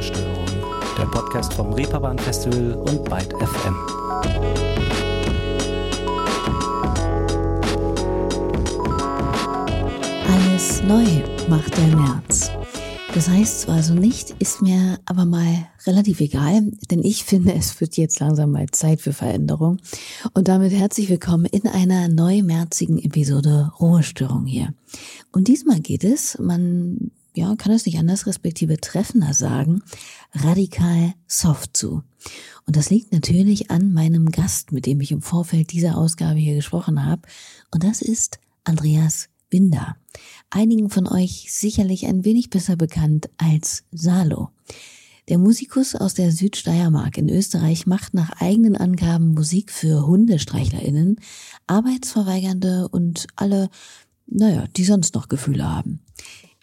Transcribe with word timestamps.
Ruhestörung, 0.00 0.46
der 0.96 1.04
Podcast 1.04 1.52
vom 1.52 1.74
Reeperbahn 1.74 2.18
Festival 2.18 2.72
und 2.72 3.04
Byte 3.04 3.34
FM. 3.34 3.76
Alles 10.26 10.82
neu 10.84 11.04
macht 11.50 11.76
der 11.76 11.94
März. 11.94 12.50
Das 13.12 13.28
heißt 13.28 13.60
zwar 13.60 13.82
so 13.82 13.92
nicht, 13.92 14.30
ist 14.38 14.62
mir 14.62 14.98
aber 15.04 15.26
mal 15.26 15.66
relativ 15.84 16.20
egal, 16.20 16.62
denn 16.90 17.04
ich 17.04 17.24
finde, 17.24 17.52
es 17.52 17.78
wird 17.78 17.98
jetzt 17.98 18.20
langsam 18.20 18.52
mal 18.52 18.70
Zeit 18.70 19.02
für 19.02 19.12
Veränderung. 19.12 19.80
Und 20.32 20.48
damit 20.48 20.72
herzlich 20.72 21.10
willkommen 21.10 21.44
in 21.44 21.68
einer 21.68 22.08
neumärzigen 22.08 22.98
Episode 22.98 23.70
Ruhestörung 23.78 24.46
hier. 24.46 24.72
Und 25.30 25.48
diesmal 25.48 25.80
geht 25.80 26.04
es, 26.04 26.38
man 26.38 27.10
ja, 27.34 27.54
kann 27.56 27.72
es 27.72 27.86
nicht 27.86 27.98
anders, 27.98 28.26
respektive 28.26 28.80
treffender 28.80 29.34
sagen, 29.34 29.82
radikal 30.34 31.14
soft 31.26 31.76
zu. 31.76 32.02
Und 32.66 32.76
das 32.76 32.90
liegt 32.90 33.12
natürlich 33.12 33.70
an 33.70 33.92
meinem 33.92 34.30
Gast, 34.30 34.72
mit 34.72 34.86
dem 34.86 35.00
ich 35.00 35.12
im 35.12 35.22
Vorfeld 35.22 35.72
dieser 35.72 35.96
Ausgabe 35.96 36.38
hier 36.38 36.54
gesprochen 36.54 37.04
habe. 37.04 37.22
Und 37.70 37.84
das 37.84 38.02
ist 38.02 38.38
Andreas 38.64 39.28
Binder. 39.48 39.96
Einigen 40.50 40.90
von 40.90 41.06
euch 41.06 41.46
sicherlich 41.50 42.06
ein 42.06 42.24
wenig 42.24 42.50
besser 42.50 42.76
bekannt 42.76 43.30
als 43.38 43.84
Salo. 43.92 44.50
Der 45.28 45.38
Musikus 45.38 45.94
aus 45.94 46.14
der 46.14 46.32
Südsteiermark 46.32 47.16
in 47.16 47.28
Österreich 47.28 47.86
macht 47.86 48.14
nach 48.14 48.30
eigenen 48.40 48.76
Angaben 48.76 49.34
Musik 49.34 49.70
für 49.70 50.06
HundestreichlerInnen, 50.06 51.20
Arbeitsverweigernde 51.68 52.88
und 52.88 53.28
alle, 53.36 53.70
naja, 54.26 54.66
die 54.76 54.84
sonst 54.84 55.14
noch 55.14 55.28
Gefühle 55.28 55.68
haben. 55.68 56.00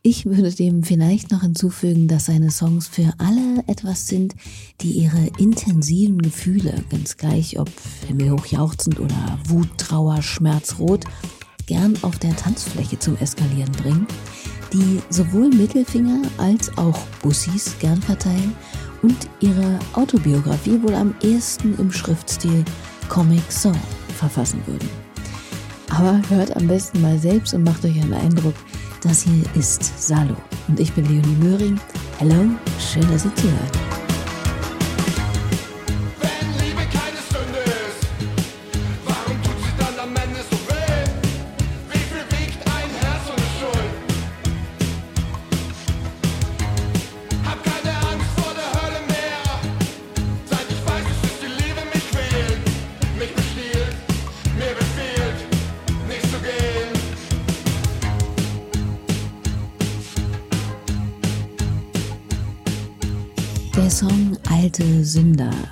Ich 0.04 0.26
würde 0.26 0.52
dem 0.52 0.84
vielleicht 0.84 1.32
noch 1.32 1.42
hinzufügen, 1.42 2.08
dass 2.08 2.28
seine 2.28 2.52
Songs 2.52 2.88
für 2.88 3.14
alle 3.18 3.64
etwas 3.68 4.08
sind, 4.08 4.36
die 4.82 4.92
ihre 4.92 5.28
intensiven 5.38 6.22
Gefühle, 6.22 6.84
ganz 6.90 7.18
gleich 7.18 7.60
ob 7.60 7.70
himmelhoch 8.08 8.46
jauchzend 8.46 9.00
oder 9.00 9.40
Wut, 9.48 9.70
Trauer, 9.78 10.22
Schmerz, 10.22 10.80
Rot, 10.80 11.04
gern 11.66 11.98
auf 12.04 12.18
der 12.20 12.36
Tanzfläche 12.36 13.00
zum 13.00 13.18
Eskalieren 13.18 13.72
bringen, 13.74 14.08
die 14.72 15.02
sowohl 15.10 15.50
Mittelfinger 15.50 16.22
als 16.38 16.78
auch 16.78 17.00
Bussis 17.22 17.76
gern 17.80 18.02
verteilen 18.02 18.56
und 19.02 19.18
ihre 19.42 19.80
Autobiografie 19.94 20.82
wohl 20.82 20.96
am 20.96 21.14
ehesten 21.22 21.78
im 21.80 21.92
Schriftstil 21.92 22.64
Comic 23.10 23.52
Song 23.52 23.80
verfassen 24.18 24.62
würden. 24.66 24.90
Aber 25.90 26.22
hört 26.30 26.56
am 26.56 26.68
besten 26.68 27.02
mal 27.02 27.18
selbst 27.18 27.54
und 27.54 27.64
macht 27.64 27.84
euch 27.86 28.02
einen 28.02 28.14
Eindruck, 28.14 28.56
das 29.02 29.24
hier 29.24 29.44
ist 29.56 29.84
Salo 30.02 30.36
und 30.68 30.80
ich 30.80 30.94
bin 30.94 31.06
Leonie 31.06 31.36
Möhring. 31.44 31.80
Hello, 32.20 32.46
schön, 32.80 33.10
dass 33.12 33.26
ihr 33.26 33.36
zuhört. 33.36 33.87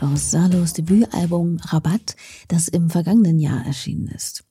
Aus 0.02 0.32
Salos 0.32 0.74
Debütalbum 0.74 1.58
Rabatt, 1.62 2.16
das 2.48 2.68
im 2.68 2.90
vergangenen 2.90 3.40
Jahr 3.40 3.66
erschienen 3.66 4.08
ist. 4.08 4.44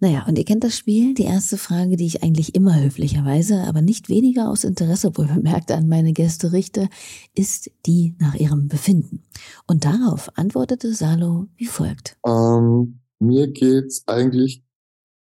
Naja, 0.00 0.24
und 0.26 0.36
ihr 0.36 0.44
kennt 0.44 0.64
das 0.64 0.76
Spiel. 0.76 1.14
Die 1.14 1.24
erste 1.24 1.56
Frage, 1.56 1.96
die 1.96 2.06
ich 2.06 2.22
eigentlich 2.22 2.54
immer 2.54 2.80
höflicherweise, 2.80 3.62
aber 3.62 3.82
nicht 3.82 4.08
weniger 4.08 4.48
aus 4.48 4.64
Interesse 4.64 5.16
wohl 5.16 5.26
bemerkt 5.26 5.70
an 5.70 5.88
meine 5.88 6.12
Gäste 6.12 6.52
richte, 6.52 6.88
ist 7.34 7.70
die 7.86 8.14
nach 8.18 8.34
ihrem 8.34 8.68
Befinden. 8.68 9.22
Und 9.66 9.84
darauf 9.84 10.30
antwortete 10.36 10.92
Salo 10.92 11.46
wie 11.56 11.66
folgt. 11.66 12.16
Ähm, 12.26 13.00
mir 13.18 13.48
geht's 13.48 14.02
eigentlich 14.06 14.62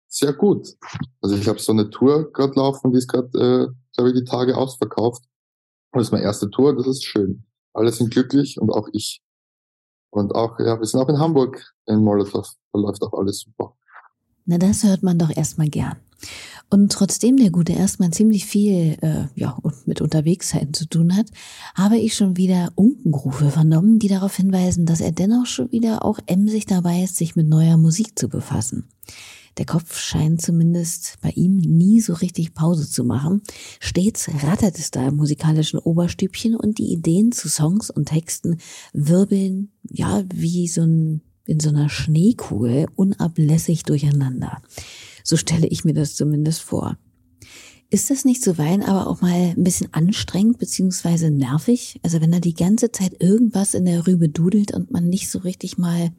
sehr 0.08 0.34
gut. 0.34 0.76
Also 1.22 1.36
ich 1.36 1.48
habe 1.48 1.60
so 1.60 1.72
eine 1.72 1.90
Tour 1.90 2.32
gerade 2.32 2.54
laufen, 2.56 2.92
die 2.92 3.00
ist 3.00 3.08
gerade, 3.08 3.28
äh, 3.38 3.68
glaube 3.96 4.10
ich, 4.10 4.16
die 4.16 4.26
Tage 4.26 4.56
ausverkauft. 4.56 5.24
Das 5.92 6.08
ist 6.08 6.12
meine 6.12 6.24
erste 6.24 6.50
Tour, 6.50 6.76
das 6.76 6.88
ist 6.88 7.04
schön 7.04 7.44
alle 7.78 7.92
sind 7.92 8.12
glücklich 8.12 8.60
und 8.60 8.72
auch 8.72 8.90
ich. 8.92 9.22
Und 10.10 10.36
auch, 10.36 10.60
ja, 10.60 10.80
wir 10.80 10.86
sind 10.86 11.00
auch 11.00 11.10
in 11.10 11.20
Hamburg 11.20 11.74
in 11.86 12.04
Molotow. 12.04 12.48
Da 12.74 12.80
läuft 12.80 13.02
auch 13.04 13.14
alles 13.14 13.40
super. 13.40 13.74
Na, 14.46 14.58
das 14.58 14.84
hört 14.84 15.04
man 15.04 15.20
doch 15.20 15.36
erstmal 15.36 15.68
gern. 15.68 15.98
Und 16.70 16.92
trotzdem 16.92 17.38
der 17.38 17.50
Gute 17.50 17.74
erstmal 17.74 18.10
ziemlich 18.12 18.46
viel 18.46 18.98
äh, 19.02 19.28
ja, 19.36 19.58
mit 19.86 20.02
Unterwegszeiten 20.02 20.74
zu 20.74 20.86
tun 20.88 21.16
hat, 21.16 21.28
habe 21.76 21.98
ich 21.98 22.16
schon 22.16 22.36
wieder 22.36 22.72
Unkenrufe 22.76 23.52
vernommen, 23.52 24.00
die 24.00 24.10
darauf 24.10 24.36
hinweisen, 24.36 24.86
dass 24.86 25.00
er 25.00 25.12
dennoch 25.12 25.46
schon 25.46 25.72
wieder 25.72 26.04
auch 26.04 26.20
emsig 26.26 26.66
dabei 26.66 27.04
ist, 27.04 27.16
sich 27.16 27.36
mit 27.36 27.48
neuer 27.48 27.78
Musik 27.78 28.20
zu 28.20 28.28
befassen. 28.28 28.90
Der 29.58 29.66
Kopf 29.66 29.98
scheint 29.98 30.42
zumindest 30.42 31.16
bei 31.22 31.32
ihm 31.32 31.58
nie 31.58 32.00
so 32.00 32.14
richtig 32.14 32.54
Pause 32.54 32.90
zu 32.90 33.04
machen. 33.04 33.42
Stets 33.80 34.30
rattert 34.44 34.78
es 34.78 34.92
da 34.92 35.08
im 35.08 35.16
musikalischen 35.16 35.80
Oberstübchen 35.80 36.56
und 36.56 36.78
die 36.78 36.92
Ideen 36.92 37.32
zu 37.32 37.50
Songs 37.50 37.90
und 37.90 38.10
Texten 38.10 38.58
wirbeln, 38.94 39.72
ja, 39.90 40.24
wie 40.32 40.68
so 40.68 40.84
ein, 40.84 41.22
in 41.46 41.60
so 41.60 41.70
einer 41.70 41.90
Schneekugel 41.90 42.88
unablässig 42.96 43.84
durcheinander. 43.84 44.62
So 45.24 45.38
stelle 45.38 45.68
ich 45.68 45.84
mir 45.84 45.94
das 45.94 46.16
zumindest 46.16 46.62
vor. 46.62 46.98
Ist 47.90 48.10
das 48.10 48.26
nicht 48.26 48.44
zuweilen 48.44 48.84
aber 48.84 49.08
auch 49.08 49.22
mal 49.22 49.54
ein 49.56 49.64
bisschen 49.64 49.94
anstrengend 49.94 50.60
beziehungsweise 50.60 51.32
nervig? 51.32 52.00
Also 52.04 52.20
wenn 52.22 52.32
da 52.32 52.40
die 52.40 52.54
ganze 52.54 52.92
Zeit 52.92 53.24
irgendwas 53.24 53.74
in 53.74 53.86
der 53.86 54.06
Rübe 54.06 54.30
dudelt 54.30 54.74
und 54.74 54.92
man 54.92 55.08
nicht 55.08 55.30
so 55.32 55.40
richtig 55.40 55.78
mal 55.78 56.12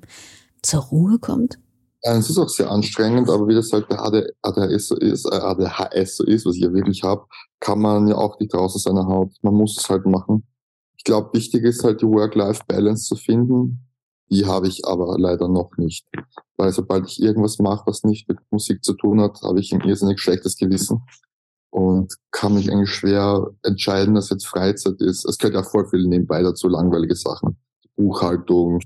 zur 0.62 0.80
Ruhe 0.80 1.18
kommt? 1.18 1.58
Es 2.02 2.30
ist 2.30 2.38
auch 2.38 2.48
sehr 2.48 2.70
anstrengend, 2.70 3.28
aber 3.28 3.48
wie 3.48 3.54
das 3.54 3.72
halt 3.72 3.88
bei 3.88 3.98
ADHS 3.98 4.88
so 4.88 4.96
ist, 4.96 5.24
äh, 5.26 5.34
ADHS 5.34 6.16
so 6.16 6.24
ist, 6.24 6.46
was 6.46 6.54
ich 6.54 6.62
ja 6.62 6.72
wirklich 6.72 7.02
habe, 7.02 7.26
kann 7.60 7.80
man 7.80 8.06
ja 8.06 8.16
auch 8.16 8.38
nicht 8.38 8.54
raus 8.54 8.76
aus 8.76 8.84
seiner 8.84 9.06
Haut. 9.06 9.32
Man 9.42 9.54
muss 9.54 9.76
es 9.76 9.88
halt 9.90 10.06
machen. 10.06 10.46
Ich 10.96 11.04
glaube, 11.04 11.30
wichtig 11.32 11.64
ist 11.64 11.82
halt 11.82 12.00
die 12.00 12.06
Work-Life-Balance 12.06 13.04
zu 13.04 13.16
finden. 13.16 13.88
Die 14.30 14.46
habe 14.46 14.68
ich 14.68 14.84
aber 14.86 15.18
leider 15.18 15.48
noch 15.48 15.76
nicht. 15.76 16.06
Weil 16.56 16.72
sobald 16.72 17.06
ich 17.06 17.20
irgendwas 17.20 17.58
mache, 17.58 17.84
was 17.86 18.04
nicht 18.04 18.28
mit 18.28 18.38
Musik 18.50 18.84
zu 18.84 18.94
tun 18.94 19.20
hat, 19.20 19.40
habe 19.42 19.58
ich 19.58 19.72
ein 19.72 19.80
irrsinnig 19.80 20.20
schlechtes 20.20 20.56
Gewissen 20.56 21.02
und 21.70 22.14
kann 22.30 22.54
mich 22.54 22.70
eigentlich 22.70 22.90
schwer 22.90 23.50
entscheiden, 23.62 24.14
dass 24.14 24.30
jetzt 24.30 24.46
Freizeit 24.46 25.00
ist. 25.00 25.24
Es 25.24 25.38
gehört 25.38 25.54
ja 25.54 25.62
voll 25.62 25.88
viel 25.88 26.06
nebenbei 26.06 26.42
dazu, 26.42 26.68
langweilige 26.68 27.14
Sachen. 27.14 27.56
Buchhaltung, 27.96 28.80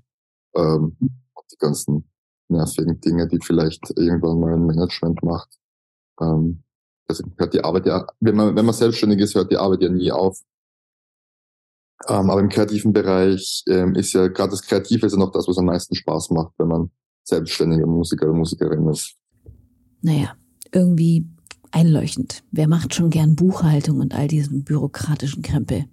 ähm, 0.57 0.97
die 1.01 1.57
ganzen 1.59 2.12
nervigen 2.53 3.01
Dinge, 3.01 3.27
die 3.29 3.39
vielleicht 3.43 3.91
irgendwann 3.97 4.41
mal 4.41 4.55
ein 4.55 4.67
Management 4.67 5.23
macht. 5.23 5.49
Ähm, 6.21 6.63
also 7.09 7.25
hört 7.37 7.55
die 7.55 7.65
Arbeit 7.65 7.87
ja, 7.87 8.07
wenn 8.21 8.37
man, 8.37 8.57
wenn 8.57 8.65
man 8.65 8.75
selbstständig 8.75 9.21
ist, 9.21 9.35
hört 9.35 9.51
die 9.51 9.57
Arbeit 9.57 9.83
ja 9.83 9.89
nie 9.89 10.13
auf. 10.13 10.41
Ähm, 12.09 12.31
aber 12.31 12.41
im 12.41 12.49
kreativen 12.49 12.93
Bereich 12.93 13.65
ähm, 13.69 13.95
ist 13.95 14.13
ja 14.13 14.29
gerade 14.29 14.51
das 14.51 14.63
Kreative 14.63 15.07
ist 15.07 15.13
ja 15.13 15.19
noch 15.19 15.33
das, 15.33 15.47
was 15.47 15.59
am 15.59 15.67
meisten 15.67 15.95
Spaß 15.95 16.31
macht, 16.31 16.53
wenn 16.59 16.69
man 16.69 16.91
selbstständiger 17.25 17.87
Musiker 17.87 18.27
oder 18.27 18.35
Musikerin 18.35 18.89
ist. 18.89 19.17
Naja, 20.01 20.35
irgendwie 20.73 21.27
einleuchtend. 21.71 22.43
Wer 22.51 22.69
macht 22.69 22.95
schon 22.95 23.11
gern 23.11 23.37
Buchhaltung 23.37 24.01
und 24.01 24.15
all 24.15 24.29
diesen 24.29 24.65
bürokratischen 24.65 25.43
Krempel? 25.43 25.87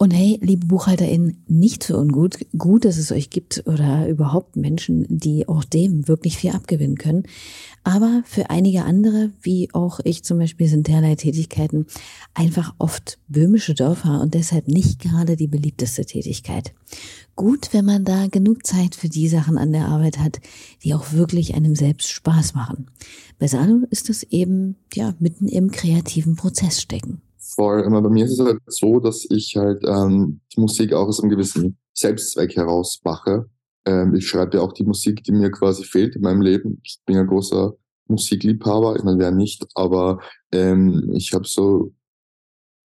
Und 0.00 0.12
hey, 0.12 0.38
liebe 0.40 0.64
BuchhalterInnen, 0.64 1.42
nicht 1.48 1.82
für 1.82 1.98
ungut. 1.98 2.38
Gut, 2.56 2.84
dass 2.84 2.98
es 2.98 3.10
euch 3.10 3.30
gibt 3.30 3.64
oder 3.66 4.08
überhaupt 4.08 4.54
Menschen, 4.54 5.04
die 5.08 5.48
auch 5.48 5.64
dem 5.64 6.06
wirklich 6.06 6.36
viel 6.38 6.52
abgewinnen 6.52 6.98
können. 6.98 7.24
Aber 7.82 8.22
für 8.24 8.48
einige 8.48 8.84
andere, 8.84 9.32
wie 9.42 9.74
auch 9.74 9.98
ich 10.04 10.22
zum 10.22 10.38
Beispiel, 10.38 10.68
sind 10.68 10.86
derlei 10.86 11.16
Tätigkeiten 11.16 11.86
einfach 12.32 12.76
oft 12.78 13.18
böhmische 13.26 13.74
Dörfer 13.74 14.20
und 14.20 14.34
deshalb 14.34 14.68
nicht 14.68 15.00
gerade 15.00 15.34
die 15.34 15.48
beliebteste 15.48 16.06
Tätigkeit. 16.06 16.74
Gut, 17.34 17.70
wenn 17.72 17.84
man 17.84 18.04
da 18.04 18.28
genug 18.28 18.64
Zeit 18.64 18.94
für 18.94 19.08
die 19.08 19.26
Sachen 19.26 19.58
an 19.58 19.72
der 19.72 19.88
Arbeit 19.88 20.20
hat, 20.20 20.38
die 20.84 20.94
auch 20.94 21.12
wirklich 21.12 21.56
einem 21.56 21.74
selbst 21.74 22.10
Spaß 22.10 22.54
machen. 22.54 22.86
Bei 23.40 23.48
Salo 23.48 23.80
ist 23.90 24.10
es 24.10 24.22
eben, 24.22 24.76
ja, 24.94 25.14
mitten 25.18 25.48
im 25.48 25.72
kreativen 25.72 26.36
Prozess 26.36 26.80
stecken 26.80 27.20
voll. 27.58 27.84
Aber 27.84 28.00
bei 28.02 28.08
mir 28.08 28.24
ist 28.24 28.38
es 28.38 28.46
halt 28.46 28.60
so, 28.66 29.00
dass 29.00 29.26
ich 29.28 29.56
halt 29.56 29.82
ähm, 29.84 30.40
die 30.54 30.60
Musik 30.60 30.92
auch 30.92 31.08
aus 31.08 31.20
einem 31.20 31.30
gewissen 31.30 31.76
Selbstzweck 31.92 32.56
heraus 32.56 33.00
mache. 33.04 33.50
Ähm, 33.84 34.14
ich 34.14 34.28
schreibe 34.28 34.56
ja 34.56 34.62
auch 34.62 34.72
die 34.72 34.84
Musik, 34.84 35.24
die 35.24 35.32
mir 35.32 35.50
quasi 35.50 35.84
fehlt 35.84 36.14
in 36.14 36.22
meinem 36.22 36.40
Leben. 36.40 36.80
Ich 36.84 37.00
bin 37.04 37.16
ein 37.16 37.26
großer 37.26 37.74
Musikliebhaber, 38.06 38.96
ich 38.96 39.02
meine, 39.02 39.18
wer 39.18 39.32
nicht, 39.32 39.66
aber 39.74 40.20
ähm, 40.52 41.10
ich 41.14 41.34
habe 41.34 41.46
so 41.46 41.92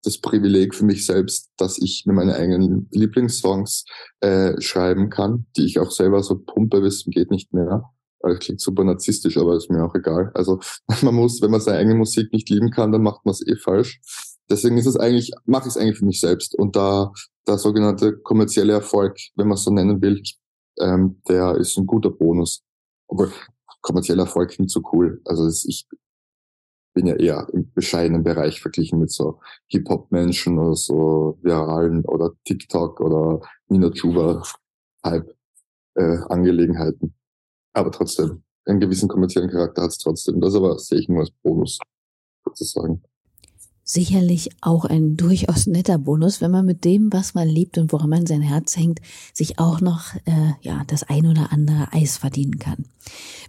das 0.04 0.19
Privileg 0.19 0.75
für 0.75 0.86
mich 0.86 1.06
selbst, 1.06 1.50
dass 1.58 1.80
ich 1.80 2.04
mir 2.06 2.14
meine 2.14 2.36
eigenen 2.36 2.88
Lieblingssongs 2.92 3.86
äh, 4.19 4.60
schreiben 4.62 5.10
kann, 5.10 5.48
die 5.58 5.66
ich 5.66 5.80
auch 5.80 5.92
selber 5.92 6.22
so 6.22 6.38
pumpe, 6.38 6.81
bis 6.81 7.06
geht 7.06 7.31
nicht 7.31 7.52
mehr. 7.52 7.84
Das 8.19 8.40
klingt 8.40 8.62
super 8.62 8.84
narzisstisch, 8.84 9.38
aber 9.38 9.56
ist 9.56 9.69
mir 9.69 9.84
auch 9.84 9.96
egal. 9.96 10.31
Also 10.34 10.60
man 11.02 11.16
muss, 11.16 11.42
wenn 11.42 11.52
man 11.52 11.62
seine 11.62 11.80
eigene 11.80 11.96
Musik 11.96 12.31
nicht 12.31 12.50
lieben 12.50 12.69
kann, 12.72 12.92
dann 12.92 13.04
macht 13.04 13.25
man 13.25 13.31
es 13.31 13.46
eh 13.46 13.56
falsch. 13.56 14.00
Deswegen 14.50 14.78
ist 14.78 14.86
es 14.86 14.98
eigentlich, 14.98 15.32
mache 15.46 15.68
ich 15.68 15.76
es 15.76 15.78
eigentlich 15.78 15.98
für 15.98 16.06
mich 16.06 16.20
selbst. 16.20 16.56
Und 16.56 16.76
da 16.76 17.12
der 17.48 17.58
sogenannte 17.58 18.18
kommerzielle 18.18 18.74
Erfolg, 18.74 19.18
wenn 19.36 19.48
man 19.48 19.56
es 19.56 19.64
so 19.64 19.72
nennen 19.72 20.02
will, 20.02 20.22
ähm, 20.80 21.22
der 21.28 21.56
ist 21.56 21.78
ein 21.78 21.86
guter 21.86 22.10
Bonus. 22.10 22.64
Obwohl 23.08 23.32
kommerzieller 23.82 24.24
Erfolg 24.24 24.52
klingt 24.52 24.72
so 24.72 24.82
cool. 24.92 25.22
Also 25.26 25.46
das, 25.46 25.66
ich 25.66 25.88
bin 26.94 27.08
ja 27.08 27.16
eher 27.16 27.48
im 27.54 27.72
bescheidenen 27.72 28.24
Bereich 28.24 28.60
verglichen 28.60 29.00
mit 29.00 29.12
so 29.12 29.40
Hip-Hop-Menschen 29.68 30.58
oder 30.58 30.76
so 30.76 31.38
viralen 31.42 32.04
oder 32.06 32.32
TikTok 32.44 33.00
oder 33.00 33.42
Nina 33.68 33.92
Chuba 33.92 34.44
Hype 35.06 35.32
äh, 35.96 36.18
Angelegenheiten. 36.30 37.14
Aber 37.74 37.92
trotzdem, 37.92 38.44
einen 38.66 38.80
gewissen 38.80 39.08
kommerziellen 39.08 39.50
Charakter 39.50 39.84
hat 39.84 39.92
es 39.92 40.00
trotzdem. 40.00 40.42
Das 40.42 40.56
aber 40.56 40.78
sehe 40.80 41.00
ich 41.00 41.08
nur 41.08 41.20
als 41.20 41.32
Bonus, 41.44 41.80
sozusagen 42.44 43.04
sicherlich 43.88 44.50
auch 44.60 44.84
ein 44.84 45.16
durchaus 45.16 45.66
netter 45.66 45.98
Bonus, 45.98 46.42
wenn 46.42 46.51
man 46.51 46.66
mit 46.66 46.84
dem, 46.84 47.12
was 47.12 47.34
man 47.34 47.48
liebt 47.48 47.78
und 47.78 47.94
woran 47.94 48.10
man 48.10 48.28
sein 48.28 48.42
Herz 48.42 48.75
hängt, 48.75 49.00
sich 49.34 49.60
auch 49.60 49.80
noch 49.80 50.13
äh, 50.25 50.51
ja 50.62 50.84
das 50.88 51.04
ein 51.04 51.25
oder 51.25 51.51
andere 51.51 51.88
Eis 51.94 52.18
verdienen 52.18 52.60
kann. 52.60 52.86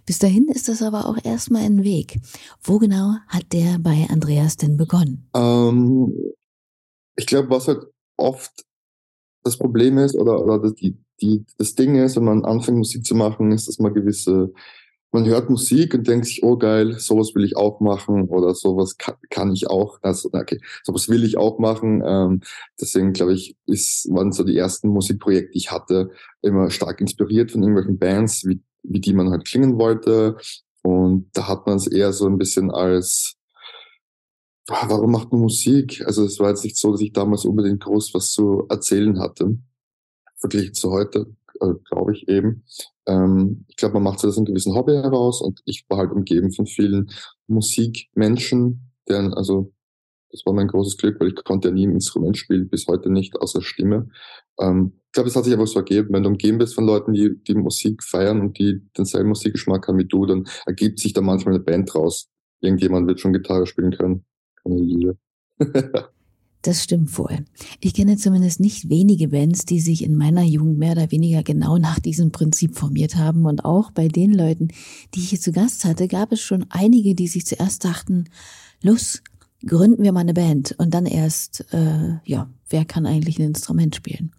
Bis 0.05 0.17
dahin 0.17 0.47
ist 0.47 0.69
das 0.69 0.81
aber 0.81 1.07
auch 1.07 1.17
erstmal 1.23 1.63
ein 1.63 1.83
Weg. 1.83 2.19
Wo 2.63 2.79
genau 2.79 3.15
hat 3.27 3.51
der 3.51 3.79
bei 3.79 4.07
Andreas 4.09 4.55
denn 4.55 4.77
begonnen? 4.77 5.29
Ähm, 5.35 6.13
ich 7.17 7.25
glaube, 7.25 7.49
was 7.49 7.67
halt 7.67 7.83
oft 8.15 8.65
das 9.43 9.57
Problem 9.57 9.97
ist 9.97 10.15
oder, 10.15 10.41
oder 10.41 10.59
das, 10.59 10.73
die, 10.75 10.97
die, 11.21 11.45
das 11.57 11.75
Ding 11.75 11.95
ist, 11.95 12.15
wenn 12.15 12.23
man 12.23 12.45
anfängt 12.45 12.77
Musik 12.77 13.05
zu 13.05 13.13
machen, 13.13 13.51
ist, 13.51 13.67
dass 13.67 13.79
man 13.79 13.93
gewisse 13.93 14.53
man 15.11 15.25
hört 15.25 15.49
Musik 15.49 15.93
und 15.93 16.07
denkt 16.07 16.25
sich, 16.27 16.43
oh 16.43 16.57
geil, 16.57 16.99
sowas 16.99 17.33
will 17.33 17.43
ich 17.43 17.57
auch 17.57 17.79
machen 17.79 18.29
oder 18.29 18.53
sowas 18.53 18.97
kann, 18.97 19.15
kann 19.29 19.51
ich 19.51 19.67
auch. 19.67 19.99
Also, 20.01 20.29
okay, 20.31 20.59
sowas 20.83 21.09
will 21.09 21.23
ich 21.23 21.37
auch 21.37 21.57
machen. 21.57 22.03
Ähm, 22.05 22.41
deswegen 22.79 23.13
glaube 23.13 23.33
ich, 23.33 23.55
ist, 23.65 24.07
waren 24.11 24.31
so 24.31 24.43
die 24.43 24.57
ersten 24.57 24.89
Musikprojekte, 24.89 25.51
die 25.51 25.57
ich 25.57 25.71
hatte, 25.71 26.11
immer 26.41 26.69
stark 26.69 27.01
inspiriert 27.01 27.51
von 27.51 27.61
irgendwelchen 27.63 27.97
Bands, 27.97 28.45
wie, 28.45 28.61
wie 28.83 29.01
die 29.01 29.13
man 29.13 29.31
halt 29.31 29.45
klingen 29.45 29.79
wollte. 29.79 30.37
Und 30.83 31.29
da 31.33 31.47
hat 31.47 31.65
man 31.65 31.77
es 31.77 31.87
eher 31.87 32.13
so 32.13 32.27
ein 32.27 32.37
bisschen 32.37 32.71
als, 32.71 33.35
ah, 34.69 34.85
warum 34.89 35.11
macht 35.11 35.31
man 35.31 35.41
Musik? 35.41 36.03
Also 36.05 36.23
es 36.25 36.39
war 36.39 36.49
jetzt 36.49 36.63
nicht 36.63 36.77
so, 36.77 36.91
dass 36.91 37.01
ich 37.01 37.13
damals 37.13 37.45
unbedingt 37.45 37.83
groß 37.83 38.13
was 38.13 38.31
zu 38.31 38.65
erzählen 38.69 39.19
hatte, 39.19 39.57
verglichen 40.37 40.75
zu 40.75 40.91
heute, 40.91 41.35
äh, 41.61 41.73
glaube 41.89 42.13
ich 42.13 42.27
eben. 42.27 42.63
Ähm, 43.07 43.65
ich 43.67 43.75
glaube, 43.75 43.95
man 43.95 44.03
macht 44.03 44.19
sich 44.19 44.29
aus 44.29 44.37
einem 44.37 44.45
gewissen 44.45 44.75
Hobby 44.75 44.93
heraus 44.93 45.41
und 45.41 45.61
ich 45.65 45.85
war 45.89 45.99
halt 45.99 46.11
umgeben 46.11 46.51
von 46.51 46.65
vielen 46.65 47.09
Musikmenschen, 47.47 48.91
deren, 49.07 49.33
also 49.33 49.71
das 50.31 50.45
war 50.45 50.53
mein 50.53 50.67
großes 50.67 50.97
Glück, 50.97 51.19
weil 51.19 51.29
ich 51.29 51.35
konnte 51.43 51.69
ja 51.69 51.73
nie 51.73 51.87
ein 51.87 51.93
Instrument 51.93 52.37
spielen, 52.37 52.69
bis 52.69 52.87
heute 52.87 53.11
nicht, 53.11 53.35
außer 53.41 53.61
Stimme. 53.61 54.09
Ähm, 54.59 54.93
ich 55.05 55.13
glaube, 55.13 55.29
es 55.29 55.35
hat 55.35 55.45
sich 55.45 55.53
einfach 55.53 55.67
so 55.67 55.79
ergeben, 55.79 56.09
wenn 56.11 56.23
du 56.23 56.29
umgeben 56.29 56.59
bist 56.59 56.75
von 56.75 56.85
Leuten, 56.85 57.13
die 57.13 57.41
die 57.43 57.55
Musik 57.55 58.03
feiern 58.03 58.41
und 58.41 58.59
die 58.59 58.81
denselben 58.95 59.29
Musikgeschmack 59.29 59.87
haben 59.87 59.97
wie 59.97 60.05
du, 60.05 60.27
dann 60.27 60.43
ergibt 60.67 60.99
sich 60.99 61.13
da 61.13 61.21
manchmal 61.21 61.55
eine 61.55 61.63
Band 61.63 61.91
draus. 61.91 62.29
Irgendjemand 62.61 63.07
wird 63.07 63.19
schon 63.19 63.33
Gitarre 63.33 63.65
spielen 63.65 63.91
können. 63.91 64.25
Keine 64.63 64.79
Liebe. 64.79 65.17
Das 66.61 66.83
stimmt 66.83 67.17
wohl. 67.17 67.45
Ich 67.79 67.93
kenne 67.93 68.17
zumindest 68.17 68.59
nicht 68.59 68.89
wenige 68.89 69.29
Bands, 69.29 69.65
die 69.65 69.79
sich 69.79 70.03
in 70.03 70.15
meiner 70.15 70.43
Jugend 70.43 70.77
mehr 70.77 70.91
oder 70.91 71.09
weniger 71.09 71.41
genau 71.41 71.77
nach 71.77 71.99
diesem 71.99 72.31
Prinzip 72.31 72.75
formiert 72.75 73.15
haben. 73.15 73.45
Und 73.45 73.63
auch 73.63 73.91
bei 73.91 74.09
den 74.09 74.33
Leuten, 74.33 74.67
die 75.13 75.19
ich 75.19 75.29
hier 75.29 75.39
zu 75.39 75.53
Gast 75.53 75.85
hatte, 75.85 76.09
gab 76.09 76.33
es 76.33 76.41
schon 76.41 76.65
einige, 76.69 77.15
die 77.15 77.27
sich 77.27 77.45
zuerst 77.45 77.85
dachten, 77.85 78.25
los, 78.81 79.21
gründen 79.65 80.03
wir 80.03 80.11
mal 80.11 80.21
eine 80.21 80.33
Band. 80.33 80.75
Und 80.77 80.93
dann 80.93 81.05
erst, 81.05 81.65
äh, 81.71 82.17
ja, 82.25 82.49
wer 82.69 82.83
kann 82.83 83.05
eigentlich 83.05 83.39
ein 83.39 83.47
Instrument 83.47 83.95
spielen? 83.95 84.31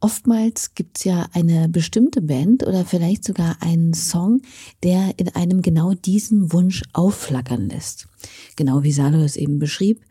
Oftmals 0.00 0.74
gibt's 0.74 1.04
ja 1.04 1.26
eine 1.32 1.70
bestimmte 1.70 2.20
Band 2.20 2.66
oder 2.66 2.84
vielleicht 2.84 3.24
sogar 3.24 3.56
einen 3.62 3.94
Song, 3.94 4.42
der 4.82 5.18
in 5.18 5.30
einem 5.30 5.62
genau 5.62 5.94
diesen 5.94 6.52
Wunsch 6.52 6.82
aufflackern 6.92 7.70
lässt. 7.70 8.08
Genau 8.56 8.82
wie 8.82 8.92
Salo 8.92 9.22
es 9.22 9.36
eben 9.36 9.58
beschrieb 9.58 10.02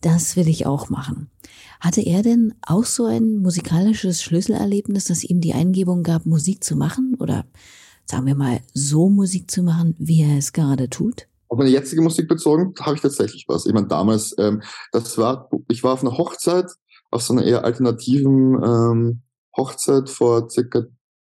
das 0.00 0.36
will 0.36 0.48
ich 0.48 0.66
auch 0.66 0.88
machen. 0.88 1.30
Hatte 1.80 2.02
er 2.02 2.22
denn 2.22 2.54
auch 2.62 2.84
so 2.84 3.04
ein 3.04 3.38
musikalisches 3.38 4.22
Schlüsselerlebnis, 4.22 5.04
das 5.04 5.24
ihm 5.24 5.40
die 5.40 5.54
Eingebung 5.54 6.02
gab, 6.02 6.26
Musik 6.26 6.62
zu 6.64 6.76
machen? 6.76 7.16
Oder 7.18 7.44
sagen 8.04 8.26
wir 8.26 8.34
mal, 8.34 8.60
so 8.74 9.08
Musik 9.08 9.50
zu 9.50 9.62
machen, 9.62 9.94
wie 9.98 10.22
er 10.22 10.38
es 10.38 10.52
gerade 10.52 10.90
tut? 10.90 11.26
Auf 11.48 11.58
meine 11.58 11.70
jetzige 11.70 12.02
Musik 12.02 12.28
bezogen, 12.28 12.74
habe 12.80 12.96
ich 12.96 13.02
tatsächlich 13.02 13.44
was. 13.48 13.66
Ich 13.66 13.72
meine, 13.72 13.88
damals, 13.88 14.34
ähm, 14.38 14.62
das 14.92 15.18
war, 15.18 15.50
ich 15.68 15.82
war 15.82 15.94
auf 15.94 16.02
einer 16.02 16.16
Hochzeit, 16.16 16.66
auf 17.10 17.22
so 17.22 17.32
einer 17.32 17.44
eher 17.44 17.64
alternativen 17.64 18.62
ähm, 18.62 19.22
Hochzeit 19.56 20.08
vor 20.08 20.48
circa 20.48 20.84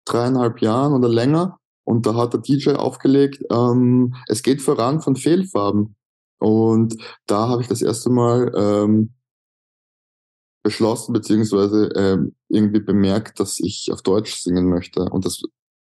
dreieinhalb 0.06 0.62
Jahren 0.62 0.94
oder 0.94 1.10
länger. 1.10 1.60
Und 1.84 2.06
da 2.06 2.16
hat 2.16 2.34
der 2.34 2.42
DJ 2.42 2.72
aufgelegt, 2.72 3.44
ähm, 3.52 4.16
es 4.28 4.44
geht 4.44 4.62
voran 4.62 5.02
von 5.02 5.16
Fehlfarben. 5.16 5.96
Und 6.39 6.98
da 7.25 7.48
habe 7.48 7.62
ich 7.62 7.68
das 7.68 7.81
erste 7.81 8.10
Mal 8.10 8.51
ähm, 8.56 9.13
beschlossen, 10.63 11.13
beziehungsweise 11.13 11.89
ähm, 11.95 12.36
irgendwie 12.50 12.81
bemerkt, 12.81 13.39
dass 13.39 13.60
ich 13.60 13.89
auf 13.92 14.01
Deutsch 14.01 14.36
singen 14.36 14.68
möchte. 14.69 15.01
Und 15.01 15.25
das, 15.25 15.42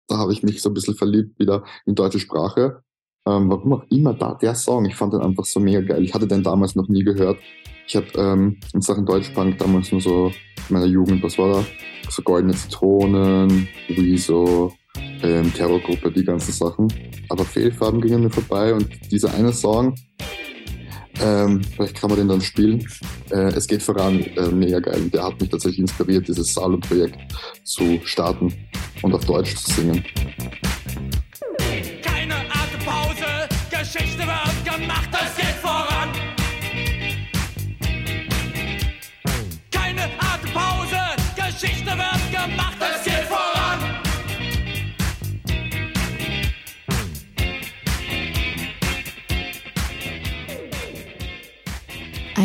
da 0.07 0.17
habe 0.17 0.31
ich 0.31 0.43
mich 0.43 0.61
so 0.61 0.69
ein 0.69 0.73
bisschen 0.73 0.95
verliebt 0.95 1.39
wieder 1.39 1.63
in 1.85 1.95
deutsche 1.95 2.19
Sprache. 2.19 2.83
Ähm, 3.25 3.49
warum 3.49 3.73
auch 3.73 3.83
immer 3.89 4.13
da 4.13 4.35
der 4.35 4.55
Song, 4.55 4.85
ich 4.85 4.95
fand 4.95 5.13
den 5.13 5.21
einfach 5.21 5.45
so 5.45 5.59
mega 5.59 5.81
geil. 5.81 6.03
Ich 6.03 6.13
hatte 6.13 6.27
den 6.27 6.43
damals 6.43 6.75
noch 6.75 6.87
nie 6.87 7.03
gehört. 7.03 7.37
Ich 7.87 7.95
habe 7.95 8.07
ähm, 8.15 8.59
in 8.73 8.81
Sachen 8.81 9.05
Deutschpunk 9.05 9.57
damals 9.57 9.91
nur 9.91 10.01
so 10.01 10.27
in 10.27 10.73
meiner 10.73 10.85
Jugend, 10.85 11.23
was 11.23 11.37
war 11.37 11.53
da? 11.53 11.65
So 12.09 12.21
Goldene 12.21 12.53
Zitronen, 12.53 13.67
Rezo, 13.89 14.73
ähm, 15.23 15.53
Terrorgruppe, 15.53 16.11
die 16.11 16.23
ganzen 16.23 16.51
Sachen. 16.51 16.87
Aber 17.29 17.45
Fehlfarben 17.45 18.01
gingen 18.01 18.23
mir 18.23 18.29
vorbei 18.29 18.73
und 18.73 18.89
dieser 19.11 19.33
eine 19.33 19.53
Song, 19.53 19.95
ähm, 21.21 21.61
vielleicht 21.75 21.95
kann 21.95 22.09
man 22.09 22.19
den 22.19 22.27
dann 22.27 22.41
spielen. 22.41 22.87
Äh, 23.29 23.53
es 23.53 23.67
geht 23.67 23.83
voran, 23.83 24.21
äh, 24.21 24.47
mega 24.49 24.79
geil. 24.79 25.09
Der 25.09 25.23
hat 25.23 25.39
mich 25.41 25.49
tatsächlich 25.49 25.79
inspiriert, 25.79 26.27
dieses 26.27 26.53
Salo-Projekt 26.53 27.17
zu 27.63 27.99
starten 28.03 28.53
und 29.01 29.13
auf 29.13 29.25
Deutsch 29.25 29.55
zu 29.55 29.71
singen. 29.71 30.03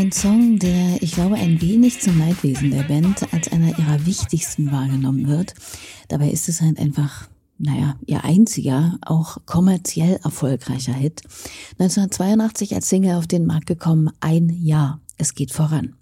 Ein 0.04 0.12
Song, 0.12 0.58
der, 0.58 1.02
ich 1.02 1.12
glaube, 1.12 1.36
ein 1.36 1.62
wenig 1.62 2.02
zum 2.02 2.18
Leidwesen 2.18 2.70
der 2.70 2.82
Band 2.82 3.32
als 3.32 3.50
einer 3.50 3.78
ihrer 3.78 4.04
wichtigsten 4.04 4.70
wahrgenommen 4.70 5.28
wird. 5.28 5.54
Dabei 6.08 6.28
ist 6.28 6.46
es 6.50 6.60
halt 6.60 6.78
einfach, 6.78 7.26
naja, 7.56 7.96
ihr 8.04 8.22
einziger, 8.22 8.98
auch 9.00 9.38
kommerziell 9.46 10.20
erfolgreicher 10.22 10.92
Hit. 10.92 11.22
1982 11.78 12.74
als 12.74 12.90
Single 12.90 13.14
auf 13.14 13.26
den 13.26 13.46
Markt 13.46 13.64
gekommen, 13.64 14.10
ein 14.20 14.50
Jahr. 14.50 15.00
Es 15.16 15.34
geht 15.34 15.52
voran. 15.52 15.96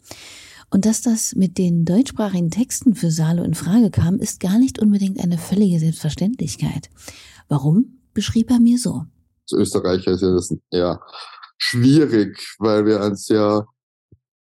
Und 0.68 0.84
dass 0.84 1.02
das 1.02 1.36
mit 1.36 1.56
den 1.56 1.84
deutschsprachigen 1.84 2.50
Texten 2.50 2.96
für 2.96 3.12
Salo 3.12 3.44
in 3.44 3.54
Frage 3.54 3.92
kam, 3.92 4.16
ist 4.16 4.40
gar 4.40 4.58
nicht 4.58 4.80
unbedingt 4.80 5.20
eine 5.20 5.38
völlige 5.38 5.78
Selbstverständlichkeit. 5.78 6.90
Warum? 7.46 8.00
Beschrieb 8.14 8.50
er 8.50 8.58
mir 8.58 8.78
so. 8.78 9.04
Als 9.44 9.52
Österreicher 9.52 10.10
ist 10.10 10.22
ja 10.22 10.34
das 10.34 10.52
eher 10.72 11.00
schwierig, 11.56 12.56
weil 12.58 12.84
wir 12.84 13.00
ein 13.00 13.14
sehr 13.14 13.64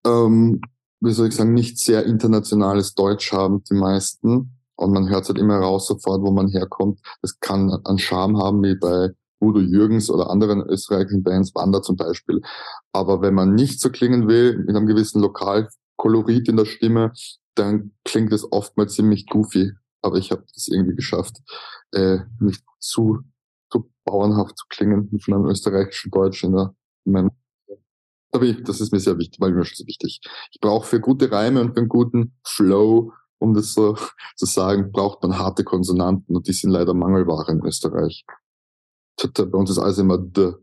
ähm, 0.09 0.61
wie 1.01 1.13
soll 1.13 1.27
ich 1.27 1.35
sagen, 1.35 1.53
nicht 1.53 1.77
sehr 1.77 2.05
internationales 2.05 2.93
Deutsch 2.93 3.31
haben, 3.31 3.63
die 3.63 3.75
meisten. 3.75 4.55
Und 4.75 4.93
man 4.93 5.09
hört 5.09 5.27
halt 5.27 5.37
immer 5.37 5.57
raus 5.59 5.87
sofort, 5.87 6.21
wo 6.21 6.31
man 6.31 6.47
herkommt. 6.47 6.99
Das 7.21 7.39
kann 7.39 7.69
an 7.83 7.97
Charme 7.97 8.37
haben, 8.37 8.63
wie 8.63 8.75
bei 8.75 9.09
Udo 9.41 9.59
Jürgens 9.59 10.09
oder 10.09 10.29
anderen 10.29 10.61
österreichischen 10.61 11.23
Bands, 11.23 11.53
Wander 11.55 11.81
zum 11.81 11.95
Beispiel. 11.95 12.41
Aber 12.91 13.21
wenn 13.21 13.33
man 13.33 13.55
nicht 13.55 13.79
so 13.79 13.89
klingen 13.89 14.27
will, 14.27 14.57
mit 14.59 14.75
einem 14.75 14.87
gewissen 14.87 15.21
Lokalkolorit 15.21 16.47
in 16.47 16.57
der 16.57 16.65
Stimme, 16.65 17.11
dann 17.55 17.91
klingt 18.05 18.33
es 18.33 18.49
oftmals 18.51 18.95
ziemlich 18.95 19.27
goofy. 19.27 19.71
Aber 20.01 20.17
ich 20.17 20.31
habe 20.31 20.43
das 20.53 20.67
irgendwie 20.67 20.95
geschafft, 20.95 21.37
äh, 21.91 22.19
nicht 22.39 22.63
zu, 22.79 23.19
zu 23.69 23.89
bauernhaft 24.05 24.57
zu 24.57 24.65
klingen 24.69 25.09
mit 25.11 25.27
meinem 25.27 25.45
österreichischen 25.45 26.11
Deutsch 26.11 26.43
in, 26.43 26.53
der, 26.53 26.73
in 27.05 27.11
meinem 27.11 27.31
Aber 28.31 28.45
ich, 28.45 28.63
das 28.63 28.79
ist 28.81 28.91
mir 28.91 28.99
sehr 28.99 29.17
wichtig, 29.17 29.39
weil 29.39 29.51
mir 29.51 29.65
schon 29.65 29.75
so 29.77 29.87
wichtig. 29.87 30.21
Ich 30.51 30.59
brauche 30.59 30.87
für 30.87 30.99
gute 30.99 31.31
Reime 31.31 31.61
und 31.61 31.73
für 31.73 31.79
einen 31.79 31.89
guten 31.89 32.33
Flow, 32.43 33.13
um 33.39 33.53
das 33.53 33.73
so 33.73 33.95
zu 34.35 34.45
sagen, 34.45 34.91
braucht 34.91 35.23
man 35.23 35.37
harte 35.37 35.63
Konsonanten 35.63 36.35
und 36.35 36.47
die 36.47 36.53
sind 36.53 36.71
leider 36.71 36.93
Mangelware 36.93 37.51
in 37.51 37.65
Österreich. 37.65 38.25
Bei 39.33 39.57
uns 39.57 39.69
ist 39.69 39.79
alles 39.79 39.97
immer 39.97 40.17
D, 40.17 40.53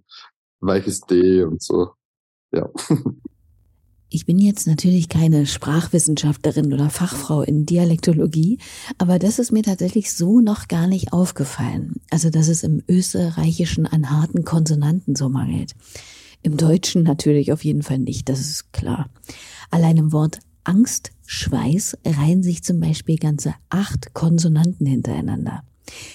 weiches 0.60 1.00
D 1.00 1.42
und 1.42 1.62
so. 1.62 1.90
Ja. 2.52 2.70
Ich 4.08 4.24
bin 4.24 4.38
jetzt 4.38 4.68
natürlich 4.68 5.08
keine 5.08 5.46
Sprachwissenschaftlerin 5.46 6.72
oder 6.72 6.90
Fachfrau 6.90 7.42
in 7.42 7.66
Dialektologie, 7.66 8.60
aber 8.98 9.18
das 9.18 9.40
ist 9.40 9.50
mir 9.50 9.64
tatsächlich 9.64 10.12
so 10.12 10.40
noch 10.40 10.68
gar 10.68 10.86
nicht 10.86 11.12
aufgefallen. 11.12 11.96
Also, 12.10 12.30
dass 12.30 12.46
es 12.46 12.62
im 12.62 12.84
Österreichischen 12.88 13.84
an 13.84 14.10
harten 14.10 14.44
Konsonanten 14.44 15.16
so 15.16 15.28
mangelt. 15.28 15.72
Im 16.42 16.56
Deutschen 16.56 17.02
natürlich 17.02 17.52
auf 17.52 17.64
jeden 17.64 17.82
Fall 17.82 17.98
nicht, 17.98 18.28
das 18.28 18.40
ist 18.40 18.72
klar. 18.72 19.10
Allein 19.70 19.96
im 19.96 20.12
Wort 20.12 20.38
Angst, 20.64 21.10
Schweiß 21.26 21.98
reihen 22.04 22.42
sich 22.42 22.62
zum 22.62 22.80
Beispiel 22.80 23.16
ganze 23.16 23.54
acht 23.68 24.14
Konsonanten 24.14 24.86
hintereinander. 24.86 25.62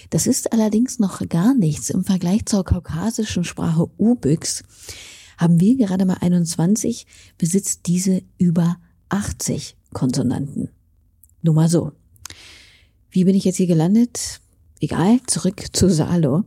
Das 0.09 0.27
ist 0.27 0.51
allerdings 0.51 0.99
noch 0.99 1.27
gar 1.29 1.53
nichts 1.53 1.89
im 1.89 2.03
Vergleich 2.03 2.45
zur 2.45 2.63
kaukasischen 2.63 3.43
Sprache 3.43 3.89
Ubyx 3.97 4.63
haben 5.41 5.59
wir 5.59 5.75
gerade 5.75 6.05
mal 6.05 6.17
21, 6.21 7.07
besitzt 7.39 7.87
diese 7.87 8.21
über 8.37 8.77
80 9.09 9.75
Konsonanten. 9.91 10.69
Nur 11.41 11.55
mal 11.55 11.67
so. 11.67 11.93
Wie 13.09 13.23
bin 13.23 13.35
ich 13.35 13.43
jetzt 13.43 13.57
hier 13.57 13.65
gelandet? 13.65 14.39
Egal, 14.81 15.19
zurück 15.27 15.63
zu 15.73 15.89
Salo. 15.89 16.43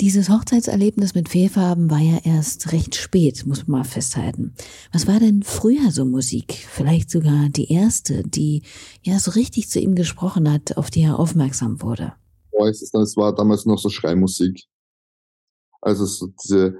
Dieses 0.00 0.28
Hochzeitserlebnis 0.28 1.14
mit 1.14 1.28
Fehlfarben 1.28 1.88
war 1.88 2.00
ja 2.00 2.18
erst 2.24 2.72
recht 2.72 2.96
spät, 2.96 3.46
muss 3.46 3.68
man 3.68 3.78
mal 3.80 3.84
festhalten. 3.84 4.54
Was 4.92 5.06
war 5.06 5.20
denn 5.20 5.44
früher 5.44 5.92
so 5.92 6.04
Musik? 6.04 6.52
Vielleicht 6.68 7.10
sogar 7.10 7.48
die 7.48 7.72
erste, 7.72 8.24
die 8.24 8.62
ja 9.02 9.20
so 9.20 9.30
richtig 9.30 9.70
zu 9.70 9.78
ihm 9.78 9.94
gesprochen 9.94 10.50
hat, 10.52 10.76
auf 10.76 10.90
die 10.90 11.02
er 11.02 11.18
aufmerksam 11.18 11.80
wurde. 11.80 12.14
Es 12.68 13.16
war 13.16 13.32
damals 13.32 13.66
noch 13.66 13.78
so 13.78 13.88
Schreimusik. 13.88 14.64
Also 15.80 16.06
so 16.06 16.26
diese 16.42 16.76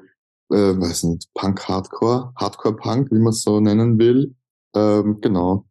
äh, 0.50 0.78
weiß 0.78 1.04
nicht, 1.04 1.32
Punk-Hardcore, 1.34 2.32
Hardcore-Punk, 2.36 3.10
wie 3.10 3.18
man 3.18 3.32
es 3.32 3.42
so 3.42 3.60
nennen 3.60 3.98
will. 3.98 4.34
Ähm, 4.74 5.20
genau. 5.20 5.66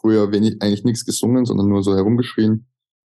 Früher 0.00 0.30
wenig, 0.30 0.60
eigentlich 0.60 0.84
nichts 0.84 1.04
gesungen, 1.04 1.46
sondern 1.46 1.68
nur 1.68 1.82
so 1.82 1.94
herumgeschrien, 1.94 2.66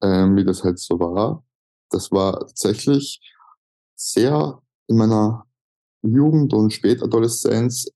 ähm, 0.02 0.36
wie 0.36 0.44
das 0.44 0.64
halt 0.64 0.78
so 0.78 0.98
war. 0.98 1.44
Das 1.90 2.10
war 2.12 2.40
tatsächlich 2.40 3.20
sehr 3.94 4.60
in 4.86 4.96
meiner 4.96 5.44
Jugend 6.02 6.52
und 6.54 6.72
Spätadoleszenz 6.72 7.88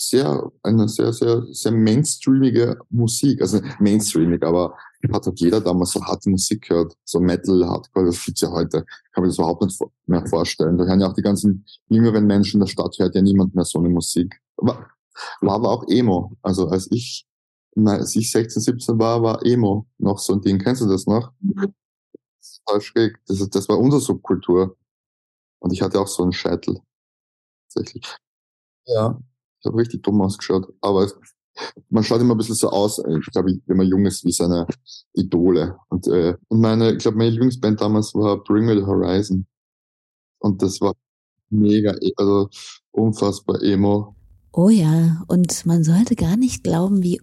sehr, 0.00 0.50
eine 0.62 0.88
sehr, 0.88 1.12
sehr, 1.12 1.42
sehr 1.50 1.72
mainstreamige 1.72 2.78
Musik. 2.88 3.42
Also 3.42 3.60
mainstreamig, 3.78 4.42
aber 4.42 4.74
hat 5.12 5.26
halt 5.26 5.40
jeder 5.40 5.60
damals 5.60 5.90
so 5.90 6.02
harte 6.02 6.30
Musik 6.30 6.68
gehört. 6.68 6.94
So 7.04 7.20
Metal, 7.20 7.66
Hardcore, 7.66 8.06
das 8.06 8.24
gibt's 8.24 8.40
ja 8.40 8.50
heute. 8.50 8.84
Kann 9.12 9.22
man 9.22 9.28
das 9.28 9.38
überhaupt 9.38 9.62
nicht 9.62 9.78
mehr 10.06 10.26
vorstellen. 10.26 10.78
Da 10.78 10.84
hören 10.84 11.00
ja 11.00 11.08
auch 11.08 11.14
die 11.14 11.22
ganzen 11.22 11.66
jüngeren 11.88 12.26
Menschen 12.26 12.56
in 12.56 12.60
der 12.60 12.66
Stadt, 12.66 12.96
hört 12.98 13.14
ja 13.14 13.22
niemand 13.22 13.54
mehr 13.54 13.64
so 13.64 13.78
eine 13.78 13.88
Musik. 13.88 14.40
War, 14.56 14.90
war 15.40 15.54
aber 15.54 15.70
auch 15.70 15.84
Emo. 15.88 16.36
Also 16.42 16.68
als 16.68 16.88
ich, 16.90 17.26
als 17.84 18.16
ich 18.16 18.30
16, 18.30 18.62
17 18.62 18.98
war, 18.98 19.22
war 19.22 19.44
Emo 19.44 19.86
noch 19.98 20.18
so 20.18 20.34
ein 20.34 20.40
Ding. 20.40 20.58
Kennst 20.58 20.82
du 20.82 20.86
das 20.86 21.06
noch? 21.06 21.32
Das 22.70 22.74
war 22.74 22.80
schräg. 22.80 23.18
Das, 23.26 23.50
das 23.50 23.68
war 23.68 23.78
unsere 23.78 24.00
Subkultur. 24.00 24.76
Und 25.58 25.72
ich 25.72 25.82
hatte 25.82 26.00
auch 26.00 26.06
so 26.06 26.22
einen 26.22 26.32
Scheitel. 26.32 26.80
Tatsächlich. 27.68 28.04
Ja, 28.86 29.18
ich 29.60 29.66
habe 29.66 29.76
richtig 29.76 30.02
dumm 30.02 30.20
ausgeschaut. 30.22 30.72
Aber 30.80 31.06
man 31.88 32.04
schaut 32.04 32.20
immer 32.20 32.34
ein 32.34 32.38
bisschen 32.38 32.54
so 32.54 32.70
aus, 32.70 32.98
äh, 32.98 33.18
ich 33.18 33.26
glaube, 33.26 33.58
wenn 33.66 33.76
man 33.76 33.86
jung 33.86 34.06
ist, 34.06 34.24
wie 34.24 34.32
seine 34.32 34.66
Idole. 35.14 35.78
Und, 35.88 36.06
äh, 36.06 36.36
und 36.48 36.60
meine, 36.60 36.92
ich 36.92 36.98
glaube, 36.98 37.18
meine 37.18 37.30
Lieblingsband 37.30 37.80
damals 37.80 38.14
war 38.14 38.42
Bring 38.42 38.66
Me 38.66 38.76
the 38.76 38.86
Horizon. 38.86 39.46
Und 40.38 40.62
das 40.62 40.80
war 40.80 40.94
mega, 41.50 41.94
e, 42.00 42.12
also 42.16 42.48
unfassbar 42.92 43.62
emo. 43.62 44.14
Oh 44.52 44.68
ja, 44.68 45.22
und 45.28 45.66
man 45.66 45.84
sollte 45.84 46.16
gar 46.16 46.36
nicht 46.36 46.64
glauben, 46.64 47.02
wie 47.02 47.20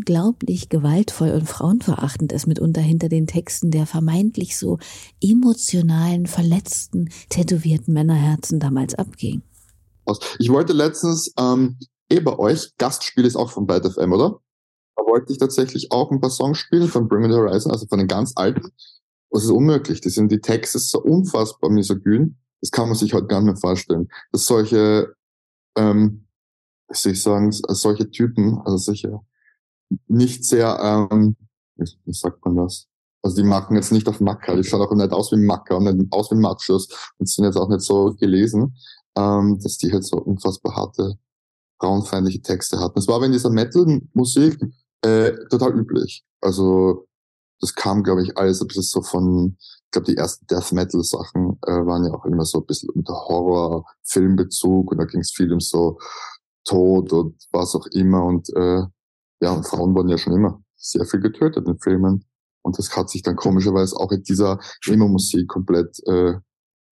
unglaublich 0.00 0.70
gewaltvoll 0.70 1.30
und 1.30 1.46
frauenverachtend 1.46 2.32
es 2.32 2.46
mitunter 2.46 2.80
hinter 2.80 3.10
den 3.10 3.26
Texten 3.26 3.70
der 3.70 3.86
vermeintlich 3.86 4.56
so 4.56 4.78
emotionalen, 5.22 6.26
verletzten, 6.26 7.10
tätowierten 7.28 7.92
Männerherzen 7.92 8.60
damals 8.60 8.94
abging. 8.94 9.42
Ich 10.38 10.48
wollte 10.48 10.72
letztens 10.72 11.32
ähm, 11.38 11.78
eh 12.10 12.20
bei 12.20 12.38
euch, 12.38 12.72
Gastspiel 12.78 13.26
ist 13.26 13.36
auch 13.36 13.50
von 13.50 13.66
Byte 13.66 13.92
FM, 13.92 14.12
oder? 14.12 14.40
Da 14.96 15.02
wollte 15.04 15.32
ich 15.32 15.38
tatsächlich 15.38 15.92
auch 15.92 16.10
ein 16.10 16.20
paar 16.20 16.30
Songs 16.30 16.56
spielen 16.56 16.88
von 16.88 17.06
Bring 17.06 17.20
Me 17.20 17.28
the 17.28 17.38
Horizon, 17.38 17.70
also 17.70 17.86
von 17.86 17.98
den 17.98 18.08
ganz 18.08 18.32
alten. 18.36 18.72
Das 19.30 19.44
ist 19.44 19.50
unmöglich. 19.50 20.00
Die 20.00 20.08
sind 20.08 20.32
die 20.32 20.40
Texte 20.40 20.78
so 20.78 21.00
unfassbar 21.00 21.70
misogyn. 21.70 22.36
Das 22.62 22.70
kann 22.70 22.88
man 22.88 22.96
sich 22.96 23.12
heute 23.12 23.26
gar 23.26 23.40
nicht 23.40 23.52
mehr 23.52 23.56
vorstellen. 23.56 24.08
Dass 24.32 24.46
solche, 24.46 25.14
ähm, 25.76 26.26
wie 26.88 26.96
soll 26.96 27.12
ich 27.12 27.22
sagen, 27.22 27.52
solche 27.52 28.10
Typen, 28.10 28.60
also 28.64 28.78
solche 28.78 29.20
nicht 30.06 30.44
sehr, 30.44 30.78
ähm, 30.80 31.36
wie, 31.76 32.12
sagt 32.12 32.44
man 32.44 32.56
das? 32.56 32.86
Also 33.22 33.36
die 33.36 33.48
machen 33.48 33.76
jetzt 33.76 33.92
nicht 33.92 34.08
auf 34.08 34.20
Macker, 34.20 34.56
die 34.56 34.64
schauen 34.64 34.80
auch 34.80 34.94
nicht 34.94 35.12
aus 35.12 35.30
wie 35.32 35.36
Macker 35.36 35.76
und 35.76 35.84
nicht 35.84 36.12
aus 36.12 36.30
wie 36.30 36.36
Machos 36.36 36.88
und 37.18 37.28
sind 37.28 37.44
jetzt 37.44 37.56
auch 37.56 37.68
nicht 37.68 37.82
so 37.82 38.14
gelesen, 38.14 38.76
ähm, 39.16 39.58
dass 39.62 39.76
die 39.76 39.92
halt 39.92 40.04
so 40.04 40.16
unfassbar 40.16 40.74
harte 40.74 41.18
frauenfeindliche 41.80 42.42
Texte 42.42 42.78
hatten. 42.78 42.98
Es 42.98 43.08
war 43.08 43.16
aber 43.16 43.26
in 43.26 43.32
dieser 43.32 43.50
Metal-Musik 43.50 44.60
äh, 45.02 45.32
total 45.48 45.78
üblich. 45.78 46.24
Also 46.40 47.06
das 47.60 47.74
kam, 47.74 48.02
glaube 48.02 48.22
ich, 48.22 48.36
alles 48.36 48.60
ein 48.60 48.68
bisschen 48.68 48.82
so 48.82 49.02
von, 49.02 49.56
ich 49.58 49.90
glaube, 49.90 50.06
die 50.06 50.16
ersten 50.16 50.46
Death 50.46 50.72
Metal-Sachen 50.72 51.58
äh, 51.66 51.86
waren 51.86 52.04
ja 52.04 52.12
auch 52.12 52.24
immer 52.24 52.44
so 52.44 52.60
ein 52.60 52.66
bisschen 52.66 52.90
unter 52.90 53.14
Horror-Filmbezug 53.14 54.90
und 54.90 54.98
da 54.98 55.04
ging 55.04 55.20
es 55.20 55.32
viel 55.32 55.52
um 55.52 55.60
so 55.60 55.98
Tod 56.64 57.12
und 57.12 57.36
was 57.52 57.74
auch 57.74 57.86
immer. 57.86 58.24
Und 58.24 58.48
äh, 58.54 58.82
ja, 59.40 59.52
und 59.52 59.66
Frauen 59.66 59.94
wurden 59.94 60.08
ja 60.08 60.18
schon 60.18 60.34
immer 60.34 60.62
sehr 60.76 61.04
viel 61.04 61.20
getötet 61.20 61.66
in 61.66 61.78
Filmen. 61.78 62.24
Und 62.62 62.78
das 62.78 62.94
hat 62.94 63.08
sich 63.08 63.22
dann 63.22 63.36
komischerweise 63.36 63.96
auch 63.96 64.12
in 64.12 64.22
dieser 64.22 64.58
Emo-Musik 64.86 65.48
komplett 65.48 65.98
äh, 66.06 66.34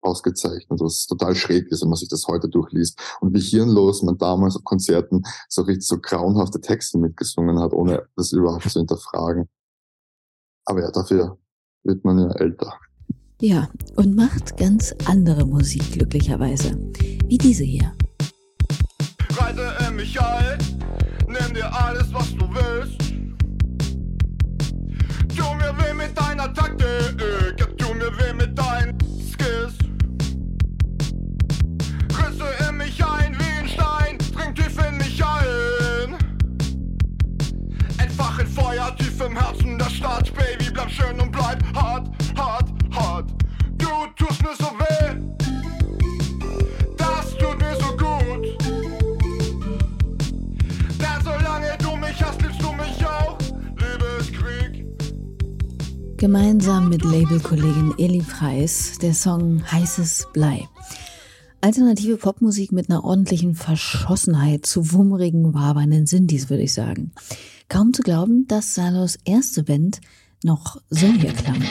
ausgezeichnet, 0.01 0.81
was 0.81 1.07
total 1.07 1.35
schräg 1.35 1.69
ist, 1.69 1.83
wenn 1.83 1.89
man 1.89 1.97
sich 1.97 2.09
das 2.09 2.27
heute 2.27 2.49
durchliest. 2.49 2.99
Und 3.21 3.33
wie 3.35 3.41
hirnlos 3.41 4.03
man 4.03 4.19
damals 4.19 4.57
auf 4.57 4.65
Konzerten 4.65 5.23
so 5.49 5.63
richtig 5.63 5.87
so 5.87 5.99
grauenhafte 5.99 6.61
Texte 6.61 6.99
mitgesungen 6.99 7.61
hat, 7.61 7.73
ohne 7.73 8.09
das 8.17 8.33
überhaupt 8.33 8.69
zu 8.69 8.81
hinterfragen. 8.81 9.49
Aber 10.65 10.81
ja, 10.83 10.91
dafür 10.91 11.39
wird 11.85 12.05
man 12.05 12.19
ja 12.19 12.31
älter. 12.33 12.75
Ja, 13.41 13.69
und 13.97 14.15
macht 14.15 14.57
ganz 14.57 14.95
andere 15.07 15.45
Musik 15.47 15.93
glücklicherweise. 15.93 16.77
Wie 17.27 17.39
diese 17.39 17.65
hier. 17.65 17.93
Reite 19.31 19.75
in 19.89 19.97
mich 19.97 20.21
ein, 20.21 20.59
nimm 21.27 21.55
dir 21.55 21.73
Stadt, 40.03 40.33
Baby, 40.35 40.69
bleib 40.73 40.91
schön 40.91 41.21
und 41.21 41.31
bleib 41.31 41.63
hart, 41.77 42.11
hart, 42.37 42.69
hart. 42.91 43.31
Du 43.79 43.87
tust 44.17 44.43
mir 44.43 44.57
so 44.59 44.65
weh, 44.65 45.15
das 46.97 47.37
tut 47.37 47.57
mir 47.61 47.77
so 47.77 47.87
gut. 47.93 48.59
Denn 50.99 51.23
solange 51.23 51.79
du 51.79 51.95
mich 51.95 52.21
hast, 52.21 52.43
liebst 52.43 52.61
du 52.61 52.73
mich 52.73 53.07
auch, 53.07 53.39
Liebeskrieg. 53.79 54.85
Gemeinsam 56.17 56.89
mit 56.89 57.05
Labelkollegin 57.05 57.95
Eli 57.97 58.23
Preis 58.23 58.99
der 59.01 59.15
Song 59.15 59.63
Heißes 59.71 60.27
Blei. 60.33 60.67
Alternative 61.61 62.17
Popmusik 62.17 62.73
mit 62.73 62.91
einer 62.91 63.05
ordentlichen 63.05 63.55
Verschossenheit 63.55 64.67
zu 64.67 64.91
wummerigen, 64.93 65.55
wabernden 65.55 66.07
Sindis, 66.07 66.51
würde 66.51 66.65
ich 66.65 66.73
sagen. 66.73 67.13
Kaum 67.73 67.95
zu 67.95 68.03
glauben, 68.03 68.47
dass 68.49 68.75
Salos 68.75 69.19
erste 69.25 69.63
Band 69.63 70.03
noch 70.45 70.77
so 70.91 71.07
hier 71.07 71.33
klang. 71.33 71.63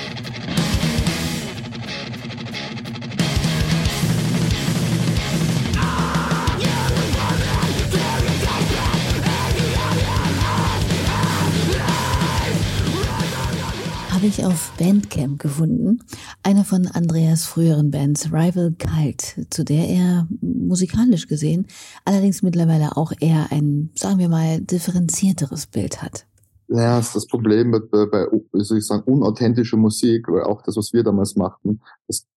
Habe 14.22 14.30
ich 14.30 14.46
auf 14.46 14.72
Bandcamp 14.78 15.40
gefunden, 15.40 16.04
eine 16.44 16.64
von 16.64 16.86
Andreas 16.86 17.48
früheren 17.48 17.90
Bands, 17.90 18.28
Rival 18.32 18.72
Cult, 18.78 19.48
zu 19.50 19.66
der 19.66 19.90
er 19.90 20.28
musikalisch 20.42 21.28
gesehen 21.28 21.66
allerdings 22.06 22.44
mittlerweile 22.44 22.98
auch 22.98 23.14
eher 23.20 23.48
ein, 23.52 23.90
sagen 23.96 24.20
wir 24.20 24.30
mal, 24.30 24.62
differenzierteres 24.62 25.66
Bild 25.66 26.04
hat. 26.04 26.28
Ja, 26.68 26.98
das 26.98 27.08
ist 27.08 27.16
das 27.16 27.26
Problem 27.26 27.72
bei, 27.72 27.80
bei 27.80 28.28
wie 28.54 28.64
soll 28.64 28.78
ich 28.78 28.86
sagen, 28.86 29.02
unauthentischer 29.12 29.78
Musik, 29.78 30.28
weil 30.28 30.44
auch 30.44 30.62
das, 30.62 30.78
was 30.78 30.94
wir 30.94 31.02
damals 31.02 31.36
machten, 31.36 31.82
das 32.08 32.28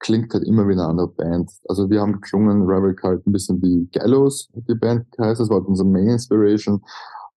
klingt 0.00 0.34
halt 0.34 0.42
immer 0.42 0.66
wie 0.66 0.72
eine 0.72 0.86
andere 0.86 1.06
Band. 1.06 1.52
Also 1.68 1.88
wir 1.88 2.00
haben 2.00 2.14
geklungen, 2.14 2.62
Rival 2.62 2.96
Cult, 2.96 3.24
ein 3.24 3.32
bisschen 3.32 3.62
wie 3.62 3.88
Gallows, 3.92 4.48
die 4.54 4.74
Band 4.74 5.06
heißt, 5.20 5.40
das 5.40 5.50
war 5.50 5.64
unsere 5.64 5.88
Main 5.88 6.08
Inspiration. 6.08 6.82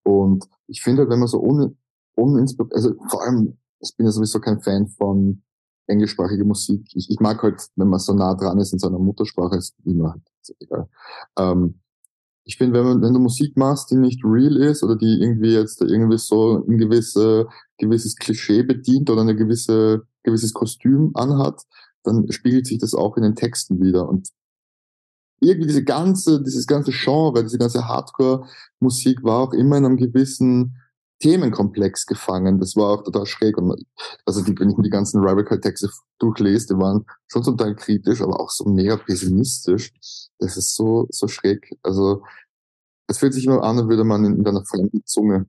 Und 0.01 0.49
ich 0.65 0.81
finde 0.81 1.03
halt, 1.03 1.11
wenn 1.11 1.19
man 1.19 1.27
so 1.27 1.39
un, 1.39 1.77
uninspiriert, 2.15 2.73
also 2.73 2.95
vor 3.07 3.21
allem, 3.23 3.59
ich 3.81 3.95
bin 3.95 4.05
ja 4.05 4.11
sowieso 4.11 4.39
kein 4.39 4.61
Fan 4.61 4.87
von 4.87 5.41
englischsprachiger 5.87 6.45
Musik. 6.45 6.87
Ich, 6.93 7.09
ich 7.09 7.19
mag 7.19 7.41
halt, 7.43 7.67
wenn 7.75 7.89
man 7.89 7.99
so 7.99 8.13
nah 8.13 8.35
dran 8.35 8.59
ist 8.59 8.73
in 8.73 8.79
seiner 8.79 8.99
Muttersprache, 8.99 9.57
ist 9.57 9.75
immer 9.85 10.11
halt, 10.11 10.21
ist 10.41 10.55
egal. 10.59 10.87
Ähm, 11.37 11.81
ich 12.43 12.57
finde, 12.57 12.79
wenn, 12.79 13.01
wenn 13.01 13.13
du 13.13 13.19
Musik 13.19 13.55
machst, 13.55 13.91
die 13.91 13.95
nicht 13.95 14.23
real 14.23 14.57
ist 14.57 14.83
oder 14.83 14.95
die 14.95 15.21
irgendwie 15.21 15.53
jetzt 15.53 15.81
irgendwie 15.81 16.17
so 16.17 16.65
ein 16.67 16.77
gewisse, 16.77 17.47
gewisses 17.77 18.15
Klischee 18.15 18.63
bedient 18.63 19.09
oder 19.09 19.21
eine 19.21 19.35
gewisse, 19.35 20.03
gewisses 20.23 20.53
Kostüm 20.53 21.11
anhat, 21.13 21.61
dann 22.03 22.31
spiegelt 22.31 22.65
sich 22.65 22.79
das 22.79 22.95
auch 22.95 23.15
in 23.17 23.23
den 23.23 23.35
Texten 23.35 23.79
wieder. 23.79 24.09
Und 24.09 24.29
irgendwie 25.39 25.67
diese 25.67 25.83
ganze, 25.83 26.41
dieses 26.41 26.65
ganze 26.65 26.91
Genre, 26.91 27.43
diese 27.43 27.57
ganze 27.57 27.87
Hardcore-Musik 27.87 29.23
war 29.23 29.39
auch 29.39 29.53
immer 29.53 29.77
in 29.77 29.85
einem 29.85 29.97
gewissen 29.97 30.77
Themenkomplex 31.21 32.05
gefangen. 32.05 32.59
Das 32.59 32.75
war 32.75 32.89
auch 32.89 33.03
total 33.03 33.25
schräg. 33.25 33.57
Und 33.57 33.85
also 34.25 34.43
die, 34.43 34.57
wenn 34.59 34.69
ich 34.69 34.77
mir 34.77 34.83
die 34.83 34.89
ganzen 34.89 35.23
Radical-Texte 35.23 35.89
durchlese, 36.19 36.73
die 36.73 36.79
waren 36.79 37.05
schon 37.27 37.43
zum 37.43 37.57
Teil 37.57 37.75
kritisch, 37.75 38.21
aber 38.21 38.39
auch 38.39 38.49
so 38.49 38.65
mega 38.65 38.97
pessimistisch. 38.97 39.93
Das 40.39 40.57
ist 40.57 40.75
so, 40.75 41.07
so 41.09 41.27
schräg. 41.27 41.77
Also 41.83 42.23
es 43.07 43.19
fühlt 43.19 43.33
sich 43.33 43.45
immer 43.45 43.63
an, 43.63 43.77
als 43.77 43.87
würde 43.87 44.03
man 44.03 44.25
in, 44.25 44.39
in 44.39 44.47
einer 44.47 44.65
fremden 44.65 45.05
Zunge 45.05 45.47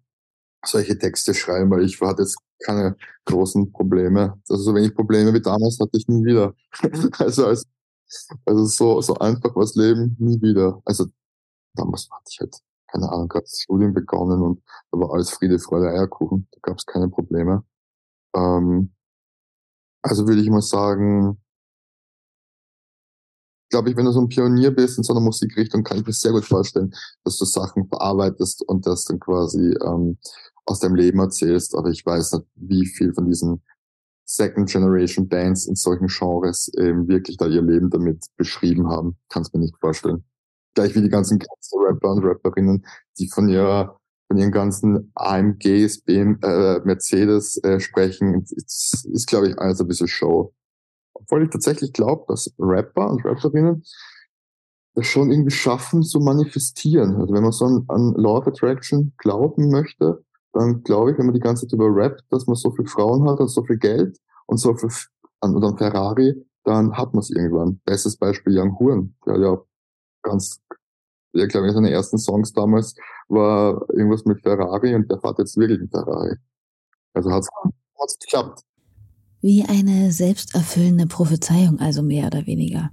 solche 0.65 0.97
Texte 0.99 1.35
schreiben, 1.35 1.71
weil 1.71 1.85
ich 1.85 2.01
hatte 2.01 2.23
jetzt 2.23 2.39
keine 2.65 2.97
großen 3.25 3.73
Probleme. 3.73 4.41
Also 4.49 4.63
so 4.63 4.75
wenig 4.75 4.95
Probleme 4.95 5.33
wie 5.35 5.41
damals 5.41 5.79
hatte 5.81 5.97
ich 5.97 6.07
nie 6.09 6.25
wieder. 6.25 6.55
also 7.19 7.47
als, 7.47 7.67
also 8.45 8.65
so, 8.67 9.01
so 9.01 9.15
einfach 9.15 9.55
was 9.57 9.75
leben, 9.75 10.17
nie 10.19 10.41
wieder. 10.41 10.81
Also 10.85 11.07
damals 11.75 12.09
hatte 12.11 12.25
ich 12.31 12.41
halt, 12.41 12.57
keine 12.93 13.11
Ahnung, 13.11 13.29
gerade 13.29 13.47
Studium 13.47 13.95
begonnen 13.95 14.43
und 14.43 14.63
da 14.91 14.99
war 14.99 15.13
alles 15.13 15.31
Friede, 15.31 15.59
Freude, 15.59 15.89
Eierkuchen. 15.89 16.47
Da 16.53 16.59
gab 16.63 16.79
es 16.79 16.87
keine 16.87 17.09
Probleme. 17.09 17.65
Ähm, 18.37 18.93
also 20.03 20.27
würde 20.27 20.43
ich 20.43 20.51
mal 20.51 20.63
sagen, 20.63 21.41
glaube 23.71 23.91
ich, 23.91 23.97
wenn 23.97 24.05
du 24.05 24.13
so 24.13 24.21
ein 24.21 24.29
Pionier 24.29 24.71
bist 24.71 24.99
in 24.99 25.05
so 25.05 25.15
einer 25.15 25.23
Musikrichtung, 25.23 25.83
kann 25.83 25.99
ich 25.99 26.07
mir 26.07 26.13
sehr 26.13 26.33
gut 26.33 26.45
vorstellen, 26.45 26.93
dass 27.25 27.39
du 27.39 27.45
Sachen 27.47 27.89
verarbeitest 27.89 28.63
und 28.69 28.87
das 28.87 29.05
dann 29.05 29.19
quasi 29.19 29.75
ähm, 29.83 30.19
aus 30.67 30.81
deinem 30.81 30.95
Leben 30.95 31.19
erzählst, 31.21 31.75
aber 31.75 31.89
ich 31.89 32.05
weiß 32.05 32.33
nicht, 32.33 32.47
wie 32.55 32.87
viel 32.87 33.15
von 33.15 33.27
diesen 33.27 33.63
Second 34.25 34.71
Generation 34.71 35.29
Bands 35.29 35.67
in 35.67 35.75
solchen 35.75 36.07
Genres 36.07 36.71
eben 36.79 37.09
wirklich 37.09 37.37
da 37.37 37.47
ihr 37.47 37.63
Leben 37.63 37.91
damit 37.91 38.25
beschrieben 38.37 38.89
haben. 38.89 39.17
Kann 39.29 39.43
es 39.43 39.53
mir 39.53 39.61
nicht 39.61 39.77
vorstellen. 39.79 40.25
Gleich 40.75 40.95
wie 40.95 41.03
die 41.03 41.09
ganzen 41.09 41.39
Rapper 41.75 42.13
und 42.13 42.25
Rapperinnen, 42.25 42.87
die 43.19 43.29
von 43.29 43.49
ihrer 43.49 43.99
von 44.29 44.39
ihren 44.39 44.51
ganzen 44.51 45.13
AMGs, 45.15 46.05
BM, 46.05 46.39
äh, 46.43 46.81
Mercedes 46.85 47.63
äh, 47.65 47.79
sprechen, 47.81 48.41
ist, 48.43 49.07
ist 49.13 49.27
glaube 49.27 49.49
ich, 49.49 49.59
alles 49.59 49.79
ein 49.79 49.87
bisschen 49.87 50.09
Show. 50.09 50.55
Obwohl 51.13 51.45
ich 51.45 51.51
tatsächlich 51.51 51.93
glaube, 51.93 52.25
dass 52.29 52.51
Rapper 52.59 53.11
und 53.11 53.23
Rapperinnen 53.27 53.85
das 54.95 55.07
schon 55.07 55.31
irgendwie 55.31 55.55
schaffen 55.55 56.03
zu 56.03 56.21
manifestieren. 56.21 57.17
Also 57.17 57.35
wenn 57.35 57.43
man 57.43 57.53
so 57.53 57.67
an, 57.67 57.85
an 57.89 58.15
Law 58.15 58.39
of 58.39 58.47
Attraction 58.47 59.13
glauben 59.19 59.71
möchte, 59.71 60.25
dann 60.53 60.83
glaube 60.83 61.13
ich, 61.13 61.19
wenn 61.19 61.27
man 61.27 61.35
die 61.35 61.41
ganze 61.41 61.67
Zeit 61.67 61.75
über 61.75 61.95
rappt, 61.95 62.25
dass 62.31 62.47
man 62.47 62.57
so 62.57 62.71
viele 62.71 62.89
Frauen 62.89 63.29
hat 63.29 63.41
und 63.41 63.49
so 63.49 63.63
viel 63.65 63.79
Geld 63.79 64.19
und 64.47 64.59
so 64.59 64.75
viel 64.75 64.91
an, 65.41 65.57
oder 65.57 65.77
Ferrari, 65.77 66.35
dann 66.65 66.97
hat 66.97 67.15
man 67.15 67.21
es 67.21 67.31
irgendwann. 67.31 67.81
Bestes 67.85 68.17
Beispiel 68.17 68.59
Young 68.59 68.79
Huren, 68.79 69.15
der 69.27 69.39
ja 69.39 69.59
ganz, 70.23 70.61
ja, 71.33 71.47
glaube 71.47 71.69
ich, 71.69 71.73
seine 71.73 71.91
ersten 71.91 72.19
Songs 72.19 72.53
damals 72.53 72.95
war 73.29 73.89
irgendwas 73.91 74.25
mit 74.25 74.41
Ferrari 74.43 74.95
und 74.95 75.11
der 75.11 75.21
fährt 75.21 75.39
jetzt 75.39 75.57
wirklich 75.57 75.81
einen 75.81 75.91
Ferrari. 75.91 76.37
Also 77.15 77.31
hat 77.31 77.45
es 78.07 78.19
geklappt. 78.19 78.63
Wie 79.41 79.65
eine 79.65 80.13
selbsterfüllende 80.13 81.07
Prophezeiung, 81.07 81.81
also 81.81 82.03
mehr 82.03 82.27
oder 82.27 82.47
weniger. 82.47 82.91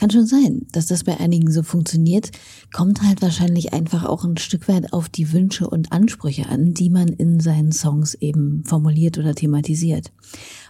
Kann 0.00 0.08
schon 0.10 0.26
sein, 0.26 0.66
dass 0.72 0.86
das 0.86 1.04
bei 1.04 1.20
einigen 1.20 1.52
so 1.52 1.62
funktioniert, 1.62 2.30
kommt 2.72 3.02
halt 3.02 3.20
wahrscheinlich 3.20 3.74
einfach 3.74 4.06
auch 4.06 4.24
ein 4.24 4.38
Stück 4.38 4.66
weit 4.66 4.94
auf 4.94 5.10
die 5.10 5.30
Wünsche 5.34 5.68
und 5.68 5.92
Ansprüche 5.92 6.48
an, 6.48 6.72
die 6.72 6.88
man 6.88 7.08
in 7.08 7.38
seinen 7.38 7.70
Songs 7.70 8.14
eben 8.14 8.64
formuliert 8.64 9.18
oder 9.18 9.34
thematisiert. 9.34 10.10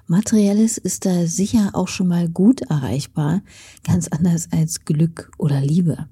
Materielles 0.09 0.79
ist 0.79 1.07
da 1.07 1.29
sicher 1.29 1.71
auch 1.75 1.87
schon 1.87 2.09
mal 2.09 2.29
gut 2.29 2.62
erreichbar, 2.62 3.43
ganz 3.87 4.09
anders 4.09 4.49
als 4.51 4.85
Glück 4.85 5.31
oder 5.38 5.61
Liebe. 5.61 6.09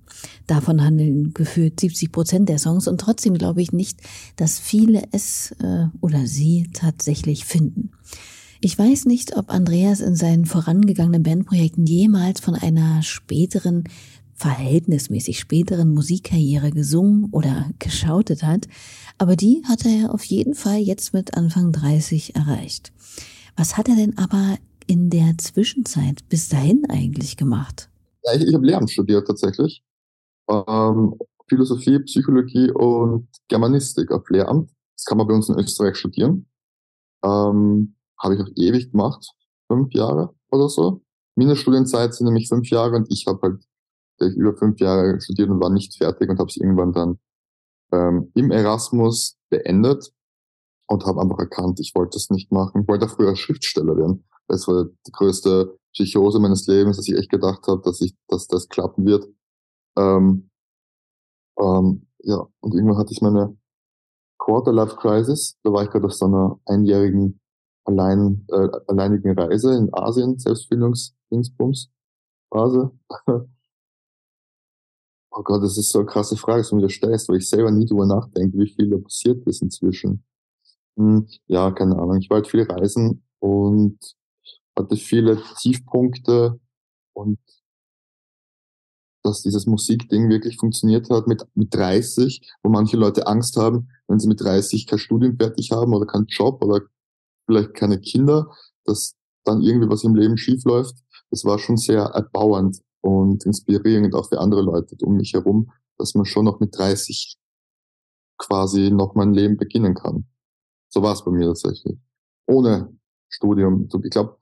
Davon 0.46 0.80
handeln 0.84 1.34
gefühlt 1.34 1.80
70 1.80 2.12
Prozent 2.12 2.48
der 2.48 2.60
Songs 2.60 2.86
und 2.86 3.00
trotzdem 3.00 3.34
glaube 3.34 3.62
ich 3.62 3.72
nicht, 3.72 3.98
dass 4.36 4.60
viele 4.60 5.02
es 5.10 5.50
äh, 5.60 5.86
oder 6.00 6.28
sie 6.28 6.70
tatsächlich 6.72 7.46
finden. 7.46 7.90
Ich 8.60 8.76
weiß 8.76 9.06
nicht, 9.06 9.36
ob 9.36 9.50
Andreas 9.50 10.00
in 10.00 10.16
seinen 10.16 10.44
vorangegangenen 10.44 11.22
Bandprojekten 11.22 11.86
jemals 11.86 12.40
von 12.40 12.56
einer 12.56 13.02
späteren, 13.02 13.84
verhältnismäßig 14.34 15.38
späteren 15.38 15.94
Musikkarriere 15.94 16.72
gesungen 16.72 17.28
oder 17.30 17.70
geschautet 17.78 18.42
hat, 18.42 18.66
aber 19.16 19.36
die 19.36 19.62
hat 19.68 19.84
er 19.84 20.12
auf 20.12 20.24
jeden 20.24 20.54
Fall 20.54 20.78
jetzt 20.78 21.12
mit 21.12 21.36
Anfang 21.36 21.70
30 21.70 22.34
erreicht. 22.34 22.92
Was 23.56 23.76
hat 23.76 23.88
er 23.88 23.94
denn 23.94 24.18
aber 24.18 24.58
in 24.88 25.10
der 25.10 25.38
Zwischenzeit 25.38 26.28
bis 26.28 26.48
dahin 26.48 26.84
eigentlich 26.88 27.36
gemacht? 27.36 27.90
Ja, 28.24 28.34
ich, 28.34 28.42
ich 28.42 28.54
habe 28.54 28.66
Lehramt 28.66 28.90
studiert 28.90 29.26
tatsächlich. 29.26 29.84
Ähm, 30.48 31.16
Philosophie, 31.48 32.00
Psychologie 32.00 32.70
und 32.72 33.28
Germanistik 33.48 34.10
auf 34.10 34.28
Lehramt. 34.30 34.70
Das 34.96 35.04
kann 35.04 35.18
man 35.18 35.28
bei 35.28 35.34
uns 35.34 35.48
in 35.48 35.58
Österreich 35.58 35.96
studieren. 35.96 36.46
Ähm, 37.24 37.94
habe 38.20 38.34
ich 38.34 38.40
auch 38.40 38.50
ewig 38.56 38.90
gemacht, 38.90 39.32
fünf 39.68 39.92
Jahre 39.92 40.34
oder 40.50 40.68
so. 40.68 41.02
Mindeststudienzeit 41.36 42.14
sind 42.14 42.26
nämlich 42.26 42.48
fünf 42.48 42.68
Jahre 42.70 42.96
und 42.96 43.06
ich 43.10 43.26
habe 43.26 43.40
halt 43.42 43.64
über 44.36 44.56
fünf 44.56 44.80
Jahre 44.80 45.20
studiert 45.20 45.48
und 45.48 45.60
war 45.60 45.70
nicht 45.70 45.96
fertig 45.96 46.28
und 46.28 46.38
habe 46.38 46.48
es 46.48 46.56
irgendwann 46.56 46.92
dann 46.92 47.18
ähm, 47.92 48.30
im 48.34 48.50
Erasmus 48.50 49.36
beendet 49.48 50.12
und 50.88 51.04
habe 51.06 51.20
einfach 51.20 51.38
erkannt, 51.38 51.78
ich 51.80 51.94
wollte 51.94 52.16
das 52.16 52.30
nicht 52.30 52.50
machen. 52.50 52.82
Ich 52.82 52.88
wollte 52.88 53.08
früher 53.08 53.36
Schriftsteller 53.36 53.96
werden. 53.96 54.24
Das 54.48 54.66
war 54.66 54.86
die 55.06 55.12
größte 55.12 55.78
Psychose 55.92 56.40
meines 56.40 56.66
Lebens, 56.66 56.96
dass 56.96 57.08
ich 57.08 57.16
echt 57.16 57.30
gedacht 57.30 57.66
habe, 57.66 57.82
dass 57.82 58.00
ich, 58.00 58.14
dass 58.28 58.46
das 58.46 58.68
klappen 58.68 59.04
wird. 59.04 59.26
Ähm, 59.96 60.50
ähm, 61.58 62.06
ja, 62.20 62.46
und 62.60 62.74
irgendwann 62.74 62.98
hatte 62.98 63.12
ich 63.12 63.20
meine 63.20 63.56
Quarter-Life-Crisis. 64.38 65.58
Da 65.62 65.72
war 65.72 65.82
ich 65.82 65.90
gerade 65.90 66.06
aus 66.06 66.18
so 66.18 66.26
einer 66.26 66.58
einjährigen 66.64 67.40
allein, 67.88 68.44
äh, 68.48 68.68
alleinigen 68.86 69.36
Reise 69.38 69.74
in 69.74 69.88
Asien, 69.92 70.38
Selbstfindungsdingsbums, 70.38 71.90
Phase? 72.52 72.92
oh 75.30 75.42
Gott, 75.42 75.62
das 75.62 75.78
ist 75.78 75.90
so 75.90 76.00
eine 76.00 76.06
krasse 76.06 76.36
Frage, 76.36 76.60
dass 76.60 76.70
du 76.70 76.76
mir 76.76 76.90
stellst, 76.90 77.28
weil 77.28 77.38
ich 77.38 77.48
selber 77.48 77.70
nie 77.70 77.86
drüber 77.86 78.06
nachdenke, 78.06 78.58
wie 78.58 78.68
viel 78.68 78.90
da 78.90 78.98
passiert 78.98 79.46
ist 79.46 79.62
inzwischen. 79.62 80.22
Hm, 80.96 81.26
ja, 81.46 81.70
keine 81.70 81.96
Ahnung. 81.96 82.18
Ich 82.18 82.28
war 82.28 82.36
halt 82.36 82.48
viel 82.48 82.62
reisen 82.62 83.24
und 83.38 83.98
hatte 84.76 84.96
viele 84.96 85.42
Tiefpunkte 85.58 86.60
und 87.14 87.38
dass 89.22 89.42
dieses 89.42 89.66
Musikding 89.66 90.28
wirklich 90.28 90.56
funktioniert 90.58 91.10
hat 91.10 91.26
mit, 91.26 91.44
mit 91.54 91.74
30, 91.74 92.40
wo 92.62 92.70
manche 92.70 92.96
Leute 92.96 93.26
Angst 93.26 93.56
haben, 93.56 93.88
wenn 94.06 94.18
sie 94.18 94.28
mit 94.28 94.40
30 94.40 94.86
kein 94.86 94.98
Studium 94.98 95.36
fertig 95.36 95.72
haben 95.72 95.92
oder 95.94 96.06
keinen 96.06 96.26
Job 96.26 96.62
oder 96.62 96.82
vielleicht 97.48 97.74
keine 97.74 97.98
Kinder, 97.98 98.54
dass 98.84 99.16
dann 99.44 99.62
irgendwie 99.62 99.88
was 99.88 100.04
im 100.04 100.14
Leben 100.14 100.36
schief 100.36 100.64
läuft. 100.64 100.96
Das 101.30 101.44
war 101.44 101.58
schon 101.58 101.78
sehr 101.78 102.02
erbauend 102.02 102.80
und 103.00 103.44
inspirierend 103.46 104.14
auch 104.14 104.28
für 104.28 104.38
andere 104.38 104.62
Leute 104.62 104.96
um 105.02 105.16
mich 105.16 105.32
herum, 105.32 105.72
dass 105.96 106.14
man 106.14 106.26
schon 106.26 106.44
noch 106.44 106.60
mit 106.60 106.76
30 106.76 107.36
quasi 108.36 108.90
noch 108.90 109.14
mein 109.14 109.32
Leben 109.32 109.56
beginnen 109.56 109.94
kann. 109.94 110.26
So 110.90 111.02
war 111.02 111.14
es 111.14 111.24
bei 111.24 111.30
mir 111.30 111.46
tatsächlich. 111.46 111.98
Ohne 112.46 112.94
Studium. 113.28 113.88
Ich 114.04 114.10
glaube, 114.10 114.38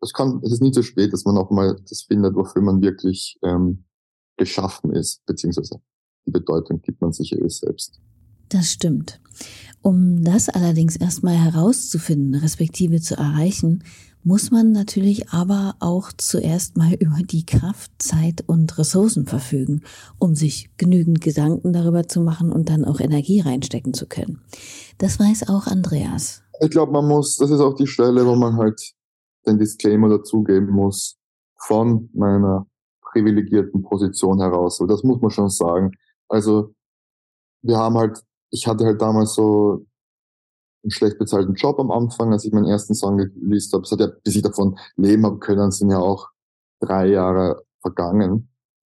es 0.00 0.12
kann, 0.12 0.40
es 0.44 0.52
ist 0.52 0.62
nie 0.62 0.72
zu 0.72 0.82
spät, 0.82 1.12
dass 1.12 1.24
man 1.24 1.38
auch 1.38 1.50
mal 1.50 1.76
das 1.88 2.02
findet, 2.02 2.34
wofür 2.34 2.62
man 2.62 2.82
wirklich 2.82 3.38
ähm, 3.42 3.84
geschaffen 4.36 4.92
ist, 4.92 5.24
beziehungsweise 5.26 5.80
die 6.26 6.30
Bedeutung 6.30 6.82
gibt 6.82 7.00
man 7.00 7.12
sich 7.12 7.30
ja 7.30 7.38
eh 7.38 7.48
selbst. 7.48 8.00
Das 8.48 8.70
stimmt. 8.70 9.20
Um 9.80 10.22
das 10.22 10.48
allerdings 10.48 10.96
erstmal 10.96 11.34
herauszufinden, 11.34 12.34
respektive 12.34 13.00
zu 13.00 13.16
erreichen, 13.16 13.82
muss 14.24 14.52
man 14.52 14.70
natürlich 14.70 15.30
aber 15.30 15.74
auch 15.80 16.12
zuerst 16.16 16.76
mal 16.76 16.92
über 17.00 17.18
die 17.24 17.44
Kraft, 17.44 17.90
Zeit 17.98 18.44
und 18.46 18.78
Ressourcen 18.78 19.26
verfügen, 19.26 19.82
um 20.18 20.34
sich 20.34 20.70
genügend 20.76 21.20
Gedanken 21.20 21.72
darüber 21.72 22.06
zu 22.06 22.20
machen 22.20 22.52
und 22.52 22.68
dann 22.68 22.84
auch 22.84 23.00
Energie 23.00 23.40
reinstecken 23.40 23.94
zu 23.94 24.06
können. 24.06 24.40
Das 24.98 25.18
weiß 25.18 25.48
auch 25.48 25.66
Andreas. 25.66 26.42
Ich 26.60 26.70
glaube, 26.70 26.92
man 26.92 27.08
muss, 27.08 27.36
das 27.36 27.50
ist 27.50 27.60
auch 27.60 27.74
die 27.74 27.88
Stelle, 27.88 28.24
wo 28.26 28.36
man 28.36 28.56
halt 28.56 28.92
den 29.46 29.58
Disclaimer 29.58 30.08
dazugeben 30.08 30.70
muss 30.70 31.18
von 31.66 32.08
meiner 32.14 32.66
privilegierten 33.12 33.82
Position 33.82 34.40
heraus. 34.40 34.80
Und 34.80 34.88
das 34.88 35.02
muss 35.02 35.20
man 35.20 35.30
schon 35.30 35.50
sagen. 35.50 35.90
Also 36.28 36.74
wir 37.62 37.76
haben 37.76 37.96
halt, 37.96 38.22
ich 38.52 38.66
hatte 38.66 38.84
halt 38.84 39.00
damals 39.02 39.34
so 39.34 39.86
einen 40.84 40.90
schlecht 40.90 41.18
bezahlten 41.18 41.54
Job 41.54 41.80
am 41.80 41.90
Anfang, 41.90 42.32
als 42.32 42.44
ich 42.44 42.52
meinen 42.52 42.66
ersten 42.66 42.94
Song 42.94 43.16
geleast 43.16 43.72
habe. 43.72 43.82
Es 43.82 43.92
hat 43.92 44.00
ja, 44.00 44.08
bis 44.22 44.36
ich 44.36 44.42
davon 44.42 44.78
leben 44.96 45.24
habe 45.24 45.38
können, 45.38 45.70
sind 45.70 45.90
ja 45.90 45.98
auch 45.98 46.28
drei 46.80 47.08
Jahre 47.08 47.64
vergangen. 47.80 48.50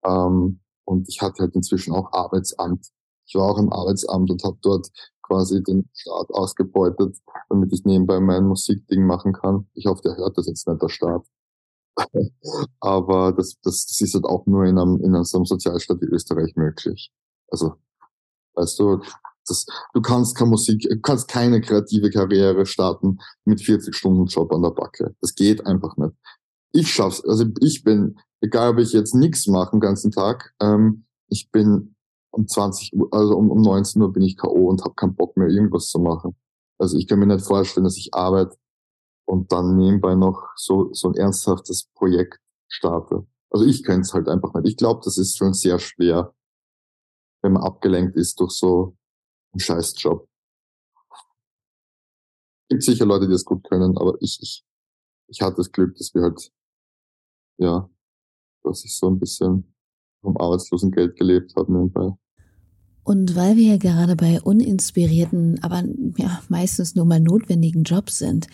Ähm, 0.04 0.60
und 0.84 1.08
ich 1.08 1.20
hatte 1.20 1.42
halt 1.42 1.54
inzwischen 1.54 1.92
auch 1.92 2.12
Arbeitsamt. 2.12 2.88
Ich 3.26 3.34
war 3.34 3.50
auch 3.50 3.58
im 3.58 3.72
Arbeitsamt 3.72 4.30
und 4.30 4.42
habe 4.42 4.58
dort 4.62 4.88
quasi 5.22 5.62
den 5.62 5.88
Staat 5.94 6.30
ausgebeutet, 6.30 7.16
damit 7.48 7.72
ich 7.72 7.84
nebenbei 7.84 8.20
mein 8.20 8.44
Musikding 8.44 9.04
machen 9.04 9.32
kann. 9.32 9.68
Ich 9.74 9.86
hoffe, 9.86 10.02
der 10.02 10.16
hört 10.16 10.36
das 10.38 10.46
jetzt 10.46 10.66
nicht, 10.66 10.82
der 10.82 10.88
Staat. 10.88 11.26
Aber 12.80 13.32
das, 13.32 13.58
das, 13.62 13.86
das 13.86 14.00
ist 14.00 14.14
halt 14.14 14.24
auch 14.24 14.46
nur 14.46 14.64
in 14.64 14.78
einem, 14.78 14.96
in 14.96 15.14
einem 15.14 15.24
Sozialstaat 15.24 16.00
wie 16.00 16.06
Österreich 16.06 16.56
möglich. 16.56 17.12
Also, 17.48 17.74
weißt 18.54 18.78
du, 18.78 19.02
das, 19.46 19.66
du 19.94 20.00
kannst 20.00 20.37
keine 20.37 20.50
Musik, 20.50 20.83
du 20.88 21.00
kannst 21.00 21.28
keine 21.28 21.61
kreative 21.61 22.11
Karriere 22.11 22.66
starten 22.66 23.18
mit 23.44 23.61
40 23.61 23.94
Stunden 23.94 24.26
Job 24.26 24.52
an 24.52 24.62
der 24.62 24.70
Backe. 24.70 25.14
Das 25.20 25.35
geht 25.35 25.66
einfach 25.66 25.96
nicht. 25.96 26.12
Ich 26.72 26.92
schaff's, 26.92 27.24
also 27.24 27.44
ich 27.61 27.85
bin, 27.85 28.18
egal 28.40 28.70
ob 28.70 28.78
ich 28.78 28.92
jetzt 28.92 29.14
nichts 29.14 29.46
mache 29.46 29.72
den 29.72 29.81
ganzen 29.81 30.11
Tag, 30.11 30.55
ähm, 30.61 31.05
ich 31.28 31.50
bin 31.50 31.94
um 32.31 32.46
20 32.46 32.94
Uhr, 32.94 33.09
also 33.12 33.37
um, 33.37 33.50
um 33.50 33.61
19 33.61 34.00
Uhr 34.00 34.12
bin 34.12 34.22
ich 34.22 34.37
K.O. 34.37 34.68
und 34.68 34.83
habe 34.83 34.94
keinen 34.94 35.14
Bock 35.14 35.37
mehr, 35.37 35.48
irgendwas 35.48 35.88
zu 35.88 35.98
machen. 35.98 36.35
Also 36.78 36.96
ich 36.96 37.07
kann 37.07 37.18
mir 37.18 37.26
nicht 37.26 37.44
vorstellen, 37.44 37.85
dass 37.85 37.96
ich 37.96 38.14
arbeite 38.14 38.57
und 39.26 39.52
dann 39.52 39.76
nebenbei 39.76 40.14
noch 40.14 40.48
so, 40.57 40.92
so 40.92 41.09
ein 41.09 41.14
ernsthaftes 41.14 41.88
Projekt 41.94 42.40
starte. 42.68 43.26
Also 43.50 43.66
ich 43.66 43.85
könnte 43.85 44.02
es 44.02 44.14
halt 44.14 44.28
einfach 44.28 44.55
nicht. 44.55 44.68
Ich 44.68 44.76
glaube, 44.76 45.00
das 45.05 45.18
ist 45.18 45.37
schon 45.37 45.52
sehr 45.52 45.78
schwer, 45.78 46.35
wenn 47.42 47.52
man 47.52 47.62
abgelenkt 47.62 48.16
ist 48.16 48.40
durch 48.40 48.52
so 48.52 48.96
einen 49.52 49.60
Scheißjob. 49.60 50.28
Gibt 52.68 52.82
sicher 52.82 53.06
Leute, 53.06 53.26
die 53.26 53.32
das 53.32 53.44
gut 53.44 53.64
können, 53.64 53.96
aber 53.98 54.16
ich, 54.20 54.38
ich, 54.40 54.64
ich 55.28 55.42
hatte 55.42 55.56
das 55.56 55.70
Glück, 55.70 55.94
dass 55.96 56.14
wir 56.14 56.22
halt, 56.22 56.50
ja, 57.58 57.88
dass 58.64 58.84
ich 58.84 58.96
so 58.96 59.10
ein 59.10 59.18
bisschen 59.18 59.74
vom 60.22 60.36
Arbeitslosengeld 60.36 61.16
gelebt 61.16 61.54
habe 61.56 61.72
nebenbei. 61.72 62.16
Und 63.04 63.34
weil 63.34 63.56
wir 63.56 63.72
ja 63.72 63.76
gerade 63.78 64.14
bei 64.14 64.40
uninspirierten, 64.40 65.62
aber 65.62 65.82
ja, 66.16 66.40
meistens 66.48 66.94
nur 66.94 67.04
mal 67.04 67.20
notwendigen 67.20 67.82
Jobs 67.82 68.18
sind, 68.18 68.46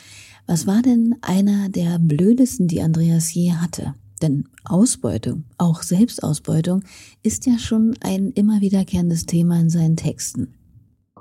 was 0.47 0.67
war 0.67 0.81
denn 0.81 1.15
einer 1.21 1.69
der 1.69 1.99
blödesten, 1.99 2.69
die 2.69 2.81
Andreas 2.81 3.33
je 3.35 3.53
hatte? 3.53 3.95
Denn 4.23 4.49
Ausbeutung, 4.65 5.45
auch 5.59 5.83
Selbstausbeutung, 5.83 6.83
ist 7.23 7.47
ja 7.47 7.59
schon 7.59 7.95
ein 8.01 8.33
immer 8.33 8.61
wiederkehrendes 8.61 9.27
Thema 9.27 9.61
in 9.61 9.71
seinen 9.71 9.97
Texten. 9.97 10.58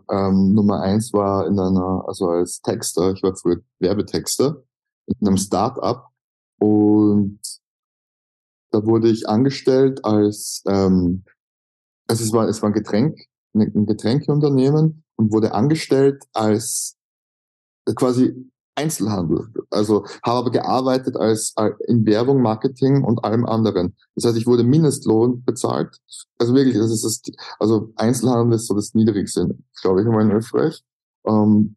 Ähm, 0.10 0.54
Nummer 0.54 0.82
eins 0.82 1.14
war 1.14 1.48
in 1.48 1.60
einer, 1.60 2.04
also 2.08 2.30
als 2.30 2.62
Texter, 2.62 3.12
ich 3.12 3.24
war 3.24 3.36
früher 3.36 3.62
Werbetexter 3.80 4.64
in 5.08 5.28
einem 5.28 5.38
Start-up 5.38 6.10
und 6.60 7.40
da 8.72 8.86
wurde 8.86 9.10
ich 9.10 9.28
angestellt 9.28 10.04
als, 10.04 10.64
ähm, 10.68 11.24
also 12.08 12.24
es 12.24 12.34
war, 12.34 12.48
es 12.48 12.62
war 12.62 12.70
ein 12.70 12.74
Getränk, 12.74 13.20
ein 13.54 13.86
Getränkeunternehmen 13.86 15.04
und 15.16 15.32
wurde 15.32 15.54
angestellt 15.54 16.24
als 16.34 16.98
quasi 17.96 18.50
Einzelhandel. 18.78 19.48
Also 19.72 20.06
habe 20.24 20.40
aber 20.40 20.52
gearbeitet 20.52 21.18
als 21.18 21.54
äh, 21.58 21.72
in 21.88 22.06
Werbung, 22.06 22.42
Marketing 22.42 23.04
und 23.04 23.24
allem 23.26 23.46
anderen. 23.46 23.96
Das 24.16 24.26
heißt, 24.26 24.38
ich 24.38 24.46
wurde 24.46 24.64
Mindestlohn 24.64 25.44
bezahlt. 25.44 25.98
Also 26.38 26.54
wirklich, 26.54 26.78
das 26.78 26.92
ist 26.92 27.04
das, 27.04 27.22
also 27.60 27.92
Einzelhandel 27.96 28.56
ist 28.56 28.68
so 28.68 28.76
das 28.76 28.94
Niedrigste, 28.94 29.58
glaube 29.82 30.02
ich, 30.02 30.08
in 30.08 30.32
Österreich. 30.32 30.84
Ähm, 31.26 31.76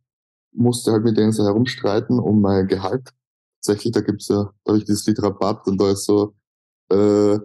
musste 0.53 0.93
halt 0.93 1.05
mit 1.05 1.17
denen 1.17 1.33
so 1.33 1.45
herumstreiten 1.45 2.19
um 2.19 2.41
mein 2.41 2.67
Gehalt. 2.67 3.11
Tatsächlich, 3.57 3.93
da 3.93 4.01
gibt's 4.01 4.29
ja, 4.29 4.53
da 4.65 4.73
habe 4.73 4.79
ich 4.79 4.85
dieses 4.85 5.07
Lied 5.07 5.23
Rabatt 5.23 5.67
und 5.67 5.81
da 5.81 5.91
ist 5.91 6.05
so, 6.05 6.35
äh, 6.91 7.39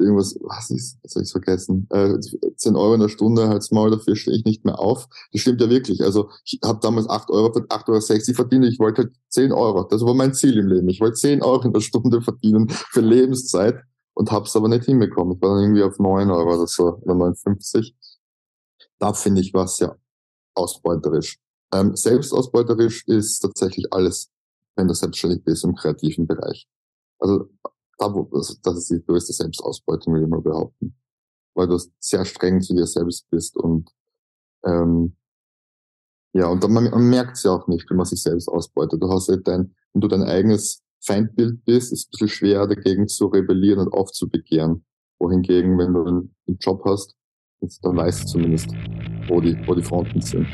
irgendwas, 0.00 0.36
was 0.42 0.70
ist, 0.70 0.98
jetzt 1.02 1.14
habe 1.14 1.24
ich 1.24 1.30
vergessen, 1.30 1.86
äh, 1.90 2.18
10 2.56 2.76
Euro 2.76 2.94
in 2.94 3.00
der 3.00 3.08
Stunde, 3.08 3.48
halt's 3.48 3.70
Maul, 3.70 3.90
dafür 3.90 4.16
stehe 4.16 4.36
ich 4.36 4.44
nicht 4.44 4.64
mehr 4.64 4.78
auf. 4.78 5.08
Das 5.32 5.40
stimmt 5.40 5.60
ja 5.60 5.70
wirklich. 5.70 6.02
Also 6.02 6.30
ich 6.44 6.58
habe 6.64 6.80
damals 6.82 7.08
8 7.08 7.30
Euro, 7.30 7.48
8,60 7.48 8.28
Euro 8.28 8.34
verdient, 8.34 8.64
ich 8.66 8.78
wollte 8.78 9.02
halt 9.02 9.12
10 9.28 9.52
Euro. 9.52 9.84
Das 9.84 10.02
war 10.02 10.14
mein 10.14 10.34
Ziel 10.34 10.58
im 10.58 10.68
Leben. 10.68 10.88
Ich 10.88 11.00
wollte 11.00 11.16
10 11.16 11.42
Euro 11.42 11.62
in 11.62 11.72
der 11.72 11.80
Stunde 11.80 12.20
verdienen 12.20 12.68
für 12.68 13.00
Lebenszeit 13.00 13.80
und 14.14 14.30
habe 14.32 14.46
es 14.46 14.56
aber 14.56 14.68
nicht 14.68 14.84
hinbekommen. 14.84 15.36
Ich 15.36 15.42
war 15.42 15.54
dann 15.54 15.62
irgendwie 15.64 15.82
auf 15.82 15.98
9 15.98 16.30
Euro 16.30 16.54
oder 16.54 16.66
so, 16.66 16.98
oder 17.02 17.14
59. 17.14 17.94
Da 18.98 19.12
finde 19.12 19.40
ich 19.40 19.54
was 19.54 19.78
ja 19.78 19.96
ausbeuterisch. 20.54 21.38
Ähm, 21.72 21.94
selbstausbeuterisch 21.94 23.04
ist 23.06 23.40
tatsächlich 23.40 23.92
alles, 23.92 24.30
wenn 24.76 24.88
du 24.88 24.94
selbstständig 24.94 25.44
bist 25.44 25.64
im 25.64 25.74
kreativen 25.74 26.26
Bereich. 26.26 26.68
Also 27.18 27.48
da, 28.00 28.12
wo, 28.12 28.22
das, 28.32 28.60
das 28.62 28.76
ist 28.76 28.90
die 28.90 29.04
größte 29.04 29.32
Selbstausbeutung, 29.32 30.14
würde 30.14 30.24
ich 30.24 30.30
mal 30.30 30.40
behaupten. 30.40 30.96
Weil 31.54 31.68
du 31.68 31.78
sehr 31.98 32.24
streng 32.24 32.60
zu 32.60 32.74
dir 32.74 32.86
selbst 32.86 33.28
bist 33.30 33.56
und 33.56 33.90
ähm, 34.64 35.16
ja, 36.32 36.46
und 36.46 36.62
dann, 36.62 36.72
man, 36.72 36.84
man 36.90 37.08
merkt 37.10 37.36
es 37.36 37.42
ja 37.42 37.50
auch 37.50 37.66
nicht, 37.66 37.90
wenn 37.90 37.96
man 37.96 38.06
sich 38.06 38.22
selbst 38.22 38.48
ausbeutet. 38.48 39.02
Du 39.02 39.10
hast 39.10 39.28
halt 39.28 39.46
dein, 39.48 39.74
wenn 39.92 40.00
du 40.00 40.08
dein 40.08 40.22
eigenes 40.22 40.82
Feindbild 41.00 41.64
bist, 41.64 41.92
ist 41.92 42.00
es 42.00 42.06
ein 42.06 42.10
bisschen 42.12 42.28
schwer 42.28 42.66
dagegen 42.66 43.08
zu 43.08 43.26
rebellieren 43.26 43.80
und 43.80 43.92
aufzubegehren. 43.92 44.84
Wohingegen, 45.18 45.76
wenn 45.78 45.92
du 45.92 46.04
einen, 46.04 46.34
einen 46.46 46.58
Job 46.58 46.82
hast, 46.84 47.16
dann 47.82 47.96
weißt 47.96 48.22
du 48.22 48.26
zumindest, 48.26 48.68
wo 49.28 49.40
die, 49.40 49.56
wo 49.66 49.74
die 49.74 49.82
Fronten 49.82 50.22
sind. 50.22 50.46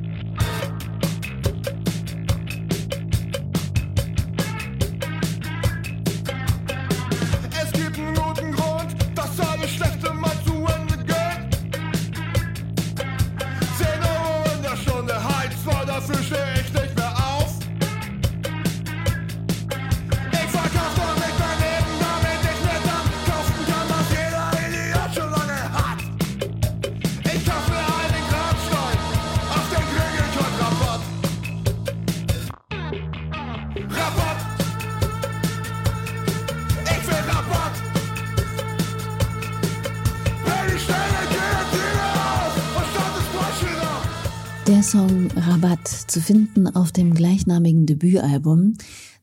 Zu 46.17 46.23
finden 46.23 46.67
auf 46.67 46.93
dem 46.93 47.13
gleichnamigen 47.13 47.85
Debütalbum, 47.85 48.79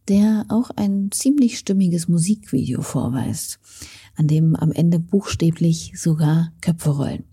der 0.09 0.45
auch 0.49 0.69
ein 0.75 1.09
ziemlich 1.11 1.57
stimmiges 1.57 2.07
Musikvideo 2.07 2.83
vorweist, 2.83 3.57
an 4.15 4.27
dem 4.27 4.55
am 4.55 4.71
Ende 4.71 4.99
buchstäblich 4.99 5.93
sogar 5.95 6.51
Köpfe 6.61 6.91
rollen. 6.91 7.23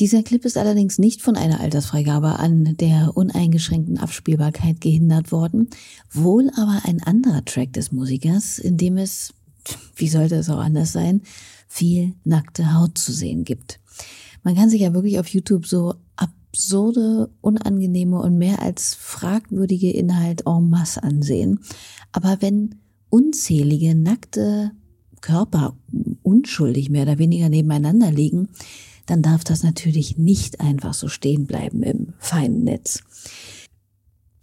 Dieser 0.00 0.24
Clip 0.24 0.44
ist 0.44 0.58
allerdings 0.58 0.98
nicht 0.98 1.22
von 1.22 1.36
einer 1.36 1.60
Altersfreigabe 1.60 2.40
an 2.40 2.76
der 2.78 3.16
uneingeschränkten 3.16 3.96
Abspielbarkeit 3.96 4.80
gehindert 4.80 5.30
worden, 5.30 5.68
wohl 6.10 6.50
aber 6.56 6.80
ein 6.82 7.00
anderer 7.00 7.44
Track 7.44 7.72
des 7.74 7.92
Musikers, 7.92 8.58
in 8.58 8.76
dem 8.76 8.96
es, 8.96 9.32
wie 9.94 10.08
sollte 10.08 10.34
es 10.34 10.50
auch 10.50 10.58
anders 10.58 10.90
sein, 10.90 11.22
viel 11.68 12.14
nackte 12.24 12.74
Haut 12.74 12.98
zu 12.98 13.12
sehen 13.12 13.44
gibt. 13.44 13.78
Man 14.42 14.56
kann 14.56 14.68
sich 14.68 14.80
ja 14.80 14.94
wirklich 14.94 15.20
auf 15.20 15.28
YouTube 15.28 15.64
so 15.64 15.94
absurde, 16.60 17.30
unangenehme 17.40 18.20
und 18.20 18.36
mehr 18.36 18.60
als 18.60 18.94
fragwürdige 18.94 19.90
Inhalt 19.92 20.42
en 20.46 20.68
masse 20.68 21.02
ansehen. 21.02 21.60
Aber 22.12 22.36
wenn 22.40 22.74
unzählige 23.08 23.94
nackte 23.94 24.72
Körper 25.22 25.74
unschuldig 26.22 26.90
mehr 26.90 27.04
oder 27.04 27.18
weniger 27.18 27.48
nebeneinander 27.48 28.10
liegen, 28.10 28.50
dann 29.06 29.22
darf 29.22 29.42
das 29.42 29.62
natürlich 29.62 30.18
nicht 30.18 30.60
einfach 30.60 30.92
so 30.92 31.08
stehen 31.08 31.46
bleiben 31.46 31.82
im 31.82 32.12
feinen 32.18 32.64
Netz. 32.64 33.04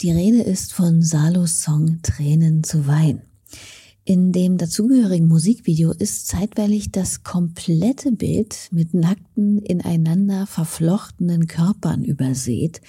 Die 0.02 0.12
Rede 0.12 0.42
ist 0.42 0.74
von 0.74 1.04
Salos 1.04 1.62
Song 1.62 2.00
Tränen 2.02 2.64
zu 2.64 2.88
Wein. 2.88 3.22
In 4.10 4.32
dem 4.32 4.58
dazugehörigen 4.58 5.28
Musikvideo 5.28 5.92
ist 5.92 6.28
zeitweilig 6.28 6.94
das 6.94 7.26
komplette 7.26 8.14
Bild 8.14 8.70
mit 8.72 8.94
nackten, 8.94 9.60
ineinander 9.60 10.48
verflochtenen 10.48 11.46
Körpern 11.48 12.06
übersät, 12.06 12.80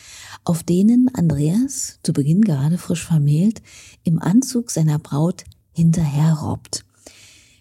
auf 0.44 0.62
denen 0.62 1.10
Andreas, 1.12 1.98
zu 2.04 2.12
Beginn 2.12 2.42
gerade 2.42 2.78
frisch 2.78 3.04
vermählt, 3.04 3.62
im 4.04 4.20
Anzug 4.22 4.70
seiner 4.70 5.00
Braut 5.00 5.42
hinterherrobbt. 5.72 6.84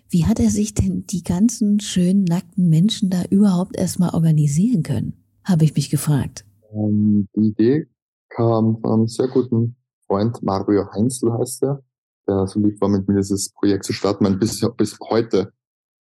Wie 0.08 0.28
hat 0.28 0.39
er 0.39 0.52
sich 0.52 0.76
denn 0.76 1.08
die 1.08 1.24
ganzen 1.24 1.80
schönen 1.80 2.26
nackten 2.26 2.70
Menschen 2.70 3.10
da 3.10 3.24
überhaupt 3.24 3.76
erstmal 3.76 4.13
organisieren 4.13 4.84
können? 4.84 5.13
Habe 5.43 5.65
ich 5.65 5.74
mich 5.74 5.89
gefragt. 5.89 6.46
Ähm, 6.72 7.28
die 7.36 7.48
Idee 7.48 7.88
kam 8.30 8.80
von 8.82 8.91
einem 8.91 9.08
sehr 9.08 9.30
guten 9.30 9.76
Freund, 10.06 10.43
Mario 10.43 10.86
Heinzel 10.93 11.34
heißt 11.34 11.63
er, 11.63 11.82
der 12.27 12.47
so 12.47 12.59
lieb 12.59 12.79
war, 12.81 12.89
mit 12.89 13.07
mir 13.07 13.15
dieses 13.15 13.49
Projekt 13.49 13.85
zu 13.85 13.93
starten. 13.93 14.23
Mein 14.23 14.39
bis, 14.39 14.65
bis 14.75 14.97
heute 14.99 15.53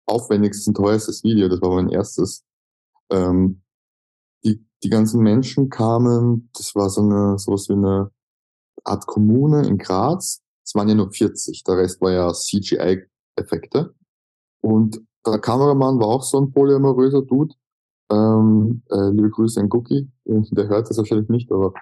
aufwendigstes 0.06 0.66
und 0.66 0.74
teuerstes 0.74 1.22
Video, 1.22 1.48
das 1.48 1.62
war 1.62 1.74
mein 1.74 1.88
erstes. 1.88 2.44
Ähm, 3.10 3.62
die, 4.44 4.64
die 4.82 4.90
ganzen 4.90 5.22
Menschen 5.22 5.68
kamen, 5.68 6.50
das 6.54 6.74
war 6.74 6.90
so 6.90 7.02
eine, 7.02 7.38
sowas 7.38 7.68
wie 7.68 7.74
eine 7.74 8.10
Art 8.84 9.06
Kommune 9.06 9.66
in 9.66 9.78
Graz. 9.78 10.42
Es 10.64 10.74
waren 10.74 10.88
ja 10.88 10.94
nur 10.94 11.10
40, 11.10 11.64
der 11.64 11.76
Rest 11.76 12.00
war 12.00 12.12
ja 12.12 12.32
CGI-Effekte. 12.32 13.94
Und 14.62 15.00
der 15.26 15.38
Kameramann 15.38 15.98
war 15.98 16.06
auch 16.06 16.22
so 16.22 16.40
ein 16.40 16.52
polyamoröser 16.52 17.22
Dude. 17.22 17.54
Ähm, 18.10 18.82
äh, 18.90 19.10
liebe 19.10 19.30
Grüße 19.30 19.60
an 19.60 19.68
Cookie, 19.70 20.10
der 20.24 20.68
hört 20.68 20.90
das 20.90 20.98
wahrscheinlich 20.98 21.28
nicht, 21.28 21.52
aber 21.52 21.72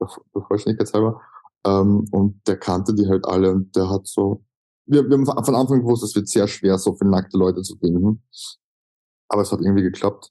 der 0.00 0.42
Vollständigkeit 0.42 0.92
halber. 0.92 1.20
Ähm, 1.64 2.06
und 2.10 2.46
der 2.46 2.58
kannte 2.58 2.94
die 2.94 3.08
halt 3.08 3.24
alle 3.24 3.52
und 3.52 3.74
der 3.74 3.88
hat 3.88 4.06
so, 4.06 4.44
wir, 4.86 5.08
wir 5.08 5.16
haben 5.16 5.44
von 5.44 5.54
Anfang 5.54 5.80
gewusst, 5.80 6.04
es 6.04 6.14
wird 6.14 6.28
sehr 6.28 6.46
schwer, 6.46 6.78
so 6.78 6.94
viele 6.94 7.10
nackte 7.10 7.38
Leute 7.38 7.62
zu 7.62 7.76
finden. 7.76 8.22
Aber 9.28 9.42
es 9.42 9.50
hat 9.50 9.60
irgendwie 9.60 9.82
geklappt. 9.82 10.30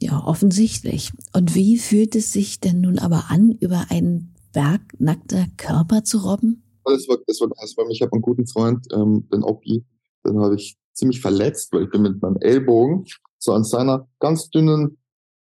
Ja, 0.00 0.22
offensichtlich. 0.24 1.12
Und 1.32 1.54
wie 1.54 1.78
fühlt 1.78 2.14
es 2.14 2.32
sich 2.32 2.60
denn 2.60 2.80
nun 2.80 2.98
aber 2.98 3.24
an, 3.28 3.52
über 3.52 3.86
einen 3.88 4.34
Berg 4.52 4.82
nackter 4.98 5.46
Körper 5.56 6.04
zu 6.04 6.18
robben? 6.18 6.62
Das 6.84 7.08
war, 7.08 7.16
das 7.26 7.40
war, 7.40 7.48
das 7.48 7.76
war, 7.76 7.88
ich 7.88 8.02
habe 8.02 8.12
einen 8.12 8.22
guten 8.22 8.46
Freund, 8.46 8.86
ähm, 8.92 9.26
den 9.32 9.42
Oppi, 9.42 9.84
den 10.26 10.38
habe 10.40 10.56
ich 10.56 10.76
ziemlich 10.92 11.20
verletzt, 11.20 11.72
weil 11.72 11.84
ich 11.84 11.90
bin 11.90 12.02
mit 12.02 12.20
meinem 12.20 12.36
Ellbogen 12.36 13.06
so 13.38 13.52
an 13.52 13.64
seiner 13.64 14.06
ganz 14.20 14.50
dünnen 14.50 14.98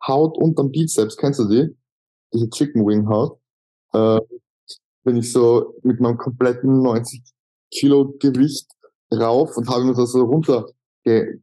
Haut 0.06 0.36
unterm 0.36 0.70
Bizeps, 0.70 1.16
kennst 1.16 1.40
du 1.40 1.48
die? 1.48 1.76
Diese 2.32 2.48
Chicken 2.50 2.86
Wing 2.86 3.08
Haut 3.08 3.38
äh, 3.92 4.20
bin 5.10 5.16
ich 5.16 5.32
so 5.32 5.74
mit 5.82 5.98
meinem 5.98 6.18
kompletten 6.18 6.82
90 6.82 7.20
Kilo 7.72 8.14
Gewicht 8.20 8.70
rauf 9.12 9.56
und 9.56 9.68
habe 9.68 9.84
mir 9.84 9.94
das 9.94 10.12
so 10.12 10.22
runter 10.22 10.68
ge 11.02 11.40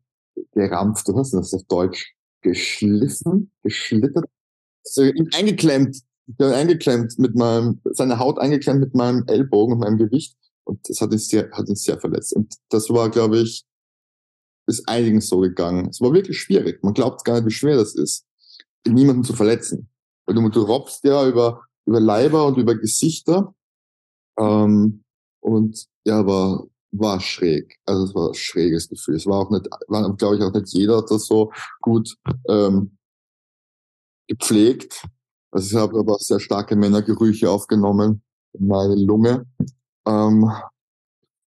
gerampft, 0.54 1.08
was 1.10 1.34
ist 1.34 1.34
das 1.34 1.54
auf 1.54 1.64
Deutsch? 1.68 2.14
Geschliffen, 2.42 3.52
geschlittert, 3.64 4.24
so 4.84 5.02
eingeklemmt, 5.02 5.98
eingeklemmt 6.40 7.20
mit 7.20 7.36
meinem, 7.36 7.82
seine 7.92 8.20
Haut 8.20 8.40
eingeklemmt 8.40 8.80
mit 8.80 8.96
meinem 8.96 9.26
Ellbogen 9.28 9.74
und 9.74 9.80
meinem 9.80 9.98
Gewicht. 9.98 10.38
Und 10.64 10.88
das 10.88 11.02
hat 11.02 11.12
ihn 11.12 11.18
sehr, 11.18 11.50
hat 11.52 11.68
ihn 11.68 11.76
sehr 11.76 12.00
verletzt. 12.00 12.34
Und 12.34 12.54
das 12.70 12.90
war, 12.90 13.10
glaube 13.10 13.40
ich, 13.40 13.66
ist 14.68 14.88
einigen 14.88 15.20
so 15.20 15.40
gegangen. 15.40 15.90
Es 15.90 16.00
war 16.00 16.14
wirklich 16.14 16.40
schwierig. 16.40 16.82
Man 16.84 16.94
glaubt 16.94 17.26
gar 17.26 17.36
nicht, 17.36 17.48
wie 17.48 17.52
schwer 17.52 17.76
das 17.76 17.96
ist, 17.96 18.26
niemanden 18.88 19.26
zu 19.26 19.34
verletzen. 19.34 19.90
Weil 20.26 20.36
du, 20.36 20.48
du 20.50 20.62
robbst 20.62 21.04
ja 21.04 21.28
über 21.28 21.68
über 21.88 22.00
Leiber 22.00 22.46
und 22.46 22.58
über 22.58 22.76
Gesichter. 22.76 23.56
Ähm, 24.38 25.04
und 25.42 25.86
ja, 26.06 26.26
war, 26.26 26.66
war 26.92 27.20
schräg. 27.20 27.78
Also 27.86 28.06
es 28.06 28.16
war 28.16 28.30
ein 28.30 28.34
schräges 28.34 28.90
Gefühl. 28.90 29.16
Es 29.16 29.26
war 29.26 29.40
auch 29.40 29.50
nicht, 29.50 29.68
war, 29.88 30.16
glaube 30.16 30.38
ich, 30.38 30.44
auch 30.44 30.54
nicht 30.54 30.74
jeder 30.74 31.02
das 31.02 31.26
so 31.26 31.52
gut 31.82 32.16
ähm, 32.48 32.98
gepflegt. 34.28 35.04
Also 35.52 35.68
ich 35.68 35.82
habe 35.82 36.00
aber 36.00 36.18
sehr 36.20 36.40
starke 36.40 36.76
Männergerüche 36.76 37.50
aufgenommen 37.50 38.22
in 38.54 38.68
meine 38.68 38.96
Lunge. 38.96 39.46
Ähm, 40.06 40.52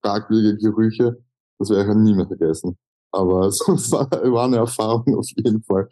fragwürdige 0.02 0.58
Gerüche. 0.58 1.22
Das 1.58 1.70
werde 1.70 1.90
ich 1.90 1.96
nie 1.96 2.14
mehr 2.14 2.26
vergessen. 2.26 2.78
Aber 3.12 3.46
es 3.48 3.60
war, 3.92 4.10
war 4.10 4.44
eine 4.44 4.56
Erfahrung 4.56 5.16
auf 5.16 5.28
jeden 5.36 5.62
Fall. 5.62 5.88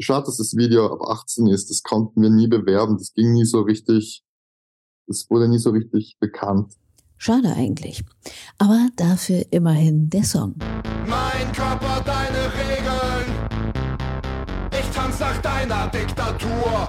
Schade, 0.00 0.26
dass 0.26 0.38
das 0.38 0.56
Video 0.56 0.92
ab 0.92 1.02
18 1.02 1.46
ist. 1.46 1.70
Das 1.70 1.82
konnten 1.82 2.20
wir 2.20 2.30
nie 2.30 2.48
bewerben. 2.48 2.98
Das 2.98 3.12
ging 3.14 3.32
nie 3.32 3.44
so 3.44 3.60
richtig, 3.60 4.24
das 5.06 5.28
wurde 5.30 5.48
nie 5.48 5.58
so 5.58 5.70
richtig 5.70 6.16
bekannt. 6.20 6.74
Schade 7.16 7.54
eigentlich. 7.56 8.02
Aber 8.58 8.88
dafür 8.96 9.44
immerhin 9.50 10.10
der 10.10 10.24
Song. 10.24 10.54
Mein 11.06 11.52
Körper, 11.52 12.02
deine 12.04 12.52
Regeln. 12.52 13.32
Ich 14.72 14.90
tanz 14.94 15.20
nach 15.20 15.38
deiner 15.38 15.88
Diktatur. 15.88 16.86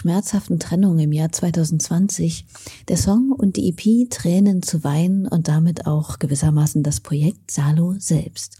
Schmerzhaften 0.00 0.58
Trennung 0.58 0.98
im 0.98 1.12
Jahr 1.12 1.30
2020 1.30 2.46
der 2.88 2.96
Song 2.96 3.32
und 3.32 3.56
die 3.56 3.68
EP 3.68 4.08
Tränen 4.08 4.62
zu 4.62 4.82
weinen 4.82 5.26
und 5.26 5.46
damit 5.46 5.86
auch 5.86 6.18
gewissermaßen 6.18 6.82
das 6.82 7.00
Projekt 7.00 7.50
Salo 7.50 7.94
selbst, 7.98 8.56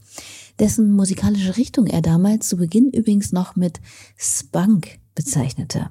dessen 0.58 0.92
musikalische 0.92 1.56
Richtung 1.56 1.86
er 1.86 2.02
damals 2.02 2.46
zu 2.46 2.58
Beginn 2.58 2.90
übrigens 2.90 3.32
noch 3.32 3.56
mit 3.56 3.80
Spunk 4.18 4.98
bezeichnete. 5.14 5.88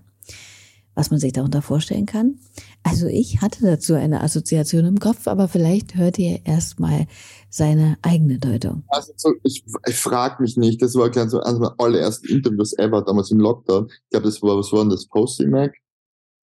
Was 0.94 1.10
man 1.10 1.20
sich 1.20 1.34
darunter 1.34 1.64
vorstellen 1.64 2.06
kann? 2.06 2.36
Also 2.84 3.08
ich 3.08 3.42
hatte 3.42 3.64
dazu 3.64 3.94
eine 3.94 4.22
Assoziation 4.22 4.86
im 4.86 5.00
Kopf, 5.00 5.28
aber 5.28 5.48
vielleicht 5.48 5.96
hört 5.96 6.18
ihr 6.18 6.46
erstmal 6.46 7.08
seine 7.50 7.98
eigene 8.02 8.40
Deutung. 8.40 8.84
Also 8.88 9.14
so, 9.18 9.34
ich, 9.44 9.66
ich 9.88 9.96
frage 9.96 10.42
mich 10.42 10.56
nicht, 10.56 10.82
das 10.82 10.96
war 10.96 11.10
ganz 11.10 11.32
so 11.32 11.42
eines 11.42 11.60
meiner 11.60 11.76
allerersten 11.78 12.28
Interviews 12.28 12.78
ever, 12.78 13.04
damals 13.04 13.32
im 13.32 13.40
Lockdown. 13.40 13.90
Ich 13.90 14.10
glaube, 14.12 14.26
das 14.26 14.42
war, 14.42 14.58
was 14.58 14.72
war 14.72 14.82
denn 14.82 14.90
das, 14.90 15.08
Posty 15.08 15.48
Mac? 15.48 15.74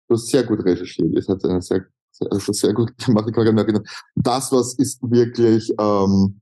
Du 0.09 0.15
hast 0.15 0.29
sehr 0.29 0.45
gut 0.45 0.65
recherchiert, 0.65 1.17
das 1.17 1.29
hat 1.29 1.45
eine 1.45 1.63
sehr, 1.63 1.87
sehr, 2.11 2.33
also 2.33 2.53
sehr 2.53 2.75
gut 2.75 2.97
gemacht, 2.99 3.27
ich 3.29 3.35
kann 3.35 3.55
mich 3.55 3.65
erinnern. 3.65 3.85
Das, 4.17 4.51
was 4.51 4.75
ist 4.75 5.01
wirklich, 5.03 5.73
ähm, 5.79 6.41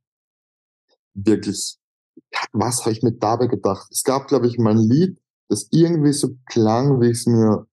wirklich, 1.14 1.76
was 2.52 2.80
habe 2.80 2.92
ich 2.92 3.02
mir 3.02 3.12
dabei 3.12 3.46
gedacht? 3.46 3.86
Es 3.90 4.02
gab, 4.02 4.28
glaube 4.28 4.46
ich, 4.46 4.58
mal 4.58 4.72
ein 4.72 4.78
Lied, 4.78 5.18
das 5.48 5.68
irgendwie 5.70 6.12
so 6.12 6.36
klang, 6.46 7.00
wie 7.00 7.10
ich 7.10 7.18
es 7.18 7.26
mir 7.26 7.66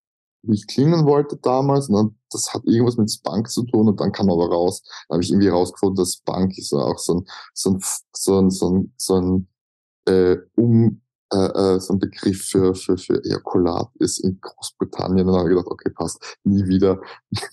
wie 0.43 0.55
ich 0.55 0.67
klingen 0.67 1.05
wollte 1.05 1.37
damals. 1.37 1.89
Und 1.89 1.95
dann, 1.95 2.15
das 2.31 2.53
hat 2.53 2.63
irgendwas 2.65 2.97
mit 2.97 3.11
Spunk 3.11 3.49
zu 3.49 3.63
tun 3.63 3.87
und 3.89 3.99
dann 3.99 4.11
kam 4.11 4.29
aber 4.29 4.49
raus, 4.49 4.81
da 5.07 5.13
habe 5.13 5.23
ich 5.23 5.31
irgendwie 5.31 5.49
rausgefunden, 5.49 5.95
dass 5.95 6.15
Spunk 6.15 6.57
ist 6.57 6.73
auch 6.73 6.97
so 6.97 7.15
ein, 7.15 7.25
so 7.53 7.71
ein, 7.71 7.79
so 8.13 8.39
ein, 8.39 8.49
so 8.49 8.69
ein, 8.69 8.93
so 8.97 9.15
ein 9.15 9.47
äh, 10.05 10.37
um, 10.55 11.01
äh, 11.31 11.75
äh, 11.75 11.79
so 11.79 11.93
ein 11.93 11.99
Begriff 11.99 12.45
für, 12.45 12.73
für, 12.73 12.97
für 12.97 13.23
Ejakulat 13.23 13.89
ist 13.99 14.19
in 14.19 14.39
Großbritannien. 14.41 15.27
Und 15.27 15.33
dann 15.33 15.41
habe 15.41 15.49
ich 15.49 15.55
gedacht, 15.55 15.71
okay, 15.71 15.89
passt, 15.91 16.37
nie 16.43 16.65
wieder 16.65 16.99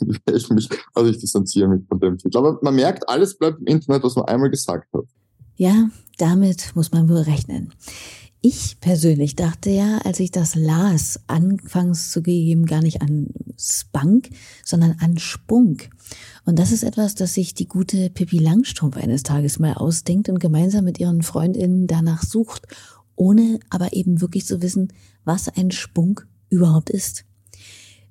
werde 0.00 0.22
ich 0.38 0.48
mich, 0.48 0.68
also 0.94 1.10
ich 1.10 1.18
distanziere 1.18 1.68
mich 1.68 1.86
von 1.86 2.00
dem 2.00 2.16
Titel. 2.16 2.38
Aber 2.38 2.58
man 2.62 2.74
merkt, 2.74 3.08
alles 3.08 3.36
bleibt 3.36 3.60
im 3.60 3.66
Internet, 3.66 4.02
was 4.02 4.16
man 4.16 4.24
einmal 4.26 4.50
gesagt 4.50 4.92
hat. 4.94 5.04
Ja, 5.56 5.88
damit 6.18 6.74
muss 6.74 6.92
man 6.92 7.08
wohl 7.08 7.18
rechnen. 7.18 7.72
Ich 8.42 8.78
persönlich 8.80 9.34
dachte 9.34 9.70
ja, 9.70 9.98
als 9.98 10.20
ich 10.20 10.30
das 10.30 10.54
las, 10.54 11.20
anfangs 11.26 12.10
zugegeben 12.10 12.66
gar 12.66 12.82
nicht 12.82 13.02
an 13.02 13.28
Spunk, 13.58 14.30
sondern 14.64 14.96
an 15.00 15.18
Spunk. 15.18 15.90
Und 16.44 16.58
das 16.58 16.70
ist 16.70 16.84
etwas, 16.84 17.14
das 17.14 17.34
sich 17.34 17.54
die 17.54 17.66
gute 17.66 18.10
Pippi 18.10 18.38
Langstrumpf 18.38 18.96
eines 18.96 19.22
Tages 19.24 19.58
mal 19.58 19.74
ausdenkt 19.74 20.28
und 20.28 20.38
gemeinsam 20.38 20.84
mit 20.84 21.00
ihren 21.00 21.22
Freundinnen 21.22 21.86
danach 21.86 22.22
sucht, 22.22 22.68
ohne 23.16 23.58
aber 23.70 23.94
eben 23.94 24.20
wirklich 24.20 24.46
zu 24.46 24.62
wissen, 24.62 24.92
was 25.24 25.48
ein 25.48 25.70
Spunk 25.70 26.28
überhaupt 26.48 26.90
ist. 26.90 27.24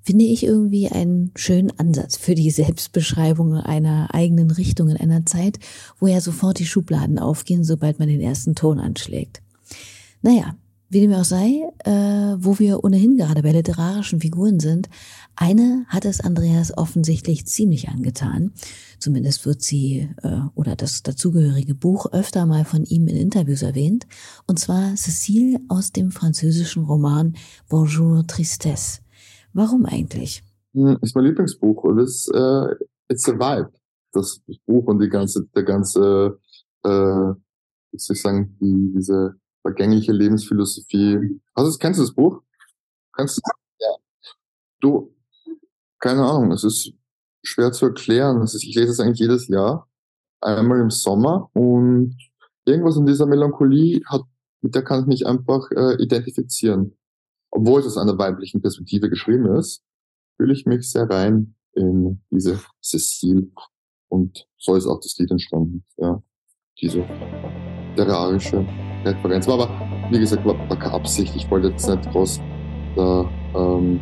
finde 0.01 0.25
ich 0.25 0.43
irgendwie 0.43 0.89
einen 0.89 1.31
schönen 1.35 1.71
Ansatz 1.79 2.15
für 2.17 2.35
die 2.35 2.51
Selbstbeschreibung 2.51 3.55
einer 3.55 4.13
eigenen 4.13 4.51
Richtung 4.51 4.89
in 4.89 4.97
einer 4.97 5.25
Zeit, 5.25 5.57
wo 5.99 6.07
ja 6.07 6.21
sofort 6.21 6.59
die 6.59 6.67
Schubladen 6.67 7.17
aufgehen, 7.17 7.63
sobald 7.63 7.97
man 7.97 8.07
den 8.07 8.21
ersten 8.21 8.53
Ton 8.53 8.79
anschlägt. 8.79 9.41
Naja, 10.25 10.55
wie 10.89 11.01
dem 11.01 11.13
auch 11.13 11.23
sei, 11.23 11.69
äh, 11.83 12.35
wo 12.39 12.57
wir 12.57 12.83
ohnehin 12.83 13.15
gerade 13.15 13.43
bei 13.43 13.51
literarischen 13.51 14.21
Figuren 14.21 14.59
sind, 14.59 14.89
eine 15.35 15.85
hat 15.88 16.03
es 16.03 16.19
Andreas 16.19 16.75
offensichtlich 16.75 17.45
ziemlich 17.45 17.89
angetan. 17.89 18.51
Zumindest 18.97 19.45
wird 19.45 19.61
sie 19.61 20.09
äh, 20.23 20.39
oder 20.55 20.75
das 20.75 21.03
dazugehörige 21.03 21.75
Buch 21.75 22.11
öfter 22.11 22.47
mal 22.47 22.65
von 22.65 22.85
ihm 22.85 23.07
in 23.07 23.17
Interviews 23.17 23.61
erwähnt. 23.61 24.07
Und 24.47 24.57
zwar 24.57 24.95
Cécile 24.95 25.59
aus 25.67 25.91
dem 25.91 26.09
französischen 26.09 26.85
Roman 26.85 27.35
Bonjour 27.69 28.25
Tristesse. 28.25 29.01
Warum 29.53 29.85
eigentlich? 29.85 30.41
Hm, 30.73 30.97
ist 31.03 31.15
mein 31.15 31.25
Lieblingsbuch 31.25 31.83
und 31.83 31.99
es 31.99 32.27
äh, 32.33 32.73
it's 33.09 33.29
a 33.29 33.33
vibe. 33.33 33.71
Das 34.11 34.41
Buch 34.65 34.88
und 34.88 34.99
die 34.99 35.09
ganze, 35.09 35.45
der 35.55 35.63
ganze, 35.63 36.39
äh, 36.83 36.89
wie 36.89 37.99
soll 37.99 38.15
ich 38.15 38.21
sagen, 38.23 38.57
die, 38.59 38.91
diese 38.95 39.35
vergängliche 39.65 40.12
Lebensphilosophie. 40.12 41.41
Also 41.54 41.78
kennst 41.80 41.99
du 41.99 42.04
das 42.04 42.13
Buch? 42.13 42.41
Kannst 43.13 43.38
du? 43.38 43.41
Ja. 43.80 43.95
Du, 44.82 45.15
keine 45.99 46.23
Ahnung, 46.23 46.51
es 46.51 46.63
ist 46.63 46.93
schwer 47.43 47.71
zu 47.71 47.88
erklären. 47.88 48.43
Ich 48.43 48.75
lese 48.75 48.91
es 48.91 48.99
eigentlich 48.99 49.19
jedes 49.19 49.47
Jahr, 49.47 49.89
einmal 50.41 50.82
im 50.82 50.91
Sommer 50.91 51.49
und 51.54 52.15
irgendwas 52.65 52.97
in 52.97 53.06
dieser 53.06 53.25
Melancholie 53.25 54.01
hat, 54.06 54.23
mit 54.62 54.75
der 54.75 54.84
kann 54.84 55.01
ich 55.01 55.08
mich 55.08 55.25
einfach 55.25 55.69
äh, 55.71 56.01
identifizieren 56.01 56.95
obwohl 57.56 57.80
es 57.80 57.88
aus 57.88 57.97
einer 57.97 58.17
weiblichen 58.17 58.62
Perspektive 58.62 59.10
geschrieben 59.10 59.56
ist, 59.56 59.82
fühle 60.36 60.54
ich 60.54 60.65
mich 60.65 60.89
sehr 60.91 61.10
rein 61.10 61.56
in 61.73 62.21
diese 62.30 62.60
Cecile. 62.84 63.47
Und 64.10 64.45
so 64.58 64.75
ist 64.75 64.88
auch 64.88 64.99
das 64.99 65.17
Lied 65.17 65.32
entstanden. 65.32 65.86
Ja, 65.97 66.21
diese 66.82 67.06
literarische 67.95 68.67
Referenz. 69.05 69.47
War 69.47 69.55
aber, 69.55 69.69
wie 70.09 70.19
gesagt, 70.19 70.45
war, 70.45 70.55
war 70.69 70.93
Absicht. 70.93 71.35
Ich 71.35 71.49
wollte 71.49 71.69
jetzt 71.69 71.87
nicht 71.87 72.11
groß 72.11 72.41
da 72.95 73.25
ähm, 73.55 73.99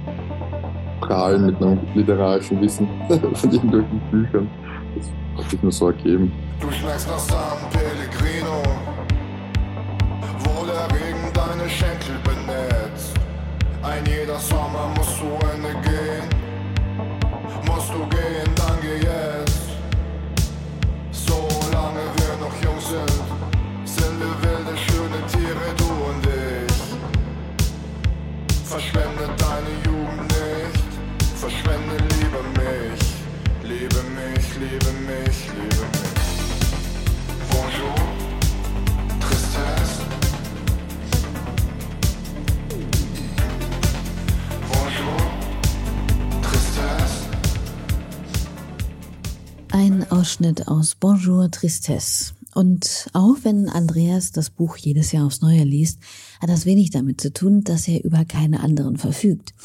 prahlen 1.01 1.47
mit 1.47 1.61
einem 1.61 1.79
literarischen 1.95 2.61
Wissen 2.61 2.87
von 3.07 3.51
irgendwelchen 3.51 4.01
Büchern. 4.11 4.49
Das 4.95 5.43
hat 5.43 5.51
sich 5.51 5.61
nur 5.61 5.71
so 5.71 5.87
ergeben. 5.87 6.31
Du 6.59 6.71
schmeckst 6.71 7.07
nach 7.07 7.19
San 7.19 7.57
Pellegrino, 7.71 8.61
wo 10.39 10.65
der 10.65 10.85
Regen 10.95 11.33
deine 11.33 11.69
Schenkel 11.69 12.15
benetzt. 12.23 13.13
Ein 13.81 14.03
jeder 14.05 14.39
Sommer 14.39 14.93
muss 14.95 15.02
Ein 49.75 50.05
Ausschnitt 50.11 50.67
aus 50.67 50.93
Bonjour 50.93 51.49
Tristesse. 51.49 52.35
Und 52.53 53.09
auch 53.13 53.37
wenn 53.41 53.69
Andreas 53.69 54.31
das 54.31 54.51
Buch 54.51 54.77
jedes 54.77 55.11
Jahr 55.11 55.25
aufs 55.25 55.41
Neue 55.41 55.63
liest, 55.63 55.99
hat 56.39 56.51
das 56.51 56.67
wenig 56.67 56.91
damit 56.91 57.19
zu 57.19 57.33
tun, 57.33 57.63
dass 57.63 57.87
er 57.87 58.05
über 58.05 58.23
keine 58.23 58.59
anderen 58.59 58.97
verfügt. 58.97 59.55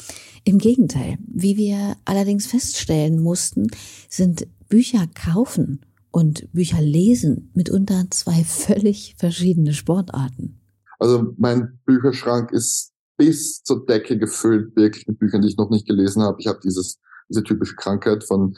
Im 0.45 0.57
Gegenteil, 0.57 1.19
wie 1.27 1.57
wir 1.57 1.95
allerdings 2.05 2.47
feststellen 2.47 3.21
mussten, 3.21 3.67
sind 4.09 4.47
Bücher 4.67 5.05
kaufen 5.13 5.85
und 6.09 6.51
Bücher 6.53 6.81
lesen 6.81 7.51
mitunter 7.53 8.05
zwei 8.09 8.43
völlig 8.43 9.13
verschiedene 9.15 9.73
Sportarten. 9.73 10.59
Also 10.97 11.35
mein 11.37 11.79
Bücherschrank 11.85 12.51
ist 12.51 12.93
bis 13.15 13.61
zur 13.61 13.85
Decke 13.85 14.17
gefüllt, 14.17 14.75
wirklich 14.75 15.05
mit 15.05 15.19
Büchern, 15.19 15.43
die 15.43 15.49
ich 15.49 15.57
noch 15.57 15.69
nicht 15.69 15.87
gelesen 15.87 16.23
habe. 16.23 16.37
Ich 16.39 16.47
habe 16.47 16.61
dieses, 16.63 16.97
diese 17.29 17.43
typische 17.43 17.75
Krankheit 17.75 18.23
von 18.23 18.55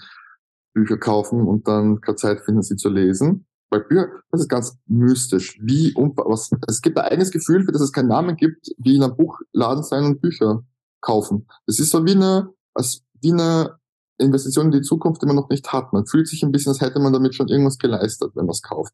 Bücher 0.74 0.98
kaufen 0.98 1.48
und 1.48 1.68
dann 1.68 2.02
keine 2.02 2.16
Zeit 2.16 2.42
finden, 2.42 2.62
sie 2.62 2.76
zu 2.76 2.90
lesen. 2.90 3.46
Bei 3.70 3.80
Büchern, 3.80 4.10
das 4.32 4.42
ist 4.42 4.50
ganz 4.50 4.78
mystisch. 4.86 5.60
Wie 5.62 5.94
und 5.94 6.18
was, 6.18 6.52
es 6.68 6.82
gibt 6.82 6.98
ein 6.98 7.06
eigenes 7.06 7.32
Gefühl, 7.32 7.64
für 7.64 7.72
das 7.72 7.82
es 7.82 7.92
keinen 7.92 8.10
Namen 8.10 8.36
gibt, 8.36 8.68
wie 8.78 8.96
in 8.96 9.04
einem 9.04 9.16
Buchladen 9.16 9.84
sein 9.84 10.04
und 10.06 10.22
Bücher 10.22 10.64
kaufen. 11.00 11.48
Das 11.66 11.80
ist 11.80 11.92
so 11.92 12.06
wie 12.06 12.12
eine, 12.12 12.50
als 12.74 13.04
wie 13.22 13.32
eine 13.32 13.78
Investition 14.18 14.68
in 14.68 14.72
die 14.72 14.82
Zukunft, 14.82 15.22
die 15.22 15.26
man 15.26 15.36
noch 15.36 15.50
nicht 15.50 15.72
hat. 15.72 15.94
Man 15.94 16.06
fühlt 16.06 16.28
sich 16.28 16.44
ein 16.44 16.52
bisschen, 16.52 16.72
als 16.72 16.82
hätte 16.82 17.00
man 17.00 17.14
damit 17.14 17.36
schon 17.36 17.48
irgendwas 17.48 17.78
geleistet, 17.78 18.32
wenn 18.36 18.46
man 18.46 18.52
es 18.52 18.62
kauft. 18.62 18.94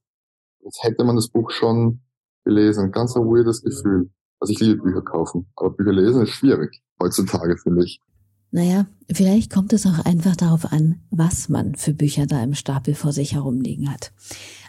Als 0.63 0.77
hätte 0.81 1.03
man 1.03 1.15
das 1.15 1.29
Buch 1.29 1.51
schon 1.51 2.01
gelesen. 2.45 2.91
Ganz 2.91 3.15
ein 3.15 3.23
weirdes 3.23 3.61
Gefühl. 3.61 4.09
Also 4.39 4.53
ich 4.53 4.59
liebe 4.59 4.83
Bücher 4.83 5.01
kaufen, 5.01 5.47
aber 5.55 5.71
Bücher 5.71 5.91
lesen 5.91 6.23
ist 6.23 6.29
schwierig 6.29 6.81
heutzutage, 7.01 7.57
finde 7.57 7.83
ich. 7.83 8.01
Naja, 8.51 8.87
vielleicht 9.11 9.51
kommt 9.51 9.73
es 9.73 9.85
auch 9.85 9.99
einfach 9.99 10.35
darauf 10.35 10.71
an, 10.71 11.01
was 11.09 11.49
man 11.49 11.75
für 11.75 11.93
Bücher 11.93 12.25
da 12.25 12.41
im 12.43 12.55
Stapel 12.55 12.95
vor 12.95 13.11
sich 13.11 13.33
herumliegen 13.33 13.91
hat. 13.91 14.11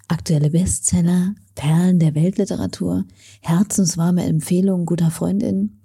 Aktuelle 0.09 0.51
Bestseller, 0.51 1.35
Perlen 1.55 1.99
der 1.99 2.14
Weltliteratur, 2.14 3.05
herzenswarme 3.41 4.25
Empfehlungen 4.25 4.87
guter 4.87 5.11
Freundinnen. 5.11 5.81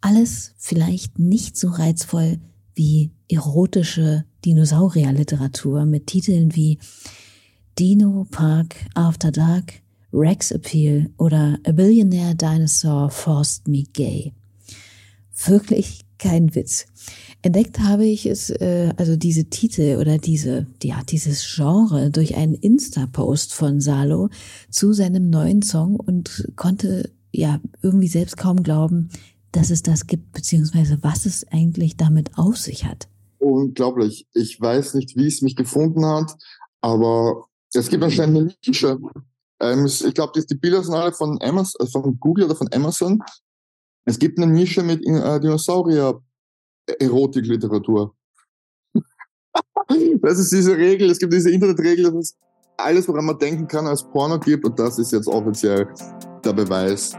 Alles 0.00 0.54
vielleicht 0.56 1.18
nicht 1.18 1.56
so 1.56 1.68
reizvoll 1.68 2.38
wie 2.74 3.12
erotische 3.28 4.24
Dinosaurierliteratur 4.44 5.84
mit 5.84 6.06
Titeln 6.06 6.54
wie 6.56 6.78
Dino 7.78 8.26
Park 8.30 8.76
After 8.94 9.30
Dark, 9.30 9.74
Rex 10.12 10.50
Appeal 10.50 11.10
oder 11.18 11.58
A 11.64 11.72
Billionaire 11.72 12.34
Dinosaur 12.34 13.10
Forced 13.10 13.68
Me 13.68 13.84
Gay. 13.92 14.32
Wirklich 15.44 16.04
kein 16.20 16.54
Witz. 16.54 16.86
Entdeckt 17.42 17.80
habe 17.80 18.06
ich 18.06 18.26
es, 18.26 18.50
äh, 18.50 18.92
also 18.96 19.16
diese 19.16 19.46
Titel 19.46 19.96
oder 19.98 20.18
diese, 20.18 20.66
ja, 20.82 21.02
dieses 21.08 21.44
Genre 21.54 22.10
durch 22.10 22.36
einen 22.36 22.54
Insta-Post 22.54 23.54
von 23.54 23.80
Salo 23.80 24.28
zu 24.70 24.92
seinem 24.92 25.30
neuen 25.30 25.62
Song 25.62 25.96
und 25.96 26.48
konnte 26.54 27.10
ja 27.32 27.60
irgendwie 27.82 28.08
selbst 28.08 28.36
kaum 28.36 28.62
glauben, 28.62 29.08
dass 29.52 29.70
es 29.70 29.82
das 29.82 30.06
gibt, 30.06 30.32
beziehungsweise 30.32 30.98
was 31.02 31.26
es 31.26 31.46
eigentlich 31.48 31.96
damit 31.96 32.36
auf 32.36 32.56
sich 32.56 32.84
hat. 32.84 33.08
Unglaublich. 33.38 34.26
Ich 34.34 34.60
weiß 34.60 34.94
nicht, 34.94 35.16
wie 35.16 35.26
es 35.26 35.42
mich 35.42 35.56
gefunden 35.56 36.04
hat, 36.04 36.36
aber 36.82 37.46
es 37.72 37.88
gibt 37.88 38.04
anscheinend 38.04 38.36
eine 38.36 38.54
Nische. 38.66 38.98
Ähm, 39.60 39.86
ich 39.86 40.14
glaube, 40.14 40.32
die, 40.36 40.46
die 40.46 40.54
Bilder 40.54 40.82
sind 40.82 40.94
alle 40.94 41.12
von 41.12 41.38
Amazon, 41.40 41.86
äh, 41.86 41.90
von 41.90 42.18
Google 42.20 42.44
oder 42.44 42.56
von 42.56 42.68
Amazon. 42.72 43.22
Es 44.04 44.18
gibt 44.18 44.38
eine 44.38 44.50
Nische 44.50 44.82
mit 44.82 45.06
äh, 45.06 45.38
Dinosaurier-Erotik-Literatur. 45.40 48.14
das 50.22 50.38
ist 50.38 50.52
diese 50.52 50.76
Regel, 50.76 51.08
es 51.10 51.18
gibt 51.18 51.32
diese 51.32 51.50
Internetregel, 51.50 52.04
dass 52.04 52.14
es 52.14 52.36
alles, 52.76 53.08
woran 53.08 53.24
man 53.26 53.38
denken 53.38 53.68
kann, 53.68 53.86
als 53.86 54.02
Porno 54.02 54.38
gibt 54.38 54.64
und 54.64 54.78
das 54.78 54.98
ist 54.98 55.12
jetzt 55.12 55.28
offiziell 55.28 55.88
der 56.44 56.52
Beweis. 56.52 57.12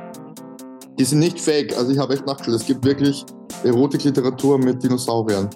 Die 0.98 1.04
sind 1.04 1.20
nicht 1.20 1.40
fake, 1.40 1.78
also 1.78 1.92
ich 1.92 2.00
habe 2.00 2.14
echt 2.14 2.26
nachgeschaut, 2.26 2.56
es 2.56 2.66
gibt 2.66 2.84
wirklich 2.84 3.24
Erotik-Literatur 3.64 4.58
mit 4.58 4.84
Dinosauriern. 4.84 5.50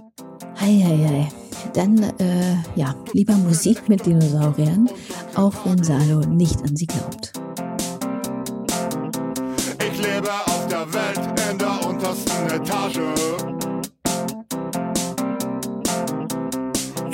Hei, 0.60 0.84
hei, 0.86 0.98
hei. 0.98 1.28
Dann, 1.74 1.98
äh, 2.20 2.56
ja, 2.76 2.96
lieber 3.14 3.34
Musik 3.34 3.90
mit 3.90 4.06
Dinosauriern, 4.06 4.88
auch 5.36 5.54
wenn 5.66 5.84
Salo 5.84 6.20
nicht 6.22 6.62
an 6.62 6.76
sie 6.76 6.86
glaubt. 6.86 7.34
Ich 9.80 9.98
lebe 9.98 10.32
auf 10.32 10.55
der 10.76 10.94
Welt 10.94 11.50
in 11.50 11.58
der 11.58 11.88
untersten 11.88 12.50
Etage. 12.50 13.00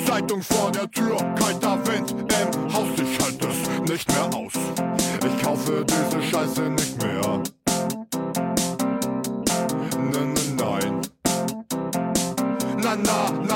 Zeitung 0.04 0.42
vor 0.42 0.72
der 0.72 0.90
Tür, 0.90 1.16
kalter 1.36 1.78
Wind 1.86 2.10
im 2.12 2.72
Haus, 2.72 2.88
ich 2.96 3.24
halte 3.24 3.46
es 3.46 3.88
nicht 3.88 4.08
mehr 4.08 4.28
aus. 4.34 4.52
Ich 5.28 5.42
kaufe 5.44 5.84
diese 5.84 6.22
Scheiße 6.22 6.62
nicht 6.70 7.00
mehr. 7.02 7.40
Nein. 10.56 11.00
Na, 12.82 12.96
na, 12.96 12.96
na, 12.96 12.96
na, 12.96 13.42
na, 13.48 13.51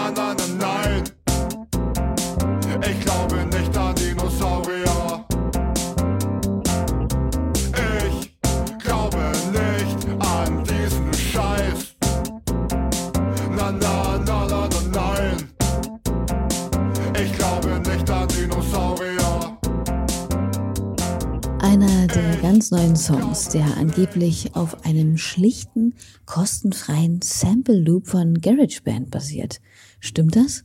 ganz 22.56 22.70
neuen 22.70 22.96
Songs, 22.96 23.48
der 23.50 23.76
angeblich 23.76 24.56
auf 24.56 24.84
einem 24.86 25.18
schlichten, 25.18 25.94
kostenfreien 26.24 27.20
Sample 27.22 27.78
Loop 27.78 28.06
von 28.06 28.40
GarageBand 28.40 29.10
basiert. 29.10 29.60
Stimmt 30.00 30.36
das? 30.36 30.64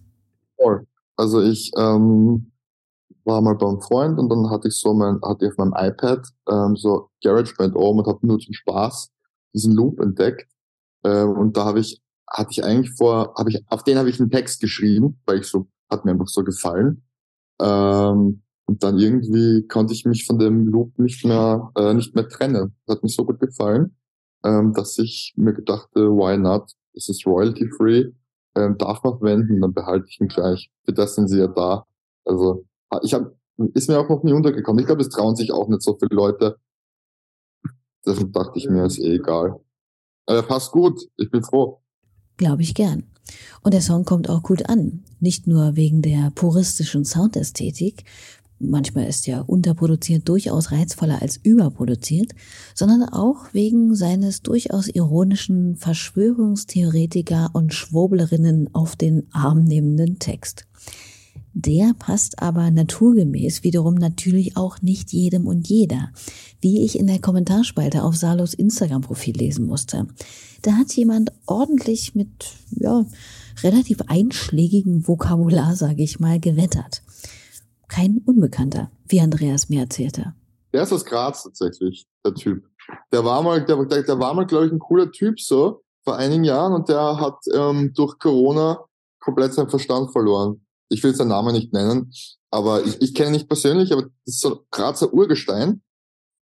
Also 1.17 1.41
ich 1.41 1.71
ähm, 1.77 2.51
war 3.25 3.41
mal 3.41 3.55
beim 3.55 3.81
Freund 3.81 4.19
und 4.19 4.29
dann 4.29 4.49
hatte 4.49 4.69
ich 4.69 4.75
so 4.75 4.93
mein, 4.93 5.19
hatte 5.21 5.45
ich 5.45 5.51
auf 5.51 5.57
meinem 5.57 5.73
iPad 5.75 6.25
ähm, 6.49 6.75
so 6.75 7.09
GarageBand 7.23 7.75
oben 7.75 7.99
und 7.99 8.07
habe 8.07 8.25
nur 8.25 8.39
zum 8.39 8.53
Spaß 8.53 9.11
diesen 9.53 9.73
Loop 9.73 9.99
entdeckt. 9.99 10.49
Ähm, 11.03 11.31
und 11.31 11.57
da 11.57 11.65
habe 11.65 11.81
ich, 11.81 12.01
hatte 12.29 12.51
ich 12.51 12.63
eigentlich 12.63 12.95
vor, 12.95 13.33
habe 13.37 13.49
ich, 13.49 13.63
auf 13.67 13.83
den 13.83 13.97
habe 13.97 14.09
ich 14.09 14.19
einen 14.19 14.31
Text 14.31 14.61
geschrieben, 14.61 15.19
weil 15.25 15.39
ich 15.39 15.47
so, 15.47 15.67
hat 15.89 16.05
mir 16.05 16.11
einfach 16.11 16.29
so 16.29 16.43
gefallen. 16.43 17.03
Ähm, 17.59 18.43
und 18.71 18.81
dann 18.83 18.97
irgendwie 18.97 19.67
konnte 19.67 19.93
ich 19.93 20.05
mich 20.05 20.25
von 20.25 20.39
dem 20.39 20.65
Loop 20.65 20.97
nicht 20.97 21.25
mehr, 21.25 21.73
äh, 21.75 21.93
nicht 21.93 22.15
mehr 22.15 22.29
trennen. 22.29 22.73
Das 22.85 22.95
hat 22.95 23.03
mir 23.03 23.09
so 23.09 23.25
gut 23.25 23.41
gefallen, 23.41 23.97
ähm, 24.45 24.71
dass 24.71 24.97
ich 24.97 25.33
mir 25.35 25.53
gedachte, 25.53 26.09
why 26.09 26.37
not? 26.37 26.71
Es 26.93 27.09
ist 27.09 27.25
royalty 27.25 27.69
free, 27.75 28.13
ähm, 28.55 28.77
darf 28.77 29.03
man 29.03 29.17
verwenden, 29.17 29.59
dann 29.59 29.73
behalte 29.73 30.05
ich 30.07 30.21
ihn 30.21 30.29
gleich. 30.29 30.71
Für 30.85 30.93
das 30.93 31.15
sind 31.15 31.27
sie 31.27 31.39
ja 31.39 31.47
da. 31.47 31.85
Also 32.23 32.63
ah, 32.91 33.01
ich 33.03 33.13
habe, 33.13 33.35
ist 33.73 33.89
mir 33.89 33.99
auch 33.99 34.07
noch 34.07 34.23
nie 34.23 34.31
untergekommen. 34.31 34.79
Ich 34.79 34.85
glaube, 34.85 35.01
es 35.01 35.09
trauen 35.09 35.35
sich 35.35 35.51
auch 35.51 35.67
nicht 35.67 35.81
so 35.81 35.97
viele 35.99 36.15
Leute. 36.15 36.55
Deshalb 38.05 38.31
dachte 38.31 38.57
ich 38.57 38.69
mir, 38.69 38.85
ist 38.85 38.99
eh 38.99 39.15
egal. 39.15 39.59
Aber 40.27 40.37
er 40.37 40.43
passt 40.43 40.71
gut. 40.71 40.97
Ich 41.17 41.29
bin 41.29 41.43
froh. 41.43 41.81
Glaube 42.37 42.61
ich 42.61 42.73
gern. 42.73 43.03
Und 43.63 43.73
der 43.73 43.81
Song 43.81 44.05
kommt 44.05 44.29
auch 44.29 44.43
gut 44.43 44.69
an. 44.69 45.03
Nicht 45.19 45.45
nur 45.45 45.75
wegen 45.75 46.01
der 46.01 46.31
puristischen 46.33 47.05
Soundästhetik, 47.05 48.05
manchmal 48.61 49.07
ist 49.07 49.27
ja 49.27 49.41
unterproduziert 49.41 50.27
durchaus 50.27 50.71
reizvoller 50.71 51.21
als 51.21 51.39
überproduziert, 51.43 52.31
sondern 52.75 53.03
auch 53.03 53.53
wegen 53.53 53.95
seines 53.95 54.41
durchaus 54.41 54.87
ironischen 54.87 55.75
Verschwörungstheoretiker 55.75 57.49
und 57.53 57.73
Schwurblerinnen 57.73 58.73
auf 58.73 58.95
den 58.95 59.27
Arm 59.31 59.63
nehmenden 59.63 60.19
Text. 60.19 60.65
Der 61.53 61.93
passt 61.99 62.41
aber 62.41 62.71
naturgemäß 62.71 63.63
wiederum 63.63 63.95
natürlich 63.95 64.55
auch 64.55 64.81
nicht 64.81 65.11
jedem 65.11 65.47
und 65.47 65.67
jeder, 65.67 66.11
wie 66.61 66.85
ich 66.85 66.97
in 66.97 67.07
der 67.07 67.19
Kommentarspalte 67.19 68.03
auf 68.03 68.15
Salos 68.15 68.53
Instagram-Profil 68.53 69.35
lesen 69.35 69.65
musste. 69.65 70.07
Da 70.61 70.73
hat 70.73 70.93
jemand 70.93 71.33
ordentlich 71.47 72.15
mit, 72.15 72.29
ja, 72.71 73.05
relativ 73.63 73.99
einschlägigen 74.07 75.07
Vokabular, 75.07 75.75
sage 75.75 76.03
ich 76.03 76.21
mal, 76.21 76.39
gewettert 76.39 77.01
kein 77.91 78.21
Unbekannter, 78.25 78.89
wie 79.07 79.19
Andreas 79.19 79.69
mir 79.69 79.81
erzählte. 79.81 80.33
Der 80.73 80.83
ist 80.83 80.93
aus 80.93 81.03
Graz 81.03 81.43
tatsächlich, 81.43 82.07
der 82.25 82.33
Typ. 82.33 82.63
Der 83.11 83.25
war 83.25 83.43
mal, 83.43 83.63
der, 83.65 83.83
der, 83.85 84.03
der 84.03 84.19
war 84.19 84.33
mal, 84.33 84.45
glaube 84.45 84.67
ich, 84.67 84.71
ein 84.71 84.79
cooler 84.79 85.11
Typ 85.11 85.39
so 85.39 85.81
vor 86.03 86.15
einigen 86.15 86.45
Jahren 86.45 86.73
und 86.73 86.87
der 86.87 87.19
hat 87.19 87.37
ähm, 87.53 87.93
durch 87.93 88.17
Corona 88.17 88.79
komplett 89.19 89.53
seinen 89.53 89.69
Verstand 89.69 90.11
verloren. 90.11 90.65
Ich 90.89 91.03
will 91.03 91.13
seinen 91.13 91.27
Namen 91.27 91.53
nicht 91.53 91.73
nennen, 91.73 92.11
aber 92.49 92.83
ich, 92.85 93.01
ich 93.01 93.13
kenne 93.13 93.29
ihn 93.29 93.33
nicht 93.33 93.49
persönlich, 93.49 93.91
aber 93.91 94.03
das 94.03 94.11
ist 94.25 94.41
so 94.41 94.55
ein 94.55 94.59
Grazer 94.71 95.13
Urgestein. 95.13 95.81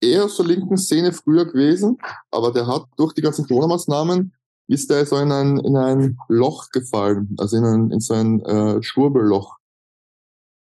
Eher 0.02 0.30
so 0.30 0.44
linken 0.44 0.78
Szene 0.78 1.12
früher 1.12 1.46
gewesen, 1.46 1.98
aber 2.32 2.54
der 2.54 2.68
hat 2.68 2.86
durch 2.96 3.14
die 3.14 3.22
ganzen 3.22 3.46
Corona-Maßnahmen 3.48 4.34
ist 4.68 4.90
der 4.92 5.06
so 5.06 5.18
in 5.18 5.32
ein, 5.32 5.58
in 5.58 5.76
ein 5.76 6.18
Loch 6.30 6.70
gefallen, 6.70 7.36
also 7.40 7.58
in, 7.58 7.66
ein, 7.66 7.92
in 7.92 8.00
so 8.00 8.14
ein 8.14 8.40
äh, 8.42 8.82
Schwurbelloch. 8.84 9.59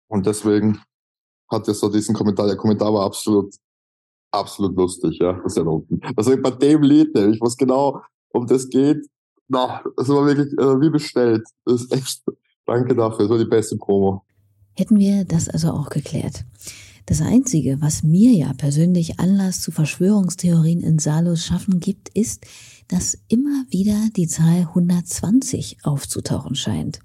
Und 0.09 0.26
deswegen 0.26 0.80
hat 1.50 1.68
er 1.68 1.74
so 1.74 1.88
diesen 1.88 2.14
Kommentar, 2.14 2.46
der 2.46 2.57
Kommentar 2.57 2.92
war 2.92 3.05
absolut, 3.05 3.55
absolut 4.30 4.76
lustig, 4.76 5.18
ja, 5.20 5.32
das 5.42 5.57
ist. 5.57 5.66
Also 6.16 6.36
bei 6.42 6.50
dem 6.50 6.82
Lied, 6.82 7.16
ich 7.16 7.40
weiß 7.40 7.57
genau, 7.57 8.00
um 8.32 8.46
das 8.46 8.68
geht, 8.68 9.07
na, 9.48 9.82
das 9.96 10.09
war 10.09 10.26
wirklich 10.26 10.52
äh, 10.59 10.80
wie 10.80 10.90
bestellt. 10.90 11.46
Das 11.64 11.82
ist 11.82 11.92
echt, 11.92 12.22
danke 12.66 12.94
dafür, 12.94 13.20
das 13.20 13.28
war 13.28 13.38
die 13.38 13.44
beste 13.44 13.76
Promo. 13.76 14.24
Hätten 14.76 14.98
wir 14.98 15.24
das 15.24 15.48
also 15.48 15.70
auch 15.70 15.90
geklärt. 15.90 16.44
Das 17.07 17.20
Einzige, 17.20 17.80
was 17.82 18.02
mir 18.02 18.32
ja 18.32 18.55
persönlich 18.55 19.20
Anlass 19.20 19.61
zu 19.61 19.70
Verschwörungstheorien 19.70 20.80
in 20.80 20.98
Salos 20.98 21.44
Schaffen 21.44 21.78
gibt, 21.78 22.09
ist, 22.09 22.46
dass 22.88 23.18
immer 23.28 23.64
wieder 23.68 24.09
die 24.16 24.26
Zahl 24.26 24.61
120 24.61 25.78
aufzutauchen 25.82 26.55
scheint. 26.55 27.00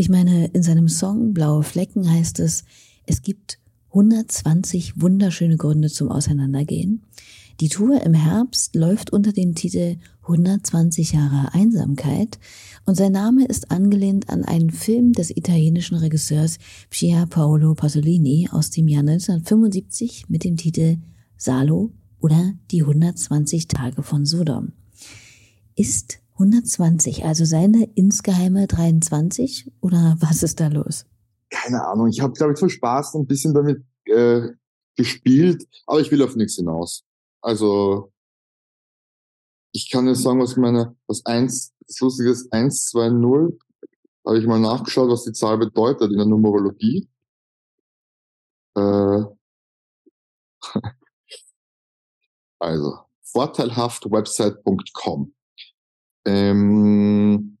Ich 0.00 0.08
meine, 0.08 0.46
in 0.46 0.62
seinem 0.62 0.88
Song 0.88 1.34
Blaue 1.34 1.62
Flecken 1.62 2.10
heißt 2.10 2.40
es, 2.40 2.64
es 3.04 3.20
gibt 3.20 3.58
120 3.90 4.98
wunderschöne 4.98 5.58
Gründe 5.58 5.90
zum 5.90 6.10
Auseinandergehen. 6.10 7.02
Die 7.60 7.68
Tour 7.68 8.00
im 8.00 8.14
Herbst 8.14 8.74
läuft 8.74 9.12
unter 9.12 9.34
dem 9.34 9.54
Titel 9.54 9.98
120 10.22 11.12
Jahre 11.12 11.52
Einsamkeit 11.52 12.38
und 12.86 12.94
sein 12.94 13.12
Name 13.12 13.44
ist 13.44 13.70
angelehnt 13.70 14.30
an 14.30 14.42
einen 14.42 14.70
Film 14.70 15.12
des 15.12 15.36
italienischen 15.36 15.98
Regisseurs 15.98 16.56
Pier 16.88 17.26
Paolo 17.28 17.74
Pasolini 17.74 18.48
aus 18.50 18.70
dem 18.70 18.88
Jahr 18.88 19.00
1975 19.00 20.30
mit 20.30 20.44
dem 20.44 20.56
Titel 20.56 20.96
Salo 21.36 21.92
oder 22.20 22.54
die 22.70 22.80
120 22.80 23.68
Tage 23.68 24.02
von 24.02 24.24
Sodom. 24.24 24.72
Ist 25.76 26.20
120, 26.40 27.24
also 27.24 27.44
seine 27.44 27.84
insgeheime 27.94 28.66
23 28.66 29.70
oder 29.80 30.16
was 30.20 30.42
ist 30.42 30.58
da 30.60 30.66
los? 30.68 31.06
Keine 31.50 31.86
Ahnung, 31.86 32.08
ich 32.08 32.20
habe, 32.20 32.32
glaube 32.32 32.54
ich, 32.54 32.58
für 32.58 32.70
Spaß 32.70 33.14
ein 33.14 33.26
bisschen 33.26 33.54
damit 33.54 33.84
äh, 34.06 34.48
gespielt, 34.96 35.66
aber 35.86 36.00
ich 36.00 36.10
will 36.10 36.22
auf 36.22 36.34
nichts 36.36 36.56
hinaus. 36.56 37.04
Also 37.40 38.12
ich 39.72 39.90
kann 39.90 40.06
jetzt 40.08 40.22
sagen, 40.22 40.40
was 40.40 40.56
meine, 40.56 40.96
was 41.06 41.24
eins, 41.26 41.74
das 41.86 42.00
Lustige 42.00 42.30
ist, 42.30 42.50
1, 42.52 42.86
2, 42.86 43.10
0, 43.10 43.58
habe 44.26 44.38
ich 44.38 44.46
mal 44.46 44.60
nachgeschaut, 44.60 45.10
was 45.10 45.24
die 45.24 45.32
Zahl 45.32 45.58
bedeutet 45.58 46.10
in 46.10 46.16
der 46.16 46.26
Numerologie. 46.26 47.06
Äh, 48.76 49.24
also, 52.58 52.98
vorteilhaftwebsite.com. 53.22 55.34
Ähm, 56.30 57.58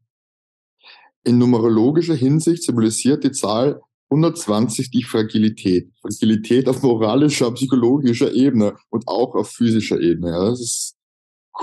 in 1.24 1.38
numerologischer 1.38 2.14
Hinsicht 2.14 2.62
symbolisiert 2.62 3.24
die 3.24 3.32
Zahl 3.32 3.80
120 4.10 4.90
die 4.90 5.02
Fragilität. 5.02 5.92
Fragilität 6.00 6.68
auf 6.68 6.82
moralischer, 6.82 7.50
psychologischer 7.52 8.32
Ebene 8.32 8.76
und 8.90 9.06
auch 9.06 9.34
auf 9.34 9.50
physischer 9.50 10.00
Ebene. 10.00 10.30
Ja, 10.30 10.50
das 10.50 10.60
ist 10.60 10.96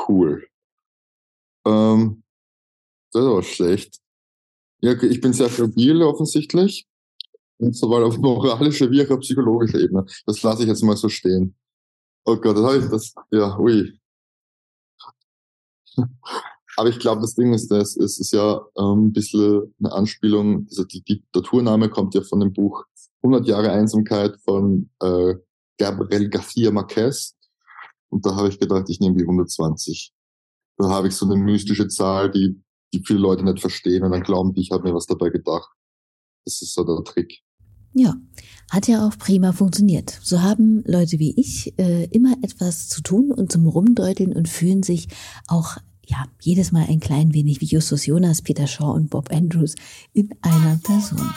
cool. 0.08 0.48
Ähm, 1.66 2.24
das 3.12 3.24
ist 3.24 3.28
aber 3.30 3.44
schlecht. 3.44 3.98
Ja, 4.82 5.02
ich 5.02 5.22
bin 5.22 5.34
sehr 5.34 5.50
fragil 5.50 6.02
offensichtlich. 6.04 6.86
Und 7.58 7.76
sowohl 7.76 8.04
auf 8.04 8.18
moralischer 8.18 8.92
wie 8.92 9.06
auch 9.06 9.10
auf 9.10 9.22
psychologischer 9.22 9.80
Ebene. 9.80 10.06
Das 10.26 10.44
lasse 10.44 10.62
ich 10.62 10.68
jetzt 10.68 10.84
mal 10.84 10.96
so 10.96 11.10
stehen. 11.10 11.56
Oh 12.26 12.36
Gott, 12.36 12.58
das 12.58 12.64
habe 12.64 12.78
ich, 12.78 12.86
das, 12.90 13.16
ja, 13.32 13.58
ui. 13.58 14.00
Aber 16.78 16.90
ich 16.90 17.00
glaube, 17.00 17.22
das 17.22 17.34
Ding 17.34 17.54
ist, 17.54 17.70
das, 17.70 17.98
es 17.98 18.20
ist 18.20 18.32
ja 18.32 18.62
ähm, 18.78 19.08
ein 19.08 19.12
bisschen 19.12 19.74
eine 19.80 19.92
Anspielung, 19.92 20.68
dieser 20.68 20.86
die 20.86 21.02
Diktaturname 21.02 21.90
kommt 21.90 22.14
ja 22.14 22.22
von 22.22 22.40
dem 22.40 22.54
Buch 22.54 22.86
100 23.24 23.48
Jahre 23.48 23.72
Einsamkeit 23.72 24.38
von 24.46 24.92
äh, 25.02 25.34
Gabriel 25.80 26.30
García 26.30 26.72
Marquez. 26.72 27.36
Und 28.10 28.28
da 28.28 28.36
habe 28.36 28.50
ich 28.50 28.60
gedacht, 28.60 28.90
ich 28.90 29.00
nehme 29.00 29.18
die 29.18 29.24
120. 29.24 30.14
Da 30.78 30.90
habe 30.90 31.08
ich 31.08 31.16
so 31.16 31.26
eine 31.26 31.36
mystische 31.36 31.88
Zahl, 31.88 32.30
die, 32.30 32.62
die 32.94 33.04
viele 33.04 33.20
Leute 33.20 33.44
nicht 33.44 33.60
verstehen 33.60 34.04
und 34.04 34.12
dann 34.12 34.22
glauben 34.22 34.54
die, 34.54 34.62
ich 34.62 34.70
habe 34.72 34.88
mir 34.88 34.94
was 34.94 35.08
dabei 35.08 35.30
gedacht. 35.30 35.70
Das 36.46 36.62
ist 36.62 36.76
so 36.76 36.84
der 36.84 37.04
Trick. 37.04 37.42
Ja, 37.94 38.16
hat 38.70 38.88
ja 38.88 39.08
auch 39.08 39.18
prima 39.18 39.52
funktioniert. 39.52 40.20
So 40.22 40.44
haben 40.44 40.84
Leute 40.86 41.18
wie 41.18 41.34
ich 41.40 41.74
äh, 41.80 42.06
immer 42.12 42.36
etwas 42.44 42.88
zu 42.88 43.02
tun 43.02 43.32
und 43.32 43.52
zum 43.52 43.66
Rumdeuteln 43.68 44.34
und 44.34 44.48
fühlen 44.48 44.84
sich 44.84 45.08
auch 45.48 45.78
ja, 46.08 46.26
jedes 46.40 46.72
Mal 46.72 46.86
ein 46.88 47.00
klein 47.00 47.34
wenig 47.34 47.62
wie 47.62 47.66
Justus 47.66 48.06
Jonas, 48.06 48.42
Peter 48.42 48.66
Shaw 48.66 48.94
und 48.94 49.10
Bob 49.10 49.32
Andrews 49.32 49.76
in 50.14 50.30
einer 50.42 50.80
Person. 50.84 51.30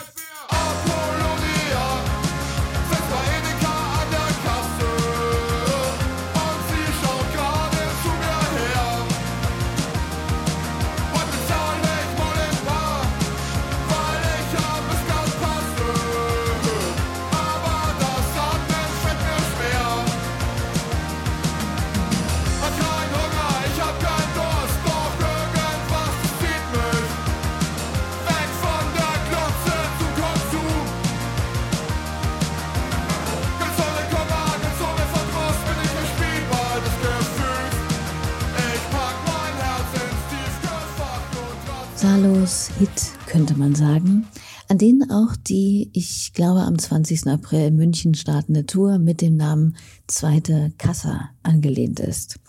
Denen 44.81 45.11
auch 45.11 45.35
die, 45.35 45.91
ich 45.93 46.33
glaube, 46.33 46.61
am 46.61 46.77
20. 46.77 47.27
April 47.27 47.67
in 47.67 47.75
München 47.75 48.15
startende 48.15 48.65
Tour 48.65 48.97
mit 48.97 49.21
dem 49.21 49.37
Namen 49.37 49.77
Zweite 50.07 50.73
Kassa 50.79 51.29
angelehnt 51.43 51.99
ist. 51.99 52.39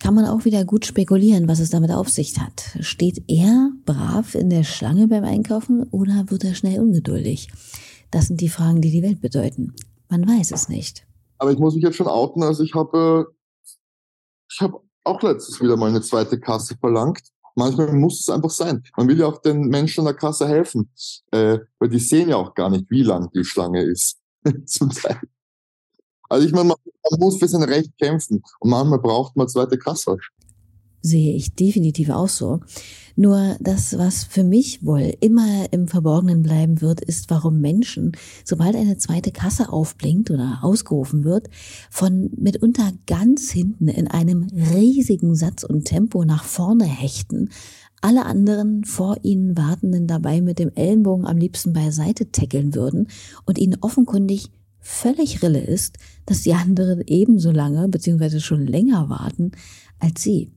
Kann 0.00 0.14
man 0.14 0.26
auch 0.26 0.44
wieder 0.44 0.64
gut 0.64 0.86
spekulieren, 0.86 1.48
was 1.48 1.60
es 1.60 1.70
damit 1.70 1.90
auf 1.90 2.08
sich 2.08 2.38
hat. 2.38 2.76
Steht 2.80 3.22
er 3.28 3.70
brav 3.84 4.34
in 4.34 4.50
der 4.50 4.64
Schlange 4.64 5.08
beim 5.08 5.24
Einkaufen 5.24 5.84
oder 5.84 6.30
wird 6.30 6.44
er 6.44 6.54
schnell 6.54 6.80
ungeduldig? 6.80 7.48
Das 8.10 8.26
sind 8.26 8.40
die 8.40 8.48
Fragen, 8.48 8.80
die 8.80 8.90
die 8.90 9.02
Welt 9.02 9.20
bedeuten. 9.20 9.74
Man 10.08 10.26
weiß 10.26 10.52
es 10.52 10.68
nicht. 10.68 11.06
Aber 11.38 11.52
ich 11.52 11.58
muss 11.58 11.74
mich 11.74 11.84
jetzt 11.84 11.96
schon 11.96 12.08
outen, 12.08 12.42
also 12.42 12.64
ich 12.64 12.74
habe, 12.74 13.34
ich 14.50 14.60
habe 14.60 14.80
auch 15.04 15.22
letztes 15.22 15.60
wieder 15.60 15.76
mal 15.76 15.88
eine 15.88 16.02
zweite 16.02 16.40
Kasse 16.40 16.76
verlangt. 16.76 17.22
Manchmal 17.58 17.92
muss 17.92 18.20
es 18.20 18.28
einfach 18.28 18.50
sein. 18.50 18.84
Man 18.96 19.08
will 19.08 19.18
ja 19.18 19.26
auch 19.26 19.42
den 19.42 19.62
Menschen 19.62 20.02
an 20.02 20.06
der 20.06 20.14
Kasse 20.14 20.46
helfen, 20.46 20.88
äh, 21.32 21.58
weil 21.80 21.88
die 21.88 21.98
sehen 21.98 22.28
ja 22.28 22.36
auch 22.36 22.54
gar 22.54 22.70
nicht, 22.70 22.88
wie 22.88 23.02
lang 23.02 23.32
die 23.32 23.44
Schlange 23.44 23.82
ist. 23.82 24.18
Zum 24.66 24.90
Teil. 24.90 25.20
Also 26.28 26.46
ich 26.46 26.52
meine, 26.52 26.68
man, 26.68 26.76
man 27.10 27.18
muss 27.18 27.36
für 27.36 27.48
sein 27.48 27.64
Recht 27.64 27.98
kämpfen 27.98 28.44
und 28.60 28.70
manchmal 28.70 29.00
braucht 29.00 29.34
man 29.34 29.48
zweite 29.48 29.76
Kasse 29.76 30.16
sehe 31.02 31.34
ich 31.34 31.54
definitiv 31.54 32.10
auch 32.10 32.28
so. 32.28 32.60
Nur 33.16 33.56
das, 33.60 33.98
was 33.98 34.24
für 34.24 34.44
mich 34.44 34.84
wohl 34.84 35.12
immer 35.20 35.72
im 35.72 35.88
Verborgenen 35.88 36.42
bleiben 36.42 36.80
wird, 36.80 37.00
ist, 37.00 37.30
warum 37.30 37.60
Menschen, 37.60 38.12
sobald 38.44 38.76
eine 38.76 38.96
zweite 38.96 39.32
Kasse 39.32 39.72
aufblinkt 39.72 40.30
oder 40.30 40.60
ausgerufen 40.62 41.24
wird, 41.24 41.48
von 41.90 42.30
mitunter 42.36 42.92
ganz 43.06 43.50
hinten 43.50 43.88
in 43.88 44.06
einem 44.06 44.46
riesigen 44.72 45.34
Satz 45.34 45.64
und 45.64 45.84
Tempo 45.84 46.24
nach 46.24 46.44
vorne 46.44 46.84
hechten, 46.84 47.50
alle 48.00 48.24
anderen 48.24 48.84
vor 48.84 49.16
ihnen 49.22 49.56
Wartenden 49.56 50.06
dabei 50.06 50.40
mit 50.40 50.58
dem 50.60 50.70
Ellenbogen 50.74 51.26
am 51.26 51.38
liebsten 51.38 51.72
beiseite 51.72 52.30
tackeln 52.30 52.74
würden 52.74 53.08
und 53.44 53.58
ihnen 53.58 53.78
offenkundig 53.80 54.50
völlig 54.78 55.42
Rille 55.42 55.60
ist, 55.60 55.98
dass 56.24 56.42
die 56.42 56.54
anderen 56.54 57.02
ebenso 57.06 57.50
lange 57.50 57.88
bzw. 57.88 58.38
schon 58.38 58.66
länger 58.66 59.08
warten 59.08 59.52
als 59.98 60.22
sie. 60.22 60.52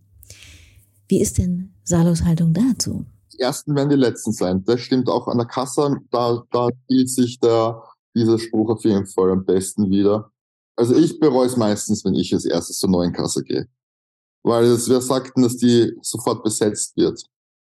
Wie 1.11 1.19
ist 1.19 1.37
denn 1.39 1.73
Salos 1.83 2.23
Haltung 2.23 2.53
dazu? 2.53 3.05
Die 3.33 3.41
ersten 3.41 3.75
werden 3.75 3.89
die 3.89 3.97
letzten 3.97 4.31
sein. 4.31 4.63
Das 4.63 4.79
stimmt 4.79 5.09
auch 5.09 5.27
an 5.27 5.39
der 5.39 5.45
Kasse. 5.45 5.97
Da, 6.09 6.41
da 6.51 6.69
spielt 6.85 7.09
sich 7.09 7.37
der, 7.37 7.83
dieser 8.15 8.39
Spruch 8.39 8.69
auf 8.69 8.85
jeden 8.85 9.05
Fall 9.05 9.29
am 9.31 9.43
besten 9.43 9.89
wieder. 9.89 10.31
Also 10.77 10.95
ich 10.95 11.19
bereue 11.19 11.47
es 11.47 11.57
meistens, 11.57 12.05
wenn 12.05 12.13
ich 12.13 12.33
als 12.33 12.45
erstes 12.45 12.77
zur 12.77 12.89
neuen 12.89 13.11
Kasse 13.11 13.43
gehe. 13.43 13.67
Weil 14.43 14.63
es, 14.63 14.87
wer 14.87 15.01
sagt 15.01 15.35
denn, 15.35 15.43
dass 15.43 15.57
die 15.57 15.91
sofort 16.01 16.45
besetzt 16.45 16.95
wird? 16.95 17.21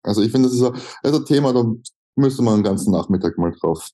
Also 0.04 0.22
ich 0.22 0.32
finde, 0.32 0.48
das 0.48 0.58
ist 0.58 0.64
ein, 0.64 0.74
das 1.02 1.12
ist 1.12 1.18
ein 1.18 1.26
Thema, 1.26 1.52
da 1.52 1.66
müsste 2.16 2.44
man 2.44 2.54
einen 2.54 2.64
ganzen 2.64 2.92
Nachmittag 2.92 3.40
mal 3.40 3.52
drauf 3.60 3.90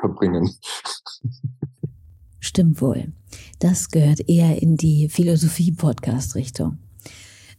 verbringen. 0.00 0.52
Stimmt 2.40 2.82
wohl. 2.82 3.12
Das 3.60 3.92
gehört 3.92 4.28
eher 4.28 4.60
in 4.60 4.76
die 4.76 5.08
Philosophie-Podcast-Richtung. 5.08 6.78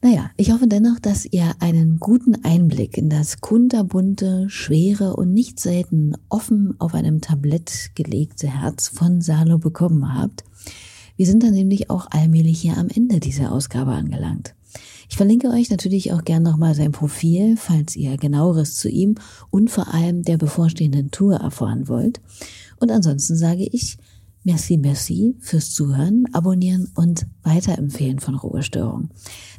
Naja, 0.10 0.32
ich 0.38 0.54
hoffe 0.54 0.68
dennoch, 0.68 1.00
dass 1.00 1.26
ihr 1.26 1.54
einen 1.60 2.00
guten 2.00 2.46
Einblick 2.46 2.98
in 2.98 3.10
das 3.10 3.42
kunterbunte, 3.42 4.46
schwere 4.50 5.18
und 5.18 5.34
nicht 5.34 5.60
selten 5.60 6.14
offen 6.30 6.76
auf 6.80 6.94
einem 6.94 7.20
Tablett 7.20 7.92
gelegte 7.94 8.48
Herz 8.48 8.88
von 8.88 9.20
Salo 9.20 9.58
bekommen 9.58 10.18
habt. 10.18 10.46
Wir 11.18 11.26
sind 11.26 11.44
dann 11.44 11.52
nämlich 11.52 11.90
auch 11.90 12.08
allmählich 12.10 12.62
hier 12.62 12.78
am 12.78 12.88
Ende 12.88 13.20
dieser 13.20 13.52
Ausgabe 13.52 13.92
angelangt. 13.92 14.56
Ich 15.10 15.18
verlinke 15.18 15.50
euch 15.50 15.70
natürlich 15.70 16.14
auch 16.14 16.24
gern 16.24 16.44
nochmal 16.44 16.74
sein 16.74 16.94
Profil, 16.94 17.58
falls 17.58 17.98
ihr 17.98 18.16
genaueres 18.16 18.76
zu 18.76 18.88
ihm 18.88 19.16
und 19.50 19.70
vor 19.70 19.94
allem 19.94 20.24
der 20.24 20.38
bevorstehenden 20.38 21.12
Tour 21.12 21.36
erfahren 21.36 21.90
wollt. 21.90 22.22
Und 22.80 22.92
ansonsten 22.92 23.36
sage 23.36 23.68
ich, 23.70 23.98
Merci, 24.48 24.78
merci 24.78 25.36
fürs 25.42 25.74
Zuhören, 25.74 26.24
Abonnieren 26.32 26.90
und 26.96 27.28
Weiterempfehlen 27.44 28.20
von 28.20 28.36
Ruhestörung. 28.36 29.10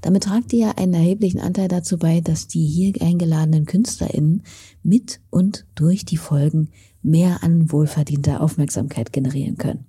Damit 0.00 0.22
tragt 0.22 0.50
ihr 0.54 0.58
ja 0.60 0.70
einen 0.78 0.94
erheblichen 0.94 1.40
Anteil 1.40 1.68
dazu 1.68 1.98
bei, 1.98 2.22
dass 2.22 2.46
die 2.46 2.64
hier 2.64 2.94
eingeladenen 3.02 3.66
KünstlerInnen 3.66 4.44
mit 4.82 5.20
und 5.28 5.66
durch 5.74 6.06
die 6.06 6.16
Folgen 6.16 6.70
mehr 7.02 7.42
an 7.42 7.70
wohlverdienter 7.70 8.40
Aufmerksamkeit 8.40 9.12
generieren 9.12 9.58
können. 9.58 9.84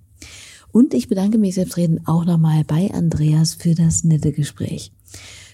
Und 0.70 0.92
ich 0.92 1.08
bedanke 1.08 1.38
mich 1.38 1.54
selbstredend 1.54 2.06
auch 2.06 2.26
nochmal 2.26 2.64
bei 2.64 2.90
Andreas 2.92 3.54
für 3.54 3.74
das 3.74 4.04
nette 4.04 4.32
Gespräch. 4.32 4.92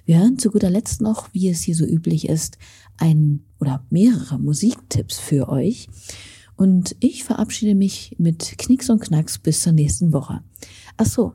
Wir 0.06 0.18
hören 0.18 0.40
zu 0.40 0.50
guter 0.50 0.70
Letzt 0.70 1.00
noch, 1.00 1.32
wie 1.32 1.48
es 1.48 1.62
hier 1.62 1.76
so 1.76 1.84
üblich 1.86 2.28
ist, 2.28 2.58
ein 2.96 3.44
oder 3.60 3.86
mehrere 3.90 4.40
Musiktipps 4.40 5.20
für 5.20 5.48
euch. 5.48 5.88
Und 6.56 6.96
ich 7.00 7.24
verabschiede 7.24 7.74
mich 7.74 8.14
mit 8.18 8.56
Knicks 8.58 8.90
und 8.90 9.00
Knacks 9.00 9.38
bis 9.38 9.62
zur 9.62 9.72
nächsten 9.72 10.12
Woche. 10.12 10.40
Ach 10.96 11.06
so. 11.06 11.34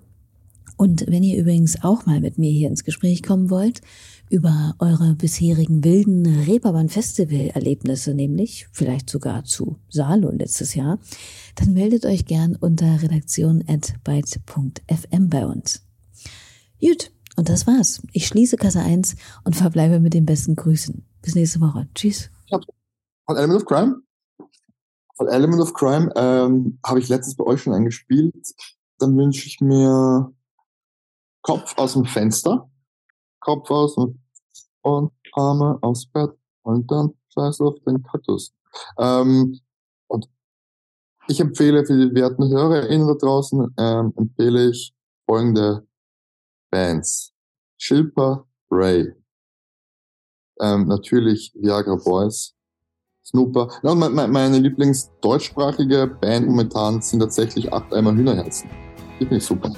Und 0.77 1.05
wenn 1.07 1.21
ihr 1.21 1.39
übrigens 1.39 1.83
auch 1.83 2.07
mal 2.07 2.21
mit 2.21 2.39
mir 2.39 2.51
hier 2.51 2.67
ins 2.67 2.83
Gespräch 2.83 3.21
kommen 3.21 3.51
wollt, 3.51 3.81
über 4.31 4.73
eure 4.79 5.13
bisherigen 5.13 5.83
wilden 5.83 6.25
Reeperbahn-Festival-Erlebnisse, 6.25 8.15
nämlich 8.15 8.67
vielleicht 8.71 9.09
sogar 9.09 9.43
zu 9.43 9.81
Salo 9.89 10.31
letztes 10.31 10.73
Jahr, 10.73 10.99
dann 11.55 11.73
meldet 11.73 12.05
euch 12.05 12.23
gern 12.25 12.55
unter 12.55 13.01
redaktion.byte.fm 13.01 15.29
bei 15.29 15.45
uns. 15.45 15.85
Gut, 16.79 17.11
und 17.35 17.49
das 17.49 17.67
war's. 17.67 18.01
Ich 18.13 18.25
schließe 18.25 18.55
Kasse 18.57 18.79
1 18.79 19.15
und 19.43 19.55
verbleibe 19.55 19.99
mit 19.99 20.15
den 20.15 20.25
besten 20.25 20.55
Grüßen. 20.55 21.05
Bis 21.21 21.35
nächste 21.35 21.61
Woche. 21.61 21.87
Tschüss. 21.93 22.31
Von 22.49 23.37
Element 23.37 23.61
of 23.61 23.65
Crime? 23.65 24.01
Element 25.27 25.61
of 25.61 25.73
Crime 25.73 26.11
ähm, 26.15 26.79
habe 26.85 26.99
ich 26.99 27.09
letztens 27.09 27.35
bei 27.35 27.45
euch 27.45 27.61
schon 27.61 27.73
eingespielt. 27.73 28.53
Dann 28.99 29.17
wünsche 29.17 29.47
ich 29.47 29.59
mir 29.61 30.33
Kopf 31.41 31.77
aus 31.77 31.93
dem 31.93 32.05
Fenster, 32.05 32.69
Kopf 33.39 33.69
aus 33.71 33.97
und, 33.97 34.19
und 34.81 35.11
Arme 35.33 35.79
aufs 35.81 36.05
Bett 36.05 36.31
und 36.63 36.89
dann 36.91 37.13
Scheiß 37.33 37.61
auf 37.61 37.79
den 37.85 38.03
Kaktus. 38.03 38.53
Ähm, 38.97 39.59
und 40.07 40.29
ich 41.27 41.39
empfehle 41.39 41.85
für 41.85 41.97
die 41.97 42.13
werten 42.13 42.49
HörerInnen 42.49 43.07
da 43.07 43.13
draußen, 43.15 43.73
ähm, 43.77 44.13
empfehle 44.15 44.69
ich 44.69 44.93
folgende 45.25 45.87
Bands. 46.69 47.33
Shilpa 47.77 48.45
Ray. 48.69 49.13
Ähm, 50.59 50.87
natürlich 50.87 51.53
Viagra 51.55 51.95
Boys. 51.95 52.55
Snooper. 53.31 53.69
Ja, 53.81 53.91
und 53.91 54.13
meine 54.13 54.57
Lieblingsdeutschsprachige 54.59 56.07
Band 56.19 56.47
momentan 56.47 57.01
sind 57.01 57.21
tatsächlich 57.21 57.71
acht 57.71 57.93
Eimer 57.93 58.13
Hühnerherzen. 58.13 58.69
Finde 59.17 59.37
ich 59.37 59.45
super. 59.45 59.71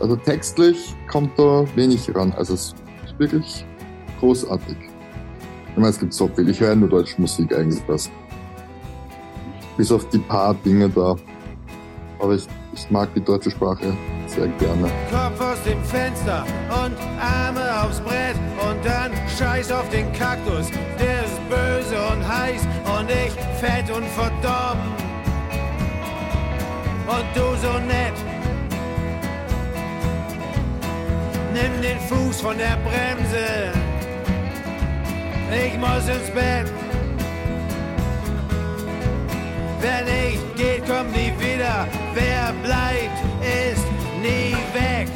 Also 0.00 0.16
textlich 0.16 0.94
kommt 1.10 1.38
da 1.38 1.64
wenig 1.76 2.14
ran. 2.14 2.32
Also 2.36 2.54
es 2.54 2.74
ist 3.06 3.18
wirklich 3.18 3.64
großartig. 4.20 4.76
Ich 5.70 5.76
meine, 5.76 5.88
es 5.88 5.98
gibt 5.98 6.12
so 6.12 6.28
viel. 6.28 6.48
Ich 6.48 6.60
höre 6.60 6.74
nur 6.74 6.88
deutsche 6.88 7.20
Musik 7.20 7.56
eigentlich 7.56 7.82
fast. 7.84 8.10
Bis 9.76 9.90
auf 9.90 10.08
die 10.10 10.18
paar 10.18 10.54
Dinge 10.54 10.88
da. 10.88 11.16
Aber 12.18 12.34
ich, 12.34 12.46
ich 12.74 12.90
mag 12.90 13.08
die 13.14 13.20
deutsche 13.20 13.50
Sprache 13.50 13.96
sehr 14.26 14.48
gerne. 14.48 14.90
Kopf 15.10 15.40
aus 15.40 15.62
dem 15.64 15.82
Fenster 15.84 16.44
und 16.68 16.96
Arme 17.20 17.82
aufs 17.82 18.00
Brett 18.00 18.36
und 18.68 18.84
dann 18.84 19.12
Scheiß 19.38 19.70
auf 19.72 19.88
den 19.90 20.12
Kaktus. 20.12 20.70
Der 20.98 21.24
ist 21.24 21.38
böse 21.48 21.96
und 22.12 22.26
heiß 22.26 22.62
und 22.98 23.10
ich 23.10 23.32
fett 23.60 23.90
und 23.90 24.06
verdorben. 24.08 24.82
Und 27.06 27.26
du 27.34 27.56
so 27.62 27.78
nett. 27.86 28.14
Nimm 31.52 31.82
den 31.82 32.00
Fuß 32.00 32.40
von 32.40 32.58
der 32.58 32.76
Bremse. 32.78 33.72
Ich 35.66 35.78
muss 35.78 36.08
ins 36.08 36.30
Bett. 36.30 36.83
Wer 39.84 40.02
nicht 40.02 40.56
geht, 40.56 40.86
kommt 40.86 41.14
nie 41.14 41.30
wieder. 41.38 41.86
Wer 42.14 42.54
bleibt, 42.62 43.20
ist 43.42 43.84
nie 44.22 44.56
weg. 44.72 45.08